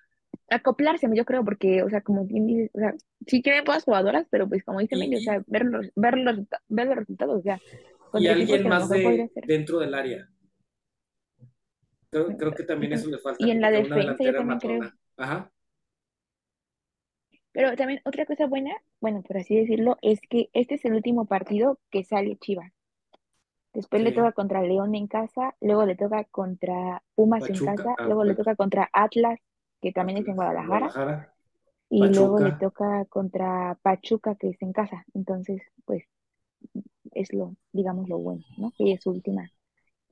acoplarse, 0.49 1.07
yo 1.13 1.25
creo, 1.25 1.43
porque, 1.43 1.83
o 1.83 1.89
sea, 1.89 2.01
como 2.01 2.25
bien 2.25 2.47
dices, 2.47 2.71
o 2.73 2.79
sea, 2.79 2.95
sí 3.27 3.41
quieren 3.41 3.63
todas 3.63 3.83
jugadoras, 3.83 4.25
pero 4.29 4.47
pues 4.47 4.63
como 4.63 4.79
dice 4.79 4.95
Meli, 4.95 5.17
o 5.17 5.19
sea, 5.19 5.43
ver 5.47 5.65
los, 5.65 5.87
ver 5.95 6.17
los, 6.17 6.39
ver 6.67 6.87
los 6.87 6.95
resultados, 6.95 7.39
o 7.39 7.41
sea. 7.41 7.59
Y 8.13 8.27
alguien 8.27 8.67
más 8.67 8.89
de, 8.89 9.31
dentro 9.47 9.79
del 9.79 9.93
área. 9.93 10.27
Creo, 12.09 12.35
creo, 12.37 12.51
que 12.53 12.63
también 12.63 12.93
eso 12.93 13.09
le 13.09 13.19
falta. 13.19 13.45
Y 13.45 13.51
en 13.51 13.61
la 13.61 13.69
defensa 13.71 14.23
yo 14.23 14.33
también 14.33 14.59
creo. 14.59 14.91
Ajá. 15.17 15.51
Pero 17.51 17.75
también 17.75 18.01
otra 18.05 18.25
cosa 18.25 18.47
buena, 18.47 18.71
bueno, 18.99 19.21
por 19.21 19.37
así 19.37 19.55
decirlo, 19.55 19.97
es 20.01 20.19
que 20.21 20.49
este 20.53 20.75
es 20.75 20.85
el 20.85 20.93
último 20.93 21.25
partido 21.25 21.79
que 21.89 22.03
sale 22.03 22.37
Chivas. 22.37 22.71
Después 23.73 24.01
le 24.01 24.11
toca 24.11 24.31
contra 24.31 24.61
León 24.61 24.95
en 24.95 25.07
casa, 25.07 25.55
luego 25.61 25.85
le 25.85 25.95
toca 25.95 26.23
contra 26.25 27.03
Pumas 27.15 27.47
en 27.49 27.63
casa, 27.63 27.95
ah, 27.97 28.03
luego 28.05 28.23
le 28.23 28.35
toca 28.35 28.55
contra 28.55 28.89
Atlas 28.93 29.39
que 29.81 29.91
también 29.91 30.19
es 30.19 30.27
en 30.27 30.35
Guadalajara. 30.35 31.33
y 31.89 32.07
luego 32.07 32.39
le 32.39 32.51
toca 32.53 33.05
contra 33.05 33.77
Pachuca, 33.81 34.35
que 34.35 34.49
es 34.49 34.61
en 34.61 34.73
casa. 34.73 35.05
Entonces, 35.13 35.61
pues, 35.85 36.03
es 37.13 37.33
lo, 37.33 37.55
digamos, 37.71 38.07
lo 38.09 38.17
bueno, 38.17 38.43
¿no? 38.57 38.73
Que 38.77 38.93
es 38.93 39.03
su 39.03 39.11
última 39.11 39.51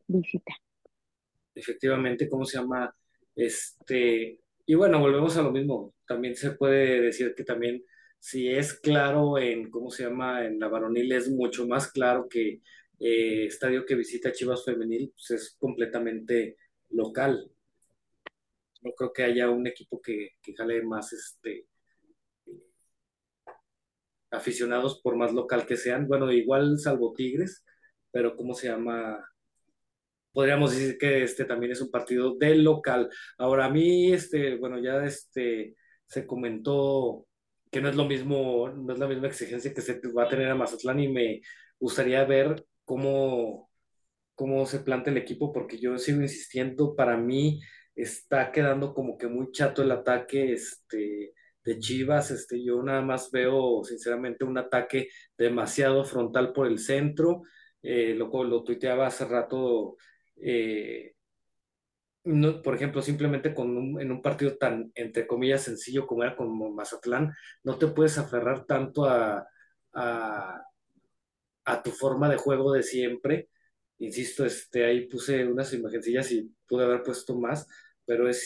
visita. 0.07 0.53
Efectivamente, 1.55 2.29
¿cómo 2.29 2.45
se 2.45 2.57
llama? 2.57 2.95
Este, 3.35 4.39
y 4.65 4.75
bueno, 4.75 4.99
volvemos 4.99 5.35
a 5.37 5.41
lo 5.41 5.51
mismo. 5.51 5.93
También 6.07 6.35
se 6.35 6.51
puede 6.51 7.01
decir 7.01 7.33
que 7.35 7.43
también, 7.43 7.83
si 8.19 8.49
es 8.49 8.73
claro 8.73 9.37
en, 9.37 9.69
¿cómo 9.69 9.89
se 9.89 10.03
llama? 10.03 10.45
En 10.45 10.59
la 10.59 10.67
varonil 10.67 11.11
es 11.11 11.29
mucho 11.29 11.67
más 11.67 11.91
claro 11.91 12.27
que 12.29 12.61
eh, 12.99 13.45
estadio 13.45 13.85
que 13.85 13.95
visita 13.95 14.31
Chivas 14.31 14.65
Femenil, 14.65 15.13
pues 15.15 15.31
es 15.31 15.55
completamente 15.59 16.57
local 16.89 17.51
no 18.81 18.93
creo 18.93 19.13
que 19.13 19.23
haya 19.23 19.49
un 19.49 19.67
equipo 19.67 20.01
que, 20.01 20.35
que 20.41 20.53
jale 20.55 20.81
más 20.83 21.13
este 21.13 21.67
aficionados 24.31 25.01
por 25.01 25.15
más 25.15 25.33
local 25.33 25.65
que 25.65 25.77
sean. 25.77 26.07
Bueno, 26.07 26.31
igual 26.31 26.79
salvo 26.79 27.13
Tigres, 27.13 27.63
pero 28.11 28.35
¿cómo 28.35 28.53
se 28.53 28.67
llama? 28.67 29.23
Podríamos 30.31 30.71
decir 30.71 30.97
que 30.97 31.23
este 31.23 31.45
también 31.45 31.71
es 31.71 31.81
un 31.81 31.91
partido 31.91 32.35
del 32.37 32.63
local. 32.63 33.09
Ahora 33.37 33.65
a 33.65 33.69
mí, 33.69 34.13
este, 34.13 34.55
bueno, 34.57 34.79
ya 34.79 35.03
este 35.03 35.75
se 36.05 36.25
comentó 36.27 37.27
que 37.71 37.81
no 37.81 37.89
es 37.89 37.95
lo 37.95 38.05
mismo, 38.05 38.69
no 38.69 38.93
es 38.93 38.99
la 38.99 39.07
misma 39.07 39.27
exigencia 39.27 39.73
que 39.73 39.81
se 39.81 39.99
va 40.15 40.23
a 40.23 40.29
tener 40.29 40.49
a 40.49 40.55
Mazatlán 40.55 40.99
y 40.99 41.09
me 41.09 41.41
gustaría 41.79 42.23
ver 42.25 42.65
cómo, 42.85 43.69
cómo 44.35 44.65
se 44.65 44.79
plantea 44.79 45.11
el 45.11 45.17
equipo, 45.17 45.51
porque 45.53 45.79
yo 45.79 45.97
sigo 45.97 46.21
insistiendo, 46.21 46.95
para 46.95 47.17
mí 47.17 47.61
está 47.95 48.51
quedando 48.51 48.93
como 48.93 49.17
que 49.17 49.27
muy 49.27 49.51
chato 49.51 49.81
el 49.83 49.91
ataque 49.91 50.53
este, 50.53 51.33
de 51.67 51.79
Chivas. 51.79 52.31
Este, 52.31 52.63
yo 52.63 52.81
nada 52.81 53.01
más 53.01 53.29
veo, 53.31 53.83
sinceramente, 53.83 54.45
un 54.45 54.57
ataque 54.57 55.09
demasiado 55.37 56.03
frontal 56.05 56.53
por 56.53 56.67
el 56.67 56.79
centro. 56.79 57.43
Eh, 57.83 58.15
lo, 58.15 58.43
lo 58.43 58.63
tuiteaba 58.63 59.07
hace 59.07 59.25
rato. 59.25 59.97
Eh, 60.37 61.13
por 62.63 62.75
ejemplo, 62.75 63.01
simplemente 63.01 63.53
con 63.53 64.01
en 64.01 64.11
un 64.11 64.21
partido 64.21 64.57
tan, 64.57 64.91
entre 64.95 65.25
comillas, 65.25 65.61
sencillo 65.63 66.05
como 66.05 66.23
era 66.23 66.35
como 66.35 66.69
Mazatlán, 66.71 67.33
no 67.63 67.77
te 67.77 67.87
puedes 67.87 68.17
aferrar 68.17 68.65
tanto 68.65 69.05
a, 69.05 69.47
a, 69.93 70.61
a 71.65 71.83
tu 71.83 71.91
forma 71.91 72.29
de 72.29 72.37
juego 72.37 72.73
de 72.73 72.83
siempre. 72.83 73.49
Insisto, 73.99 74.45
este, 74.45 74.85
ahí 74.85 75.07
puse 75.07 75.45
unas 75.45 75.73
imagencillas 75.73 76.31
y 76.31 76.51
pude 76.67 76.83
haber 76.83 77.01
puesto 77.01 77.35
más, 77.39 77.65
pero 78.05 78.29
es 78.29 78.45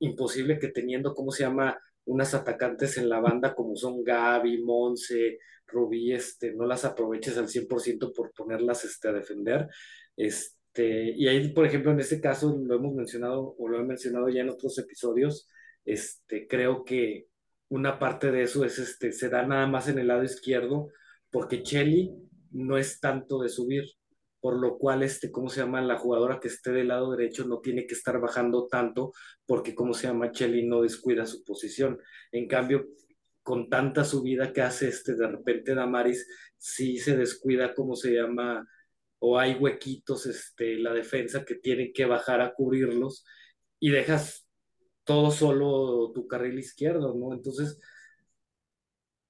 imposible 0.00 0.58
que 0.58 0.68
teniendo, 0.68 1.14
¿cómo 1.14 1.30
se 1.30 1.44
llama? 1.44 1.78
Unas 2.04 2.34
atacantes 2.34 2.96
en 2.96 3.08
la 3.08 3.20
banda 3.20 3.54
como 3.54 3.76
son 3.76 4.02
Gaby, 4.02 4.62
Monse, 4.62 5.38
Rubí, 5.66 6.12
este, 6.12 6.54
no 6.54 6.66
las 6.66 6.84
aproveches 6.84 7.36
al 7.36 7.48
100% 7.48 8.12
por 8.14 8.32
ponerlas 8.32 8.84
este, 8.84 9.08
a 9.08 9.12
defender. 9.12 9.68
Este, 10.16 11.12
y 11.16 11.28
ahí, 11.28 11.48
por 11.52 11.66
ejemplo, 11.66 11.92
en 11.92 12.00
este 12.00 12.20
caso 12.20 12.56
lo 12.56 12.76
hemos 12.76 12.94
mencionado 12.94 13.54
o 13.58 13.68
lo 13.68 13.78
he 13.78 13.84
mencionado 13.84 14.28
ya 14.28 14.40
en 14.40 14.50
otros 14.50 14.78
episodios, 14.78 15.48
este, 15.84 16.46
creo 16.46 16.84
que 16.84 17.28
una 17.68 17.98
parte 17.98 18.30
de 18.30 18.42
eso 18.42 18.64
es 18.64 18.78
este, 18.78 19.12
se 19.12 19.28
da 19.28 19.46
nada 19.46 19.66
más 19.66 19.88
en 19.88 19.98
el 19.98 20.08
lado 20.08 20.24
izquierdo, 20.24 20.88
porque 21.30 21.62
Chelly 21.62 22.14
no 22.50 22.78
es 22.78 23.00
tanto 23.00 23.40
de 23.40 23.48
subir, 23.48 23.84
por 24.40 24.58
lo 24.58 24.78
cual, 24.78 25.02
este, 25.02 25.30
¿cómo 25.30 25.48
se 25.48 25.60
llama? 25.60 25.80
La 25.80 25.98
jugadora 25.98 26.38
que 26.40 26.48
esté 26.48 26.70
del 26.70 26.88
lado 26.88 27.10
derecho 27.10 27.44
no 27.46 27.60
tiene 27.60 27.86
que 27.86 27.94
estar 27.94 28.20
bajando 28.20 28.68
tanto, 28.68 29.12
porque, 29.46 29.74
¿cómo 29.74 29.94
se 29.94 30.06
llama? 30.06 30.30
Chelly 30.32 30.66
no 30.66 30.82
descuida 30.82 31.26
su 31.26 31.44
posición. 31.44 32.00
En 32.32 32.46
cambio, 32.46 32.86
con 33.42 33.68
tanta 33.68 34.04
subida 34.04 34.52
que 34.52 34.62
hace 34.62 34.88
este, 34.88 35.14
de 35.14 35.26
repente 35.26 35.74
Damaris, 35.74 36.26
sí 36.56 36.98
se 36.98 37.16
descuida, 37.16 37.74
¿cómo 37.74 37.96
se 37.96 38.12
llama? 38.12 38.68
O 39.18 39.38
hay 39.38 39.54
huequitos, 39.54 40.26
este, 40.26 40.78
la 40.78 40.92
defensa 40.92 41.44
que 41.44 41.56
tiene 41.56 41.92
que 41.92 42.04
bajar 42.04 42.40
a 42.40 42.52
cubrirlos 42.54 43.24
y 43.80 43.90
dejas 43.90 44.46
todo 45.04 45.30
solo 45.30 46.12
tu 46.12 46.28
carril 46.28 46.58
izquierdo, 46.58 47.14
¿no? 47.14 47.32
Entonces, 47.32 47.80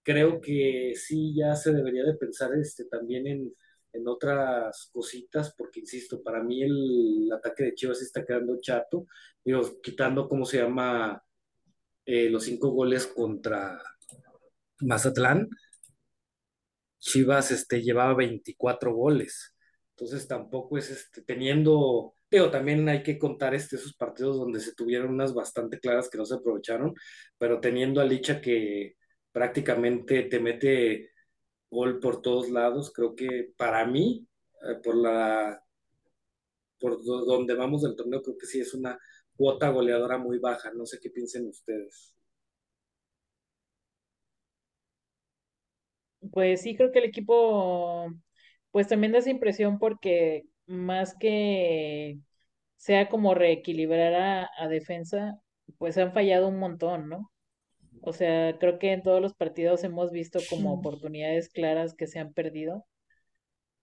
creo 0.02 0.40
que 0.40 0.94
sí 0.96 1.34
ya 1.36 1.54
se 1.54 1.72
debería 1.72 2.04
de 2.04 2.14
pensar 2.14 2.50
este, 2.60 2.86
también 2.86 3.26
en, 3.26 3.54
en 3.92 4.06
otras 4.06 4.90
cositas, 4.92 5.54
porque 5.56 5.80
insisto, 5.80 6.22
para 6.22 6.42
mí 6.42 6.62
el 6.62 7.30
ataque 7.32 7.64
de 7.64 7.74
Chivas 7.74 8.02
está 8.02 8.24
quedando 8.24 8.60
chato, 8.60 9.06
digo, 9.44 9.80
quitando, 9.82 10.28
¿cómo 10.28 10.44
se 10.44 10.58
llama? 10.58 11.22
Eh, 12.04 12.30
los 12.30 12.44
cinco 12.44 12.70
goles 12.70 13.06
contra 13.06 13.82
Mazatlán, 14.80 15.48
Chivas 16.98 17.50
este, 17.50 17.82
llevaba 17.82 18.14
24 18.14 18.92
goles. 18.94 19.54
Entonces 19.90 20.28
tampoco 20.28 20.78
es 20.78 20.90
este, 20.90 21.22
teniendo, 21.22 22.14
pero 22.28 22.50
también 22.50 22.88
hay 22.88 23.02
que 23.02 23.18
contar 23.18 23.54
este, 23.54 23.76
esos 23.76 23.94
partidos 23.96 24.36
donde 24.38 24.60
se 24.60 24.74
tuvieron 24.74 25.10
unas 25.12 25.34
bastante 25.34 25.80
claras 25.80 26.08
que 26.08 26.18
no 26.18 26.24
se 26.24 26.36
aprovecharon, 26.36 26.94
pero 27.36 27.60
teniendo 27.60 28.00
a 28.00 28.04
Licha 28.04 28.40
que 28.40 28.96
prácticamente 29.32 30.22
te 30.24 30.40
mete 30.40 31.10
gol 31.70 32.00
por 32.00 32.22
todos 32.22 32.50
lados, 32.50 32.92
creo 32.92 33.14
que 33.16 33.52
para 33.56 33.86
mí, 33.86 34.26
eh, 34.62 34.76
por 34.82 34.96
la 34.96 35.62
por 36.80 37.04
donde 37.04 37.54
vamos 37.54 37.82
del 37.82 37.94
torneo, 37.96 38.20
creo 38.22 38.36
que 38.38 38.46
sí 38.46 38.60
es 38.60 38.74
una 38.74 38.98
cuota 39.36 39.68
goleadora 39.70 40.18
muy 40.18 40.38
baja. 40.38 40.72
No 40.74 40.86
sé 40.86 40.98
qué 41.00 41.10
piensen 41.10 41.46
ustedes. 41.48 42.14
Pues 46.32 46.62
sí, 46.62 46.76
creo 46.76 46.90
que 46.92 46.98
el 46.98 47.04
equipo, 47.06 48.08
pues 48.70 48.88
también 48.88 49.12
da 49.12 49.18
esa 49.18 49.30
impresión 49.30 49.78
porque 49.78 50.44
más 50.66 51.14
que 51.18 52.18
sea 52.76 53.08
como 53.08 53.34
reequilibrar 53.34 54.14
a, 54.14 54.50
a 54.58 54.68
defensa, 54.68 55.40
pues 55.78 55.98
han 55.98 56.12
fallado 56.12 56.48
un 56.48 56.58
montón, 56.58 57.08
¿no? 57.08 57.30
O 58.02 58.12
sea, 58.12 58.58
creo 58.58 58.78
que 58.78 58.92
en 58.92 59.02
todos 59.02 59.20
los 59.22 59.34
partidos 59.34 59.84
hemos 59.84 60.10
visto 60.12 60.40
como 60.50 60.72
oportunidades 60.72 61.48
claras 61.48 61.94
que 61.94 62.06
se 62.06 62.18
han 62.18 62.32
perdido. 62.32 62.84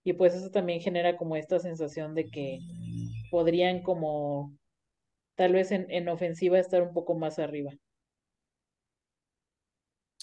Y 0.05 0.13
pues 0.13 0.34
eso 0.36 0.51
también 0.51 0.80
genera 0.80 1.18
como 1.18 1.36
esta 1.36 1.59
sensación 1.59 2.16
de 2.16 2.30
que 2.30 2.59
podrían 3.32 3.82
como 3.84 4.53
tal 5.36 5.53
vez 5.53 5.72
en, 5.72 5.89
en 5.91 6.09
ofensiva 6.09 6.59
estar 6.59 6.82
un 6.84 6.93
poco 6.93 7.16
más 7.16 7.39
arriba. 7.39 7.74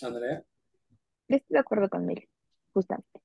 Andrea. 0.02 0.44
Estoy 1.26 1.54
de 1.54 1.58
acuerdo 1.58 1.88
con 1.88 2.08
él, 2.10 2.28
justamente. 2.72 3.20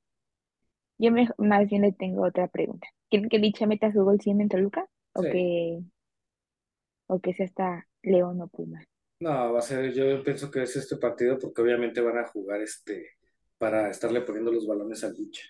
Yo 1.00 1.12
me, 1.12 1.28
más 1.40 1.68
bien 1.68 1.82
le 1.82 1.92
tengo 1.92 2.24
otra 2.24 2.48
pregunta. 2.48 2.88
¿Quieren 3.10 3.30
que 3.30 3.40
Licha 3.40 3.66
meta 3.66 3.92
su 3.92 4.04
gol 4.04 4.20
100 4.22 4.42
en 4.42 4.50
Toluca? 4.50 4.86
¿O 5.14 5.22
Sí. 5.24 5.28
que, 5.28 5.80
o 7.08 7.20
que 7.20 7.34
sea 7.34 7.46
hasta 7.48 7.88
León 8.02 8.40
o 8.42 8.48
Puma? 8.48 8.80
No, 9.20 9.54
va 9.54 9.60
a 9.60 9.62
ser, 9.64 9.94
yo 9.94 10.24
pienso 10.24 10.52
que 10.52 10.64
es 10.64 10.76
este 10.76 10.98
partido 10.98 11.40
porque 11.40 11.62
obviamente 11.62 12.02
van 12.02 12.20
a 12.20 12.28
jugar 12.28 12.62
este 12.62 13.18
para 13.58 13.90
estarle 13.90 14.22
poniendo 14.22 14.52
los 14.52 14.68
balones 14.68 15.04
a 15.04 15.10
Licha. 15.10 15.44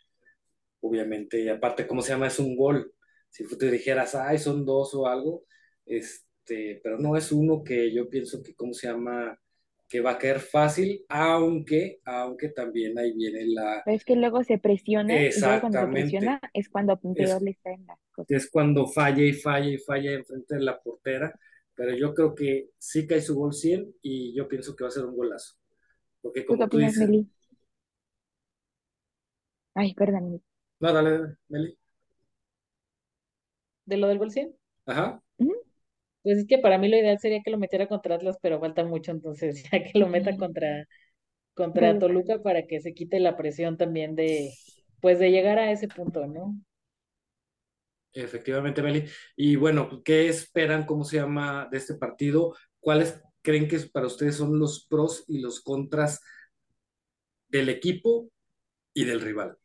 Obviamente, 0.79 1.41
y 1.41 1.49
aparte, 1.49 1.85
¿cómo 1.85 2.01
se 2.01 2.13
llama? 2.13 2.27
Es 2.27 2.39
un 2.39 2.55
gol. 2.55 2.93
Si 3.29 3.45
tú 3.45 3.57
te 3.57 3.69
dijeras, 3.69 4.15
ay, 4.15 4.37
son 4.37 4.65
dos 4.65 4.93
o 4.93 5.07
algo, 5.07 5.43
este, 5.85 6.79
pero 6.81 6.97
no 6.97 7.17
es 7.17 7.31
uno 7.31 7.63
que 7.63 7.93
yo 7.93 8.09
pienso 8.09 8.41
que, 8.41 8.55
¿cómo 8.55 8.73
se 8.73 8.87
llama? 8.87 9.37
Que 9.89 9.99
va 10.01 10.11
a 10.11 10.17
caer 10.17 10.39
fácil, 10.39 11.05
aunque, 11.09 11.99
aunque 12.05 12.49
también 12.49 12.97
ahí 12.97 13.13
viene 13.13 13.45
la, 13.47 13.81
Pero 13.83 13.97
es 13.97 14.05
que 14.05 14.15
luego 14.15 14.43
se 14.43 14.57
presiona 14.57 15.21
y 15.21 15.29
luego 15.39 15.61
cuando 15.61 15.79
se 15.81 15.87
presiona 15.87 16.41
es 16.53 16.69
cuando 16.69 16.99
es, 17.15 17.41
le 17.41 17.57
las 17.85 17.99
cosas. 18.11 18.31
es 18.31 18.49
cuando 18.49 18.87
falla 18.87 19.23
y 19.23 19.33
falla 19.33 19.69
y 19.69 19.77
falla 19.77 20.11
enfrente 20.13 20.55
de 20.55 20.61
la 20.61 20.79
portera, 20.79 21.37
pero 21.77 21.95
yo 21.97 22.15
creo 22.15 22.35
que 22.35 22.71
sí 22.79 23.07
cae 23.07 23.21
su 23.23 23.35
gol 23.37 23.53
100 23.55 23.95
y 24.03 24.35
yo 24.35 24.49
pienso 24.49 24.75
que 24.77 24.85
va 24.85 24.89
a 24.89 24.91
ser 24.93 25.05
un 25.05 25.17
golazo, 25.17 25.55
porque 26.21 26.45
¿Tú 26.49 26.57
qué 26.57 26.63
como 26.63 26.67
tú 26.69 26.77
opinas, 26.77 26.95
dices, 26.95 26.97
Meli? 26.97 27.29
Ay, 29.75 29.93
perdón, 29.95 30.41
no, 30.79 30.93
dale, 30.93 31.11
dale, 31.11 31.37
Meli, 31.49 31.77
¿De 33.85 33.97
lo 33.97 34.07
del 34.07 34.19
gol 34.19 34.29
100? 34.29 34.55
ajá. 34.85 35.21
Pues 36.23 36.37
es 36.39 36.47
que 36.47 36.57
para 36.59 36.77
mí 36.77 36.89
lo 36.89 36.97
ideal 36.97 37.17
sería 37.19 37.41
que 37.43 37.49
lo 37.51 37.57
metiera 37.57 37.87
contra 37.87 38.15
Atlas, 38.15 38.37
pero 38.41 38.59
falta 38.59 38.83
mucho, 38.83 39.11
entonces 39.11 39.63
ya 39.71 39.83
que 39.83 39.97
lo 39.99 40.07
meta 40.07 40.35
contra, 40.37 40.85
contra 41.55 41.99
Toluca. 41.99 41.99
Toluca 41.99 42.41
para 42.43 42.67
que 42.67 42.81
se 42.81 42.93
quite 42.95 43.19
la 43.21 43.37
presión 43.37 43.77
también 43.77 44.15
de, 44.15 44.55
pues 45.01 45.19
de 45.19 45.31
llegar 45.31 45.59
a 45.59 45.71
ese 45.71 45.89
punto, 45.89 46.27
¿no? 46.27 46.55
Efectivamente, 48.21 48.81
Meli, 48.81 49.05
y 49.35 49.55
bueno, 49.55 50.01
¿qué 50.03 50.27
esperan, 50.27 50.85
cómo 50.85 51.03
se 51.03 51.17
llama, 51.17 51.67
de 51.71 51.77
este 51.77 51.95
partido? 51.95 52.55
¿Cuáles 52.79 53.21
creen 53.41 53.67
que 53.67 53.79
para 53.79 54.07
ustedes 54.07 54.35
son 54.35 54.59
los 54.59 54.85
pros 54.87 55.23
y 55.27 55.39
los 55.39 55.61
contras 55.61 56.21
del 57.47 57.69
equipo 57.69 58.29
y 58.93 59.05
del 59.05 59.21
rival? 59.21 59.57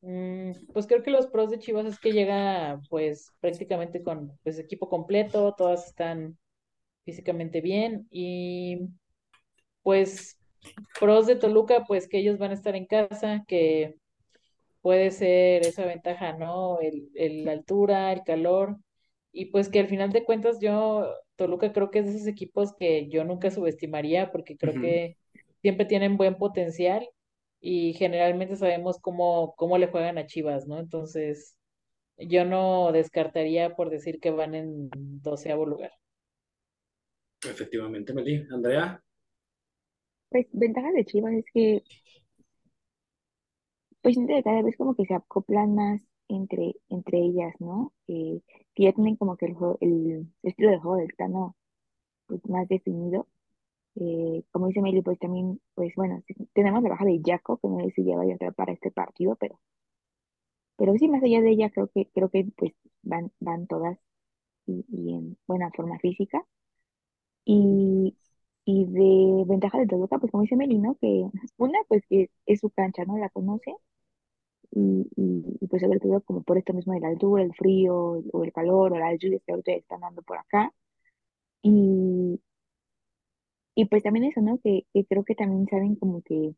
Mm, 0.00 0.52
pues 0.72 0.86
creo 0.86 1.02
que 1.02 1.10
los 1.10 1.26
pros 1.26 1.50
de 1.50 1.58
Chivas 1.58 1.86
es 1.86 1.98
que 1.98 2.12
llega 2.12 2.80
pues 2.88 3.32
prácticamente 3.40 4.02
con 4.02 4.38
pues 4.44 4.58
equipo 4.58 4.88
completo, 4.88 5.54
todas 5.58 5.88
están 5.88 6.38
físicamente 7.04 7.60
bien 7.60 8.06
y 8.10 8.88
pues 9.82 10.38
pros 11.00 11.26
de 11.26 11.36
Toluca 11.36 11.84
pues 11.86 12.08
que 12.08 12.18
ellos 12.18 12.38
van 12.38 12.52
a 12.52 12.54
estar 12.54 12.76
en 12.76 12.86
casa, 12.86 13.44
que 13.48 13.96
puede 14.82 15.10
ser 15.10 15.62
esa 15.64 15.84
ventaja, 15.86 16.32
¿no? 16.34 16.80
El, 16.80 17.10
el- 17.14 17.44
la 17.44 17.52
altura, 17.52 18.12
el 18.12 18.22
calor 18.24 18.78
y 19.32 19.46
pues 19.46 19.68
que 19.68 19.80
al 19.80 19.88
final 19.88 20.10
de 20.12 20.24
cuentas 20.24 20.58
yo 20.60 21.06
Toluca 21.36 21.72
creo 21.72 21.90
que 21.90 22.00
es 22.00 22.06
de 22.06 22.12
esos 22.16 22.26
equipos 22.28 22.74
que 22.76 23.08
yo 23.08 23.24
nunca 23.24 23.50
subestimaría 23.50 24.30
porque 24.32 24.56
creo 24.56 24.76
que 24.78 25.16
siempre 25.62 25.86
tienen 25.86 26.16
buen 26.16 26.36
potencial 26.36 27.08
y 27.60 27.94
generalmente 27.94 28.56
sabemos 28.56 28.98
cómo, 29.00 29.54
cómo 29.56 29.78
le 29.78 29.88
juegan 29.88 30.18
a 30.18 30.26
Chivas, 30.26 30.66
¿no? 30.68 30.78
Entonces, 30.78 31.56
yo 32.18 32.44
no 32.46 32.92
descartaría 32.92 33.76
por 33.76 33.90
decir 33.90 34.20
que 34.20 34.30
van 34.32 34.54
en 34.54 34.90
doceavo 35.22 35.66
lugar. 35.66 35.92
Efectivamente, 37.44 38.12
Meli. 38.14 38.46
Andrea, 38.52 39.02
Pues 40.30 40.46
ventaja 40.52 40.90
de 40.92 41.04
Chivas 41.04 41.32
es 41.34 41.44
que 41.52 41.84
pues 44.08 44.14
siento 44.16 44.34
que 44.34 44.42
cada 44.42 44.62
vez 44.62 44.76
como 44.76 44.94
que 44.94 45.04
se 45.06 45.14
acoplan 45.14 45.74
más 45.74 46.02
entre, 46.28 46.74
entre 46.88 47.18
ellas, 47.20 47.54
¿no? 47.60 47.92
Eh, 48.08 48.40
que 48.74 48.84
ya 48.84 48.92
tienen 48.92 49.16
como 49.16 49.36
que 49.36 49.46
el, 49.46 49.54
juego- 49.54 49.78
el 49.80 50.28
estilo 50.42 50.70
de 50.70 50.78
juego 50.78 50.96
del 50.96 51.14
plano 51.16 51.56
pues, 52.26 52.40
más 52.48 52.68
definido. 52.68 53.28
Eh, 53.96 54.44
como 54.52 54.68
dice 54.68 54.82
Meli, 54.82 55.02
pues 55.02 55.18
también, 55.20 55.60
pues 55.74 55.94
bueno, 55.96 56.22
tenemos 56.54 56.82
la 56.84 56.90
baja 56.90 57.04
de 57.06 57.20
Jaco, 57.24 57.58
que 57.58 57.68
no 57.68 57.80
sé 57.80 57.92
si 57.92 58.04
ya 58.06 58.16
vaya 58.16 58.32
a 58.32 58.34
estar 58.34 58.54
para 58.54 58.72
este 58.72 58.90
partido, 58.92 59.36
pero, 59.36 59.60
pero 60.76 60.94
sí, 60.96 61.08
más 61.08 61.22
allá 61.22 61.40
de 61.42 61.50
ella, 61.50 61.70
creo 61.70 61.88
que, 61.88 62.08
creo 62.14 62.30
que 62.30 62.46
pues 62.56 62.72
van, 63.02 63.32
van 63.40 63.66
todas 63.66 63.98
y, 64.66 64.84
y 64.90 65.14
en 65.14 65.38
buena 65.46 65.70
forma 65.72 65.98
física. 66.00 66.44
Y, 67.44 68.16
y 68.64 68.84
de 68.86 69.44
ventaja 69.46 69.78
de 69.78 69.86
Toluca, 69.86 70.18
pues 70.18 70.30
como 70.30 70.42
dice 70.42 70.56
Meli, 70.56 70.78
¿no? 70.78 70.96
Que 71.00 71.26
una, 71.56 71.78
pues 71.88 72.02
que 72.08 72.30
es 72.46 72.60
su 72.60 72.70
cancha, 72.70 73.04
¿no? 73.04 73.16
La 73.18 73.30
conoce 73.30 73.74
y, 74.70 75.08
y, 75.16 75.58
y, 75.60 75.66
pues 75.68 75.82
sobre 75.82 76.00
todo 76.00 76.20
como 76.22 76.42
por 76.42 76.58
esto 76.58 76.72
mismo 76.74 76.92
de 76.94 77.00
la 77.00 77.08
altura, 77.08 77.42
el 77.42 77.54
frío 77.54 78.22
o 78.32 78.44
el 78.44 78.52
calor 78.52 78.92
o 78.92 78.98
las 78.98 79.18
lluvias 79.18 79.42
que 79.44 79.52
ahorita 79.52 79.72
están 79.72 80.00
dando 80.00 80.22
por 80.22 80.38
acá. 80.38 80.72
Y, 81.62 82.40
y 83.74 83.84
pues 83.86 84.02
también 84.02 84.26
eso, 84.26 84.40
¿no? 84.42 84.58
Que, 84.62 84.86
que 84.92 85.04
creo 85.06 85.24
que 85.24 85.34
también 85.34 85.66
saben 85.68 85.96
como 85.96 86.22
que 86.22 86.54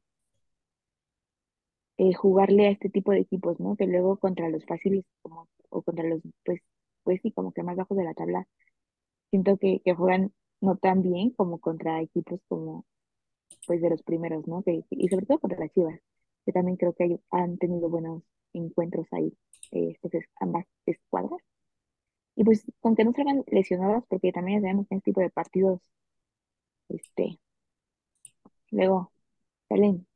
eh, 1.98 2.14
jugarle 2.14 2.66
a 2.68 2.70
este 2.70 2.88
tipo 2.90 3.12
de 3.12 3.20
equipos, 3.20 3.60
¿no? 3.60 3.76
Que 3.76 3.86
luego 3.86 4.18
contra 4.18 4.48
los 4.48 4.64
fáciles 4.66 5.04
como, 5.22 5.48
o 5.68 5.82
contra 5.82 6.08
los, 6.08 6.20
pues, 6.44 6.60
pues 7.04 7.20
sí, 7.22 7.30
como 7.32 7.52
que 7.52 7.62
más 7.62 7.76
bajos 7.76 7.96
de 7.96 8.04
la 8.04 8.14
tabla, 8.14 8.46
siento 9.30 9.58
que, 9.58 9.80
que 9.84 9.94
juegan 9.94 10.32
no 10.60 10.76
tan 10.78 11.02
bien 11.02 11.30
como 11.32 11.60
contra 11.60 12.00
equipos 12.02 12.40
como, 12.48 12.86
pues, 13.66 13.82
de 13.82 13.90
los 13.90 14.02
primeros, 14.02 14.46
¿no? 14.48 14.62
Que, 14.62 14.84
y 14.90 15.08
sobre 15.08 15.26
todo 15.26 15.40
contra 15.40 15.60
las 15.60 15.72
Chivas, 15.72 16.00
también 16.52 16.76
creo 16.76 16.94
que 16.94 17.20
han 17.30 17.58
tenido 17.58 17.88
buenos 17.90 18.22
encuentros 18.52 19.06
ahí, 19.12 19.36
eh, 19.72 19.90
estas 19.92 20.14
es- 20.14 20.28
ambas 20.40 20.66
escuadras. 20.86 21.40
Y 22.36 22.44
pues 22.44 22.64
con 22.80 22.96
que 22.96 23.04
no 23.04 23.12
salgan 23.12 23.44
lesionadas, 23.48 24.04
porque 24.08 24.32
también 24.32 24.62
sabemos 24.62 24.88
que 24.88 24.94
en 24.94 24.98
este 24.98 25.10
tipo 25.12 25.20
de 25.20 25.30
partidos, 25.30 25.80
este, 26.90 27.38
luego 28.70 29.12
salen 29.68 30.06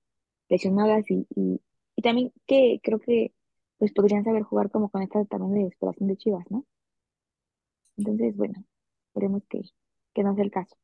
lesionadas 0.51 1.11
y, 1.11 1.27
y, 1.37 1.61
también 2.03 2.33
que 2.47 2.81
creo 2.83 3.01
que 3.01 3.33
pues 3.79 3.93
podrían 3.93 4.25
saber 4.25 4.43
jugar 4.45 4.71
como 4.71 4.91
con 4.91 5.03
esta 5.03 5.25
también 5.27 5.55
de 5.55 5.61
desesperación 5.65 6.09
de 6.09 6.17
Chivas, 6.19 6.47
¿no? 6.51 6.65
Entonces, 7.97 8.37
bueno, 8.37 8.63
esperemos 9.09 9.43
que, 9.49 9.63
que 10.15 10.23
no 10.23 10.35
sea 10.37 10.45
el 10.45 10.51
caso. 10.53 10.77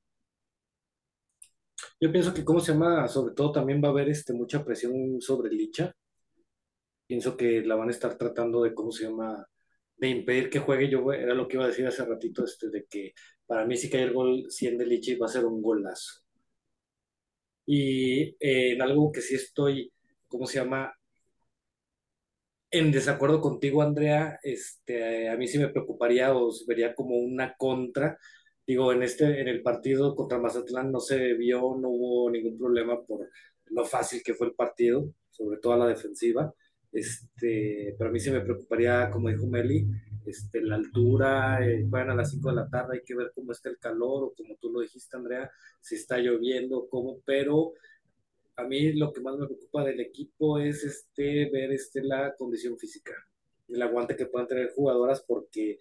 Yo 2.00 2.10
pienso 2.10 2.32
que, 2.32 2.44
¿cómo 2.44 2.60
se 2.60 2.72
llama? 2.72 3.06
Sobre 3.08 3.34
todo 3.34 3.52
también 3.52 3.82
va 3.82 3.88
a 3.88 3.90
haber 3.90 4.08
este, 4.08 4.32
mucha 4.32 4.64
presión 4.64 5.20
sobre 5.20 5.50
Licha. 5.50 5.94
Pienso 7.06 7.36
que 7.36 7.62
la 7.62 7.74
van 7.74 7.88
a 7.88 7.90
estar 7.90 8.16
tratando 8.16 8.62
de, 8.62 8.72
¿cómo 8.74 8.90
se 8.90 9.04
llama? 9.04 9.46
De 9.96 10.08
impedir 10.08 10.48
que 10.48 10.60
juegue. 10.60 10.88
Yo 10.88 11.12
era 11.12 11.34
lo 11.34 11.46
que 11.46 11.56
iba 11.56 11.64
a 11.64 11.68
decir 11.68 11.86
hace 11.86 12.04
ratito, 12.04 12.44
este, 12.44 12.70
de 12.70 12.86
que 12.86 13.12
para 13.46 13.66
mí 13.66 13.76
que 13.78 13.96
hay 13.98 14.04
el 14.04 14.14
gol 14.14 14.46
100 14.48 14.78
de 14.78 14.86
Licha 14.86 15.12
va 15.20 15.26
a 15.26 15.28
ser 15.28 15.44
un 15.44 15.60
golazo. 15.60 16.22
Y 17.66 18.22
eh, 18.40 18.72
en 18.72 18.82
algo 18.82 19.12
que 19.12 19.20
sí 19.20 19.34
estoy, 19.34 19.92
¿cómo 20.28 20.46
se 20.46 20.58
llama? 20.60 20.92
En 22.72 22.92
desacuerdo 22.92 23.40
contigo, 23.40 23.82
Andrea, 23.82 24.38
este, 24.42 25.28
a 25.28 25.36
mí 25.36 25.48
sí 25.48 25.58
me 25.58 25.68
preocuparía 25.68 26.34
o 26.34 26.50
vería 26.66 26.94
como 26.94 27.16
una 27.16 27.54
contra. 27.56 28.16
Digo, 28.70 28.92
en 28.92 29.02
este, 29.02 29.40
en 29.40 29.48
el 29.48 29.62
partido 29.62 30.14
contra 30.14 30.38
Mazatlán 30.38 30.92
no 30.92 31.00
se 31.00 31.34
vio, 31.34 31.76
no 31.76 31.88
hubo 31.88 32.30
ningún 32.30 32.56
problema 32.56 33.04
por 33.04 33.28
lo 33.66 33.84
fácil 33.84 34.22
que 34.22 34.32
fue 34.32 34.46
el 34.46 34.54
partido, 34.54 35.12
sobre 35.28 35.58
todo 35.58 35.72
a 35.72 35.78
la 35.78 35.88
defensiva. 35.88 36.54
Este, 36.92 37.96
pero 37.98 38.10
a 38.10 38.12
mí 38.12 38.20
sí 38.20 38.30
me 38.30 38.42
preocuparía, 38.42 39.10
como 39.10 39.28
dijo 39.28 39.48
Meli, 39.48 39.88
este, 40.24 40.62
la 40.62 40.76
altura, 40.76 41.66
eh, 41.66 41.84
juegan 41.90 42.10
a 42.10 42.14
las 42.14 42.30
5 42.30 42.48
de 42.48 42.54
la 42.54 42.68
tarde, 42.68 42.98
hay 42.98 43.02
que 43.04 43.16
ver 43.16 43.32
cómo 43.34 43.50
está 43.50 43.70
el 43.70 43.78
calor, 43.78 44.22
o 44.22 44.34
como 44.36 44.54
tú 44.60 44.70
lo 44.70 44.82
dijiste, 44.82 45.16
Andrea, 45.16 45.50
si 45.80 45.96
está 45.96 46.18
lloviendo, 46.18 46.86
cómo, 46.88 47.18
pero 47.26 47.72
a 48.54 48.62
mí 48.62 48.92
lo 48.92 49.12
que 49.12 49.20
más 49.20 49.36
me 49.36 49.46
preocupa 49.46 49.82
del 49.82 49.98
equipo 49.98 50.60
es 50.60 50.84
este, 50.84 51.50
ver 51.50 51.72
este, 51.72 52.04
la 52.04 52.36
condición 52.36 52.78
física, 52.78 53.14
el 53.66 53.82
aguante 53.82 54.14
que 54.14 54.26
puedan 54.26 54.46
tener 54.46 54.70
jugadoras, 54.70 55.24
porque 55.26 55.80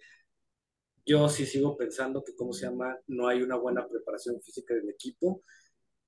yo 1.06 1.28
sí 1.28 1.46
sigo 1.46 1.76
pensando 1.76 2.22
que, 2.24 2.34
¿cómo 2.34 2.52
se 2.52 2.66
llama? 2.66 2.98
No 3.06 3.28
hay 3.28 3.42
una 3.42 3.56
buena 3.56 3.86
preparación 3.86 4.40
física 4.40 4.74
del 4.74 4.88
equipo. 4.90 5.42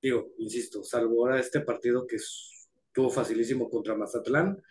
Digo, 0.01 0.33
insisto, 0.39 0.83
salvo 0.83 1.21
ahora 1.21 1.41
este 1.41 1.61
partido 1.61 2.07
que 2.07 2.17
estuvo 2.17 3.11
facilísimo 3.11 3.71
contra 3.71 3.97
Mazatlán, 3.97 4.63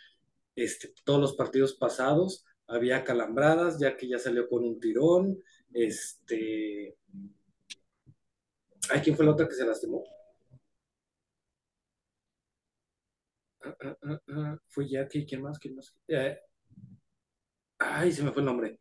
este, 0.55 0.93
todos 1.03 1.19
los 1.19 1.33
partidos 1.35 1.73
pasados 1.75 2.45
había 2.67 3.03
calambradas, 3.03 3.79
ya 3.79 3.95
que 3.97 4.07
ya 4.07 4.19
salió 4.19 4.47
con 4.47 4.63
un 4.63 4.79
tirón. 4.79 5.41
Este. 5.73 6.97
Ay, 8.89 9.01
¿quién 9.01 9.15
fue 9.15 9.25
la 9.25 9.31
otra 9.31 9.47
que 9.47 9.55
se 9.55 9.65
lastimó? 9.65 10.03
Ah, 13.63 13.75
ah, 14.03 14.21
ah, 14.29 14.57
fue 14.67 14.87
Jackie, 14.87 15.25
¿quién 15.25 15.41
más? 15.41 15.59
¿Quién 15.59 15.75
más? 15.75 15.95
Eh, 16.07 16.39
ay, 17.79 18.11
se 18.11 18.23
me 18.23 18.31
fue 18.31 18.41
el 18.41 18.45
nombre. 18.45 18.80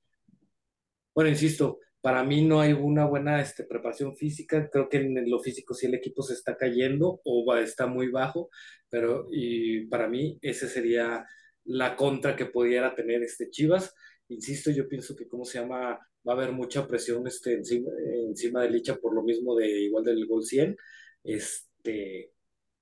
Bueno, 1.14 1.30
insisto, 1.30 1.78
para 2.00 2.24
mí 2.24 2.42
no 2.42 2.60
hay 2.60 2.72
una 2.72 3.04
buena 3.06 3.40
este, 3.40 3.64
preparación 3.64 4.16
física. 4.16 4.70
Creo 4.70 4.88
que 4.88 4.98
en 4.98 5.30
lo 5.30 5.40
físico 5.40 5.74
sí 5.74 5.86
el 5.86 5.94
equipo 5.94 6.22
se 6.22 6.34
está 6.34 6.56
cayendo 6.56 7.20
o 7.24 7.54
está 7.56 7.86
muy 7.86 8.10
bajo, 8.10 8.50
pero 8.88 9.26
y 9.30 9.86
para 9.86 10.08
mí 10.08 10.38
ese 10.42 10.68
sería 10.68 11.26
la 11.64 11.96
contra 11.96 12.36
que 12.36 12.46
pudiera 12.46 12.94
tener 12.94 13.22
este 13.22 13.50
Chivas. 13.50 13.94
Insisto, 14.28 14.70
yo 14.70 14.88
pienso 14.88 15.14
que, 15.16 15.28
¿cómo 15.28 15.44
se 15.44 15.60
llama? 15.60 15.98
Va 16.26 16.32
a 16.32 16.36
haber 16.36 16.52
mucha 16.52 16.86
presión 16.86 17.26
este, 17.26 17.54
encima, 17.54 17.90
encima 18.28 18.62
de 18.62 18.70
Licha 18.70 18.96
por 18.96 19.14
lo 19.14 19.22
mismo 19.22 19.56
de 19.56 19.68
igual 19.82 20.04
del 20.04 20.26
gol 20.26 20.44
100. 20.44 20.76
Este, 21.24 22.32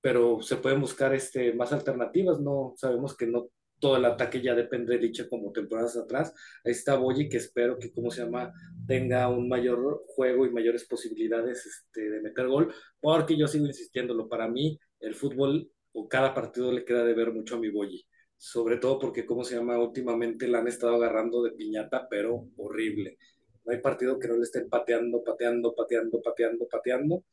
pero 0.01 0.41
se 0.41 0.57
pueden 0.57 0.81
buscar 0.81 1.13
este, 1.13 1.53
más 1.53 1.73
alternativas, 1.73 2.39
¿no? 2.39 2.73
Sabemos 2.77 3.17
que 3.17 3.27
no 3.27 3.49
todo 3.79 3.97
el 3.97 4.05
ataque 4.05 4.41
ya 4.41 4.55
depende 4.55 4.93
de 4.93 5.01
Licha 5.01 5.27
como 5.29 5.51
temporadas 5.51 5.97
atrás. 5.97 6.33
Ahí 6.63 6.71
está 6.71 6.95
Boyi, 6.95 7.29
que 7.29 7.37
espero 7.37 7.77
que, 7.79 7.91
¿cómo 7.91 8.11
se 8.11 8.23
llama?, 8.23 8.53
tenga 8.87 9.29
un 9.29 9.47
mayor 9.47 10.03
juego 10.07 10.45
y 10.45 10.51
mayores 10.51 10.85
posibilidades 10.85 11.65
este, 11.65 12.09
de 12.09 12.21
meter 12.21 12.47
gol, 12.47 12.73
porque 12.99 13.37
yo 13.37 13.47
sigo 13.47 13.65
insistiéndolo, 13.65 14.27
para 14.27 14.47
mí 14.47 14.79
el 14.99 15.15
fútbol 15.15 15.71
o 15.93 16.07
cada 16.07 16.33
partido 16.33 16.71
le 16.71 16.85
queda 16.85 17.03
de 17.03 17.13
ver 17.13 17.31
mucho 17.31 17.55
a 17.55 17.59
mi 17.59 17.69
Boyi 17.69 18.05
sobre 18.39 18.77
todo 18.77 18.97
porque, 18.99 19.25
¿cómo 19.25 19.43
se 19.43 19.55
llama? 19.55 19.77
Últimamente 19.77 20.47
la 20.47 20.59
han 20.59 20.67
estado 20.69 20.95
agarrando 20.95 21.43
de 21.43 21.51
piñata, 21.51 22.07
pero 22.09 22.47
horrible. 22.55 23.17
No 23.65 23.73
hay 23.73 23.81
partido 23.81 24.17
que 24.17 24.29
no 24.29 24.37
le 24.37 24.43
estén 24.43 24.69
pateando, 24.69 25.21
pateando, 25.21 25.75
pateando, 25.75 26.21
pateando, 26.21 26.67
pateando. 26.67 27.23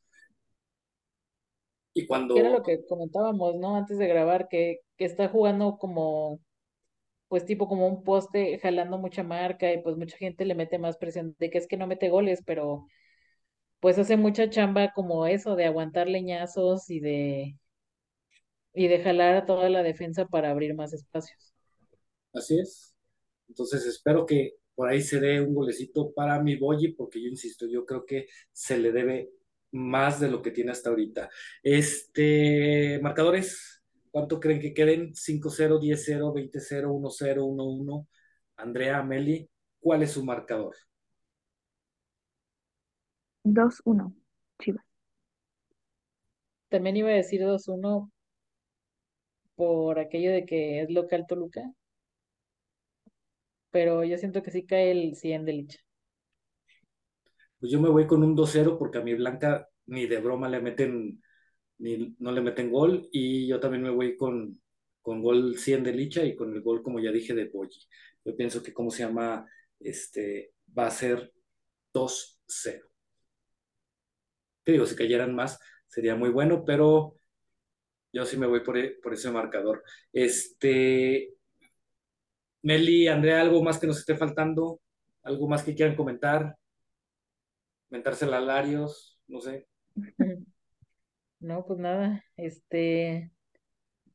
Y 1.94 2.06
cuando... 2.06 2.36
Era 2.36 2.50
lo 2.50 2.62
que 2.62 2.84
comentábamos, 2.84 3.54
¿no? 3.54 3.76
Antes 3.76 3.98
de 3.98 4.08
grabar, 4.08 4.48
que, 4.48 4.80
que 4.96 5.04
está 5.04 5.28
jugando 5.28 5.78
como, 5.78 6.40
pues 7.28 7.44
tipo 7.46 7.68
como 7.68 7.88
un 7.88 8.04
poste, 8.04 8.58
jalando 8.60 8.98
mucha 8.98 9.22
marca 9.22 9.72
y 9.72 9.82
pues 9.82 9.96
mucha 9.96 10.16
gente 10.18 10.44
le 10.44 10.54
mete 10.54 10.78
más 10.78 10.98
presión 10.98 11.36
de 11.38 11.50
que 11.50 11.58
es 11.58 11.68
que 11.68 11.76
no 11.76 11.86
mete 11.86 12.08
goles, 12.10 12.42
pero 12.46 12.86
pues 13.80 13.98
hace 13.98 14.16
mucha 14.16 14.50
chamba 14.50 14.92
como 14.94 15.26
eso, 15.26 15.56
de 15.56 15.66
aguantar 15.66 16.08
leñazos 16.08 16.90
y 16.90 17.00
de 17.00 17.58
y 18.74 18.88
de 18.88 19.02
jalar 19.02 19.34
a 19.36 19.46
toda 19.46 19.70
la 19.70 19.82
defensa 19.82 20.26
para 20.26 20.50
abrir 20.50 20.74
más 20.74 20.92
espacios. 20.92 21.54
Así 22.34 22.58
es. 22.60 22.94
Entonces 23.48 23.86
espero 23.86 24.26
que 24.26 24.56
por 24.74 24.88
ahí 24.90 25.00
se 25.00 25.18
dé 25.18 25.40
un 25.40 25.54
golecito 25.54 26.12
para 26.12 26.42
mi 26.42 26.56
Boyi, 26.56 26.92
porque 26.92 27.22
yo 27.22 27.28
insisto, 27.28 27.66
yo 27.66 27.86
creo 27.86 28.04
que 28.04 28.26
se 28.52 28.78
le 28.78 28.92
debe 28.92 29.30
más 29.72 30.20
de 30.20 30.28
lo 30.28 30.42
que 30.42 30.50
tiene 30.50 30.72
hasta 30.72 30.90
ahorita. 30.90 31.30
Este, 31.62 33.00
marcadores, 33.02 33.75
¿cuánto 34.16 34.40
creen 34.40 34.62
que 34.62 34.72
queden? 34.72 35.14
5-0, 35.14 35.78
10-0, 35.78 36.32
20-0, 36.32 36.90
1-0, 36.90 37.44
1-1. 37.44 38.08
Andrea, 38.56 39.02
Meli, 39.02 39.46
¿cuál 39.78 40.04
es 40.04 40.12
su 40.12 40.24
marcador? 40.24 40.74
2-1, 43.44 44.14
Chivas. 44.58 44.86
También 46.70 46.96
iba 46.96 47.10
a 47.10 47.12
decir 47.12 47.42
2-1, 47.42 48.10
por 49.54 49.98
aquello 49.98 50.32
de 50.32 50.46
que 50.46 50.80
es 50.80 50.90
local 50.90 51.26
Toluca, 51.28 51.70
pero 53.70 54.02
yo 54.02 54.16
siento 54.16 54.42
que 54.42 54.50
sí 54.50 54.64
cae 54.64 54.92
el 54.92 55.14
100 55.14 55.44
de 55.44 55.52
Licha. 55.52 55.78
Pues 57.60 57.70
yo 57.70 57.82
me 57.82 57.90
voy 57.90 58.06
con 58.06 58.24
un 58.24 58.34
2-0 58.34 58.78
porque 58.78 58.96
a 58.96 59.02
mi 59.02 59.12
Blanca 59.12 59.68
ni 59.84 60.06
de 60.06 60.20
broma 60.20 60.48
le 60.48 60.62
meten, 60.62 61.22
ni 61.78 62.14
no 62.18 62.32
le 62.32 62.40
meten 62.40 62.70
gol, 62.70 63.08
y 63.12 63.46
yo 63.46 63.60
también 63.60 63.82
me 63.82 63.90
voy 63.90 64.16
con, 64.16 64.60
con 65.02 65.22
gol 65.22 65.58
100 65.58 65.84
de 65.84 65.92
Licha 65.92 66.24
y 66.24 66.34
con 66.36 66.52
el 66.54 66.62
gol, 66.62 66.82
como 66.82 67.00
ya 67.00 67.12
dije, 67.12 67.34
de 67.34 67.46
Boyi. 67.46 67.78
Yo 68.24 68.36
pienso 68.36 68.62
que, 68.62 68.72
¿cómo 68.72 68.90
se 68.90 69.04
llama? 69.04 69.46
Este, 69.80 70.52
va 70.76 70.86
a 70.86 70.90
ser 70.90 71.32
2-0. 71.92 72.86
Te 74.64 74.72
digo, 74.72 74.86
si 74.86 74.96
cayeran 74.96 75.34
más, 75.34 75.60
sería 75.86 76.16
muy 76.16 76.30
bueno, 76.30 76.64
pero 76.64 77.16
yo 78.12 78.24
sí 78.24 78.36
me 78.36 78.46
voy 78.46 78.60
por, 78.60 78.76
por 79.00 79.14
ese 79.14 79.30
marcador. 79.30 79.84
Este, 80.12 81.34
Meli, 82.62 83.06
Andrea, 83.08 83.42
¿algo 83.42 83.62
más 83.62 83.78
que 83.78 83.86
nos 83.86 83.98
esté 83.98 84.16
faltando? 84.16 84.80
¿Algo 85.22 85.48
más 85.48 85.62
que 85.62 85.74
quieran 85.74 85.96
comentar? 85.96 86.56
¿Mentarse 87.90 88.26
Larios? 88.26 89.20
No 89.28 89.40
sé. 89.40 89.68
No, 91.46 91.64
pues 91.64 91.78
nada, 91.78 92.24
este, 92.36 93.30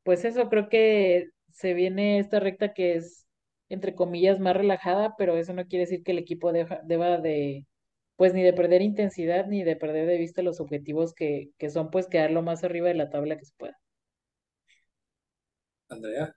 pues 0.02 0.26
eso, 0.26 0.50
creo 0.50 0.68
que 0.68 1.30
se 1.50 1.72
viene 1.72 2.18
esta 2.18 2.40
recta 2.40 2.74
que 2.74 2.96
es, 2.96 3.26
entre 3.70 3.94
comillas, 3.94 4.38
más 4.38 4.54
relajada, 4.54 5.14
pero 5.16 5.38
eso 5.38 5.54
no 5.54 5.64
quiere 5.66 5.86
decir 5.86 6.02
que 6.02 6.12
el 6.12 6.18
equipo 6.18 6.52
deba 6.52 7.16
de, 7.16 7.66
pues 8.16 8.34
ni 8.34 8.42
de 8.42 8.52
perder 8.52 8.82
intensidad, 8.82 9.46
ni 9.46 9.64
de 9.64 9.76
perder 9.76 10.06
de 10.06 10.18
vista 10.18 10.42
los 10.42 10.60
objetivos 10.60 11.14
que, 11.14 11.48
que 11.56 11.70
son, 11.70 11.90
pues, 11.90 12.06
quedar 12.06 12.32
lo 12.32 12.42
más 12.42 12.64
arriba 12.64 12.88
de 12.88 12.96
la 12.96 13.08
tabla 13.08 13.38
que 13.38 13.46
se 13.46 13.54
pueda. 13.56 13.78
Andrea. 15.88 16.36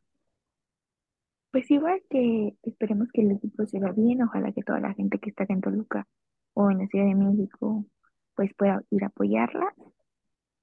Pues 1.52 1.70
igual 1.72 2.02
que 2.10 2.56
esperemos 2.64 3.10
que 3.14 3.20
el 3.20 3.32
equipo 3.32 3.66
se 3.66 3.82
vea 3.82 3.92
bien, 3.92 4.22
ojalá 4.22 4.54
que 4.54 4.64
toda 4.64 4.80
la 4.80 4.94
gente 4.94 5.20
que 5.20 5.30
está 5.32 5.46
en 5.50 5.60
Toluca 5.60 6.08
o 6.54 6.72
en 6.72 6.78
la 6.78 6.88
Ciudad 6.88 7.06
de 7.06 7.16
México 7.16 7.86
pues 8.34 8.54
pueda 8.54 8.82
ir 8.92 9.04
a 9.04 9.08
apoyarla 9.08 9.74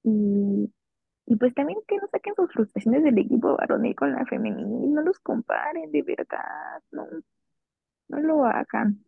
y, 0.05 0.73
y 1.27 1.37
pues 1.37 1.55
también 1.55 1.79
que 1.89 1.97
no 1.99 2.09
saquen 2.13 2.35
sus 2.37 2.53
frustraciones 2.53 3.05
del 3.05 3.19
equipo 3.19 3.57
varonil 3.57 3.95
con 3.97 4.13
la 4.13 4.27
femenil, 4.27 4.93
no 4.95 5.03
los 5.03 5.19
comparen 5.21 5.91
de 5.93 6.03
verdad, 6.03 6.83
no, 6.93 7.07
no 8.09 8.21
lo 8.21 8.45
hagan 8.45 9.05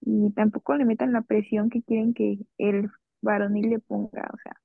y 0.00 0.30
tampoco 0.32 0.74
le 0.76 0.84
metan 0.84 1.12
la 1.12 1.22
presión 1.22 1.68
que 1.70 1.82
quieren 1.82 2.14
que 2.14 2.38
el 2.58 2.90
varonil 3.22 3.70
le 3.70 3.78
ponga, 3.80 4.28
o 4.32 4.38
sea, 4.42 4.56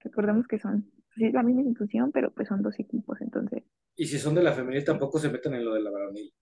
recordemos 0.00 0.46
que 0.46 0.58
son 0.58 0.90
pues 1.14 1.28
es 1.28 1.34
la 1.34 1.42
misma 1.42 1.62
institución, 1.62 2.10
pero 2.10 2.30
pues 2.32 2.48
son 2.48 2.62
dos 2.62 2.78
equipos, 2.78 3.20
entonces. 3.20 3.62
Y 3.96 4.06
si 4.06 4.18
son 4.18 4.34
de 4.34 4.42
la 4.42 4.52
femenil, 4.52 4.84
tampoco 4.84 5.18
se 5.18 5.28
meten 5.28 5.54
en 5.54 5.64
lo 5.64 5.74
de 5.74 5.82
la 5.82 5.90
varonil. 5.90 6.32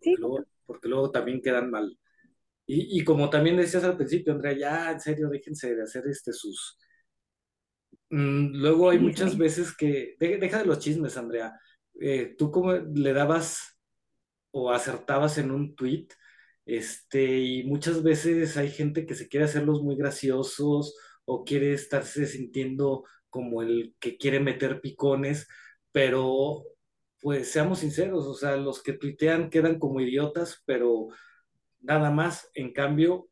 Sí, 0.00 0.14
porque 0.16 0.20
luego, 0.20 0.46
porque 0.64 0.88
luego 0.88 1.10
también 1.10 1.42
quedan 1.42 1.70
mal. 1.70 1.98
Y, 2.68 3.00
y 3.00 3.04
como 3.04 3.30
también 3.30 3.58
decías 3.58 3.84
al 3.84 3.98
principio, 3.98 4.34
Andrea, 4.34 4.56
ya 4.58 4.92
en 4.92 5.00
serio, 5.00 5.30
déjense 5.30 5.74
de 5.76 5.84
hacer 5.84 6.04
este 6.08 6.32
sus... 6.34 6.78
Mm, 8.10 8.56
luego 8.56 8.90
hay 8.90 8.98
muchas 8.98 9.36
veces 9.38 9.76
que... 9.76 10.16
de- 10.18 10.38
deja 10.38 10.58
de 10.58 10.66
los 10.66 10.78
chismes, 10.78 11.16
Andrea. 11.16 11.58
Eh, 12.00 12.34
¿tú 12.38 12.50
cómo 12.50 12.72
le 12.74 13.12
dabas 13.12 13.60
o 14.52 14.70
acertabas 14.72 15.38
en 15.38 15.50
un 15.52 15.76
tweet? 15.76 16.08
Este, 16.66 17.38
y 17.40 17.64
muchas 17.64 18.02
veces 18.02 18.56
hay 18.56 18.70
gente 18.70 19.06
que 19.06 19.14
se 19.14 19.28
quiere 19.28 19.46
hacerlos 19.46 19.82
muy 19.82 19.96
graciosos 19.96 20.96
o 21.26 21.44
quiere 21.44 21.74
estarse 21.74 22.26
sintiendo 22.26 23.04
como 23.30 23.62
el 23.62 23.96
que 24.00 24.18
quiere 24.18 24.40
meter 24.40 24.80
picones, 24.80 25.48
pero 25.92 26.64
pues 27.20 27.50
seamos 27.50 27.80
sinceros, 27.80 28.26
o 28.26 28.34
sea, 28.34 28.56
los 28.56 28.82
que 28.82 28.92
tuitean 28.94 29.50
quedan 29.50 29.78
como 29.78 30.00
idiotas, 30.00 30.62
pero 30.66 31.08
nada 31.80 32.10
más. 32.10 32.48
En 32.54 32.72
cambio, 32.72 33.28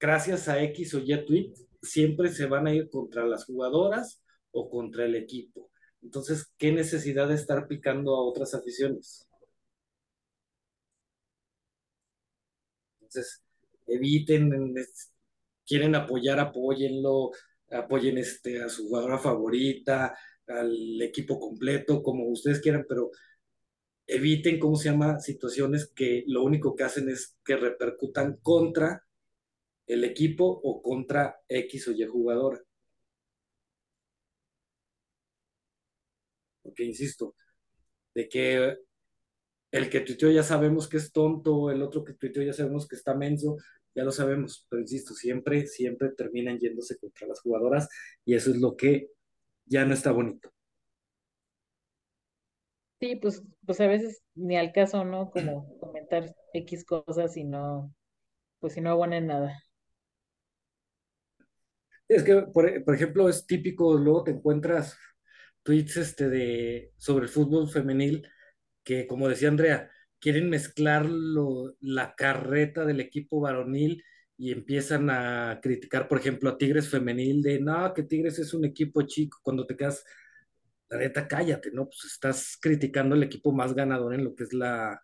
gracias 0.00 0.48
a 0.48 0.62
X 0.62 0.94
o 0.94 0.98
Y 0.98 1.26
tweet, 1.26 1.52
siempre 1.82 2.30
se 2.30 2.46
van 2.46 2.66
a 2.66 2.74
ir 2.74 2.90
contra 2.90 3.26
las 3.26 3.44
jugadoras 3.44 4.22
o 4.50 4.68
contra 4.70 5.04
el 5.04 5.14
equipo. 5.14 5.70
Entonces, 6.02 6.52
¿qué 6.58 6.72
necesidad 6.72 7.28
de 7.28 7.34
estar 7.34 7.66
picando 7.68 8.14
a 8.14 8.22
otras 8.22 8.54
aficiones? 8.54 9.28
Entonces, 13.00 13.42
eviten, 13.86 14.74
quieren 15.66 15.94
apoyar, 15.94 16.38
apóyenlo, 16.40 17.30
apoyen 17.70 18.18
este, 18.18 18.62
a 18.62 18.68
su 18.68 18.88
jugadora 18.88 19.18
favorita, 19.18 20.16
al 20.46 21.02
equipo 21.02 21.38
completo, 21.38 22.02
como 22.02 22.28
ustedes 22.28 22.60
quieran, 22.60 22.84
pero 22.88 23.10
eviten, 24.06 24.58
¿cómo 24.58 24.76
se 24.76 24.90
llama?, 24.90 25.20
situaciones 25.20 25.90
que 25.94 26.24
lo 26.26 26.42
único 26.44 26.74
que 26.76 26.84
hacen 26.84 27.08
es 27.08 27.36
que 27.44 27.56
repercutan 27.56 28.38
contra 28.42 29.04
el 29.86 30.04
equipo 30.04 30.46
o 30.46 30.82
contra 30.82 31.40
X 31.48 31.88
o 31.88 31.92
Y 31.92 32.04
jugadora. 32.06 32.60
Porque, 36.62 36.84
insisto, 36.84 37.34
de 38.14 38.28
que 38.28 38.76
el 39.70 39.90
que 39.90 40.00
tuiteó 40.00 40.30
ya 40.30 40.42
sabemos 40.42 40.88
que 40.88 40.96
es 40.98 41.12
tonto, 41.12 41.70
el 41.70 41.82
otro 41.82 42.04
que 42.04 42.14
tuiteó 42.14 42.42
ya 42.42 42.52
sabemos 42.52 42.88
que 42.88 42.96
está 42.96 43.14
menso, 43.14 43.56
ya 43.94 44.04
lo 44.04 44.12
sabemos, 44.12 44.66
pero 44.68 44.82
insisto, 44.82 45.14
siempre, 45.14 45.66
siempre 45.66 46.10
terminan 46.10 46.58
yéndose 46.58 46.98
contra 46.98 47.26
las 47.26 47.40
jugadoras 47.40 47.88
y 48.24 48.34
eso 48.34 48.50
es 48.50 48.58
lo 48.58 48.76
que 48.76 49.10
ya 49.66 49.84
no 49.84 49.94
está 49.94 50.12
bonito. 50.12 50.55
Sí, 53.00 53.16
pues, 53.16 53.42
pues 53.66 53.80
a 53.80 53.86
veces 53.86 54.22
ni 54.34 54.56
al 54.56 54.72
caso, 54.72 55.04
¿no? 55.04 55.30
Como 55.30 55.78
comentar 55.80 56.34
X 56.52 56.84
cosas 56.84 57.36
y 57.36 57.44
no, 57.44 57.92
pues 58.60 58.74
si 58.74 58.80
no 58.82 58.90
abonan 58.92 59.26
nada. 59.28 59.58
Es 62.08 62.22
que, 62.22 62.34
por, 62.52 62.84
por 62.84 62.94
ejemplo, 62.94 63.28
es 63.28 63.46
típico, 63.46 63.94
luego 63.98 64.24
te 64.24 64.30
encuentras 64.32 64.96
tweets 65.62 65.96
este 65.96 66.28
de, 66.28 66.92
sobre 66.96 67.24
el 67.24 67.28
fútbol 67.30 67.68
femenil 67.68 68.28
que, 68.84 69.06
como 69.06 69.28
decía 69.28 69.48
Andrea, 69.48 69.90
quieren 70.20 70.48
mezclar 70.50 71.06
lo- 71.06 71.74
la 71.80 72.14
carreta 72.16 72.84
del 72.86 73.00
equipo 73.00 73.40
varonil 73.40 74.02
y 74.38 74.52
empiezan 74.52 75.10
a 75.10 75.60
criticar, 75.62 76.08
por 76.08 76.18
ejemplo, 76.20 76.50
a 76.50 76.58
Tigres 76.58 76.88
femenil 76.90 77.42
de, 77.42 77.60
no, 77.60 77.92
que 77.94 78.04
Tigres 78.04 78.38
es 78.38 78.54
un 78.54 78.64
equipo 78.66 79.02
chico, 79.02 79.38
cuando 79.42 79.66
te 79.66 79.76
quedas, 79.76 80.04
la 80.88 80.98
neta, 80.98 81.26
cállate, 81.26 81.70
¿no? 81.72 81.86
Pues 81.86 82.04
estás 82.04 82.56
criticando 82.60 83.14
el 83.14 83.22
equipo 83.22 83.52
más 83.52 83.74
ganador 83.74 84.14
en 84.14 84.24
lo 84.24 84.34
que 84.34 84.44
es 84.44 84.52
la, 84.52 85.00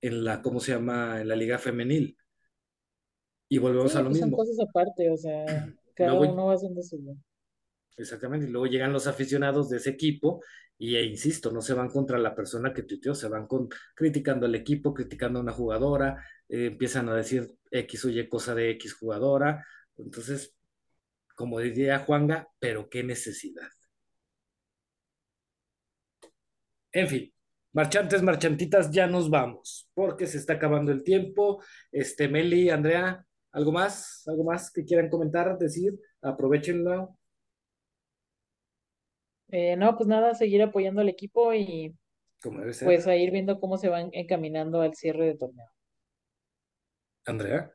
en 0.00 0.24
la, 0.24 0.42
¿cómo 0.42 0.60
se 0.60 0.72
llama? 0.72 1.20
En 1.20 1.28
la 1.28 1.36
liga 1.36 1.58
femenil. 1.58 2.16
Y 3.48 3.58
volvemos 3.58 3.94
a 3.94 4.00
lo 4.00 4.08
pues 4.08 4.18
son 4.18 4.30
mismo. 4.30 4.36
cosas 4.38 4.56
aparte, 4.68 5.10
o 5.10 5.16
sea, 5.16 5.44
cada 5.94 6.14
Luego, 6.14 6.32
uno 6.32 6.46
va 6.46 6.54
haciendo 6.54 6.82
su... 6.82 7.16
Exactamente, 7.96 8.46
y 8.46 8.50
luego 8.50 8.66
llegan 8.66 8.92
los 8.92 9.06
aficionados 9.06 9.70
de 9.70 9.78
ese 9.78 9.90
equipo 9.90 10.42
y, 10.76 10.96
e 10.96 11.04
insisto, 11.04 11.50
no 11.50 11.62
se 11.62 11.72
van 11.72 11.88
contra 11.88 12.18
la 12.18 12.34
persona 12.34 12.74
que 12.74 12.82
tuiteó, 12.82 13.14
se 13.14 13.28
van 13.28 13.46
con, 13.46 13.68
criticando 13.94 14.44
al 14.44 14.54
equipo, 14.54 14.92
criticando 14.92 15.38
a 15.38 15.42
una 15.42 15.52
jugadora, 15.52 16.22
eh, 16.48 16.66
empiezan 16.66 17.08
a 17.08 17.14
decir 17.14 17.56
X 17.70 18.04
o 18.04 18.10
Y 18.10 18.28
cosa 18.28 18.54
de 18.54 18.70
X 18.72 18.94
jugadora. 18.94 19.64
Entonces, 19.96 20.54
como 21.34 21.60
diría 21.60 22.00
Juanga, 22.00 22.48
pero 22.58 22.90
qué 22.90 23.02
necesidad. 23.02 23.68
En 26.96 27.08
fin, 27.08 27.30
marchantes, 27.74 28.22
marchantitas, 28.22 28.90
ya 28.90 29.06
nos 29.06 29.28
vamos, 29.28 29.86
porque 29.92 30.26
se 30.26 30.38
está 30.38 30.54
acabando 30.54 30.92
el 30.92 31.02
tiempo. 31.02 31.62
Este, 31.92 32.26
Meli, 32.26 32.70
Andrea, 32.70 33.22
¿algo 33.52 33.70
más? 33.70 34.26
¿Algo 34.26 34.44
más 34.44 34.72
que 34.72 34.82
quieran 34.82 35.10
comentar, 35.10 35.58
decir? 35.58 35.92
Aprovechenlo, 36.22 37.18
Eh, 39.48 39.76
no, 39.76 39.94
pues 39.94 40.08
nada, 40.08 40.34
seguir 40.34 40.62
apoyando 40.62 41.02
al 41.02 41.10
equipo 41.10 41.52
y 41.52 41.94
como 42.42 42.60
debe 42.60 42.72
ser. 42.72 42.86
pues 42.86 43.06
a 43.06 43.14
ir 43.14 43.30
viendo 43.30 43.60
cómo 43.60 43.76
se 43.76 43.90
van 43.90 44.08
encaminando 44.12 44.80
al 44.80 44.94
cierre 44.94 45.26
de 45.26 45.36
torneo. 45.36 45.68
Andrea. 47.26 47.70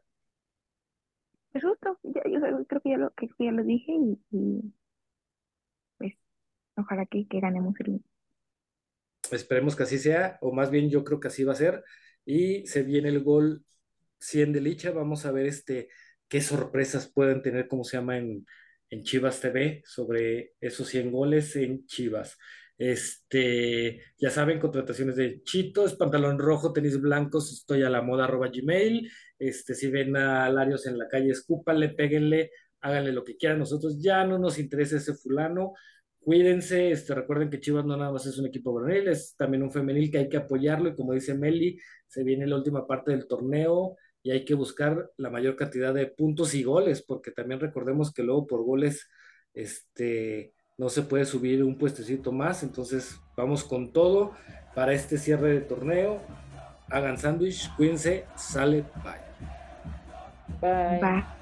Pues 1.52 1.64
justo, 1.64 2.00
ya, 2.02 2.24
yo 2.26 2.66
creo 2.66 2.82
que 2.82 2.90
ya 2.90 2.98
lo, 2.98 3.12
que 3.12 3.30
ya 3.38 3.52
lo 3.52 3.64
dije 3.64 3.92
y, 3.92 4.20
y, 4.32 4.74
pues 6.00 6.14
ojalá 6.76 7.06
que, 7.06 7.28
que 7.28 7.40
ganemos 7.40 7.80
el 7.82 8.02
Esperemos 9.32 9.76
que 9.76 9.84
así 9.84 9.98
sea, 10.00 10.38
o 10.42 10.54
más 10.54 10.72
bien 10.72 10.90
yo 10.90 11.04
creo 11.04 11.20
que 11.20 11.28
así 11.30 11.44
va 11.44 11.54
a 11.54 11.56
ser. 11.56 11.84
Y 12.26 12.66
se 12.68 12.84
viene 12.84 13.10
el 13.10 13.24
gol 13.24 13.64
100 14.20 14.54
de 14.54 14.62
Licha. 14.62 14.92
Vamos 14.92 15.26
a 15.26 15.32
ver 15.32 15.46
este, 15.48 15.90
qué 16.28 16.42
sorpresas 16.42 17.12
pueden 17.12 17.42
tener, 17.42 17.68
cómo 17.68 17.84
se 17.84 17.98
llama 17.98 18.18
en, 18.18 18.46
en 18.90 19.04
Chivas 19.04 19.40
TV, 19.40 19.82
sobre 19.86 20.54
esos 20.62 20.88
100 20.88 21.12
goles 21.12 21.56
en 21.56 21.86
Chivas. 21.86 22.38
Este, 22.78 24.02
ya 24.18 24.32
saben, 24.32 24.60
contrataciones 24.60 25.16
de 25.16 25.44
Chitos, 25.44 25.94
pantalón 25.96 26.40
rojo, 26.40 26.74
tenis 26.74 27.00
blancos, 27.00 27.52
estoy 27.54 27.84
a 27.84 27.92
la 27.92 28.02
moda, 28.02 28.26
arroba 28.26 28.50
Gmail. 28.50 29.08
Este, 29.38 29.76
si 29.76 29.92
ven 29.92 30.16
a 30.18 30.50
Larios 30.50 30.88
en 30.88 30.98
la 30.98 31.08
calle, 31.08 31.30
escúpanle, 31.30 31.90
péguenle, 31.90 32.52
háganle 32.82 33.12
lo 33.12 33.24
que 33.24 33.38
quieran. 33.38 33.60
Nosotros 33.60 34.02
ya 34.02 34.26
no 34.26 34.40
nos 34.40 34.58
interesa 34.58 34.98
ese 34.98 35.14
fulano 35.14 35.74
Cuídense, 36.24 36.92
este, 36.92 37.16
recuerden 37.16 37.50
que 37.50 37.60
Chivas 37.60 37.84
no 37.84 37.98
nada 37.98 38.12
más 38.12 38.28
es 38.28 38.38
un 38.38 38.46
equipo 38.46 38.72
varonil, 38.72 39.08
es 39.08 39.36
también 39.36 39.64
un 39.64 39.72
femenil 39.72 40.12
que 40.12 40.20
hay 40.20 40.30
que 40.30 40.38
apoyarlo 40.38 40.90
y 40.90 40.96
como 40.96 41.14
dice 41.14 41.34
Meli, 41.34 41.80
se 42.08 42.24
viene 42.24 42.46
la 42.46 42.58
última 42.58 42.86
parte 42.86 43.12
del 43.12 43.28
torneo 43.28 43.98
y 44.22 44.30
hay 44.30 44.46
que 44.46 44.54
buscar 44.54 45.10
la 45.18 45.32
mayor 45.32 45.56
cantidad 45.56 45.94
de 45.94 46.06
puntos 46.06 46.54
y 46.54 46.62
goles, 46.62 47.02
porque 47.02 47.32
también 47.32 47.60
recordemos 47.60 48.14
que 48.14 48.22
luego 48.22 48.46
por 48.46 48.64
goles 48.64 49.10
este, 49.56 50.54
no 50.78 50.90
se 50.90 51.02
puede 51.02 51.26
subir 51.26 51.64
un 51.64 51.78
puestecito 51.78 52.32
más, 52.32 52.62
entonces 52.62 53.20
vamos 53.36 53.64
con 53.64 53.92
todo 53.92 54.34
para 54.76 54.94
este 54.94 55.18
cierre 55.18 55.54
de 55.54 55.62
torneo. 55.62 56.22
Hagan 56.90 57.18
sándwich, 57.18 57.74
cuídense, 57.78 58.26
sale, 58.36 58.86
bye. 59.04 59.32
Bye. 61.00 61.41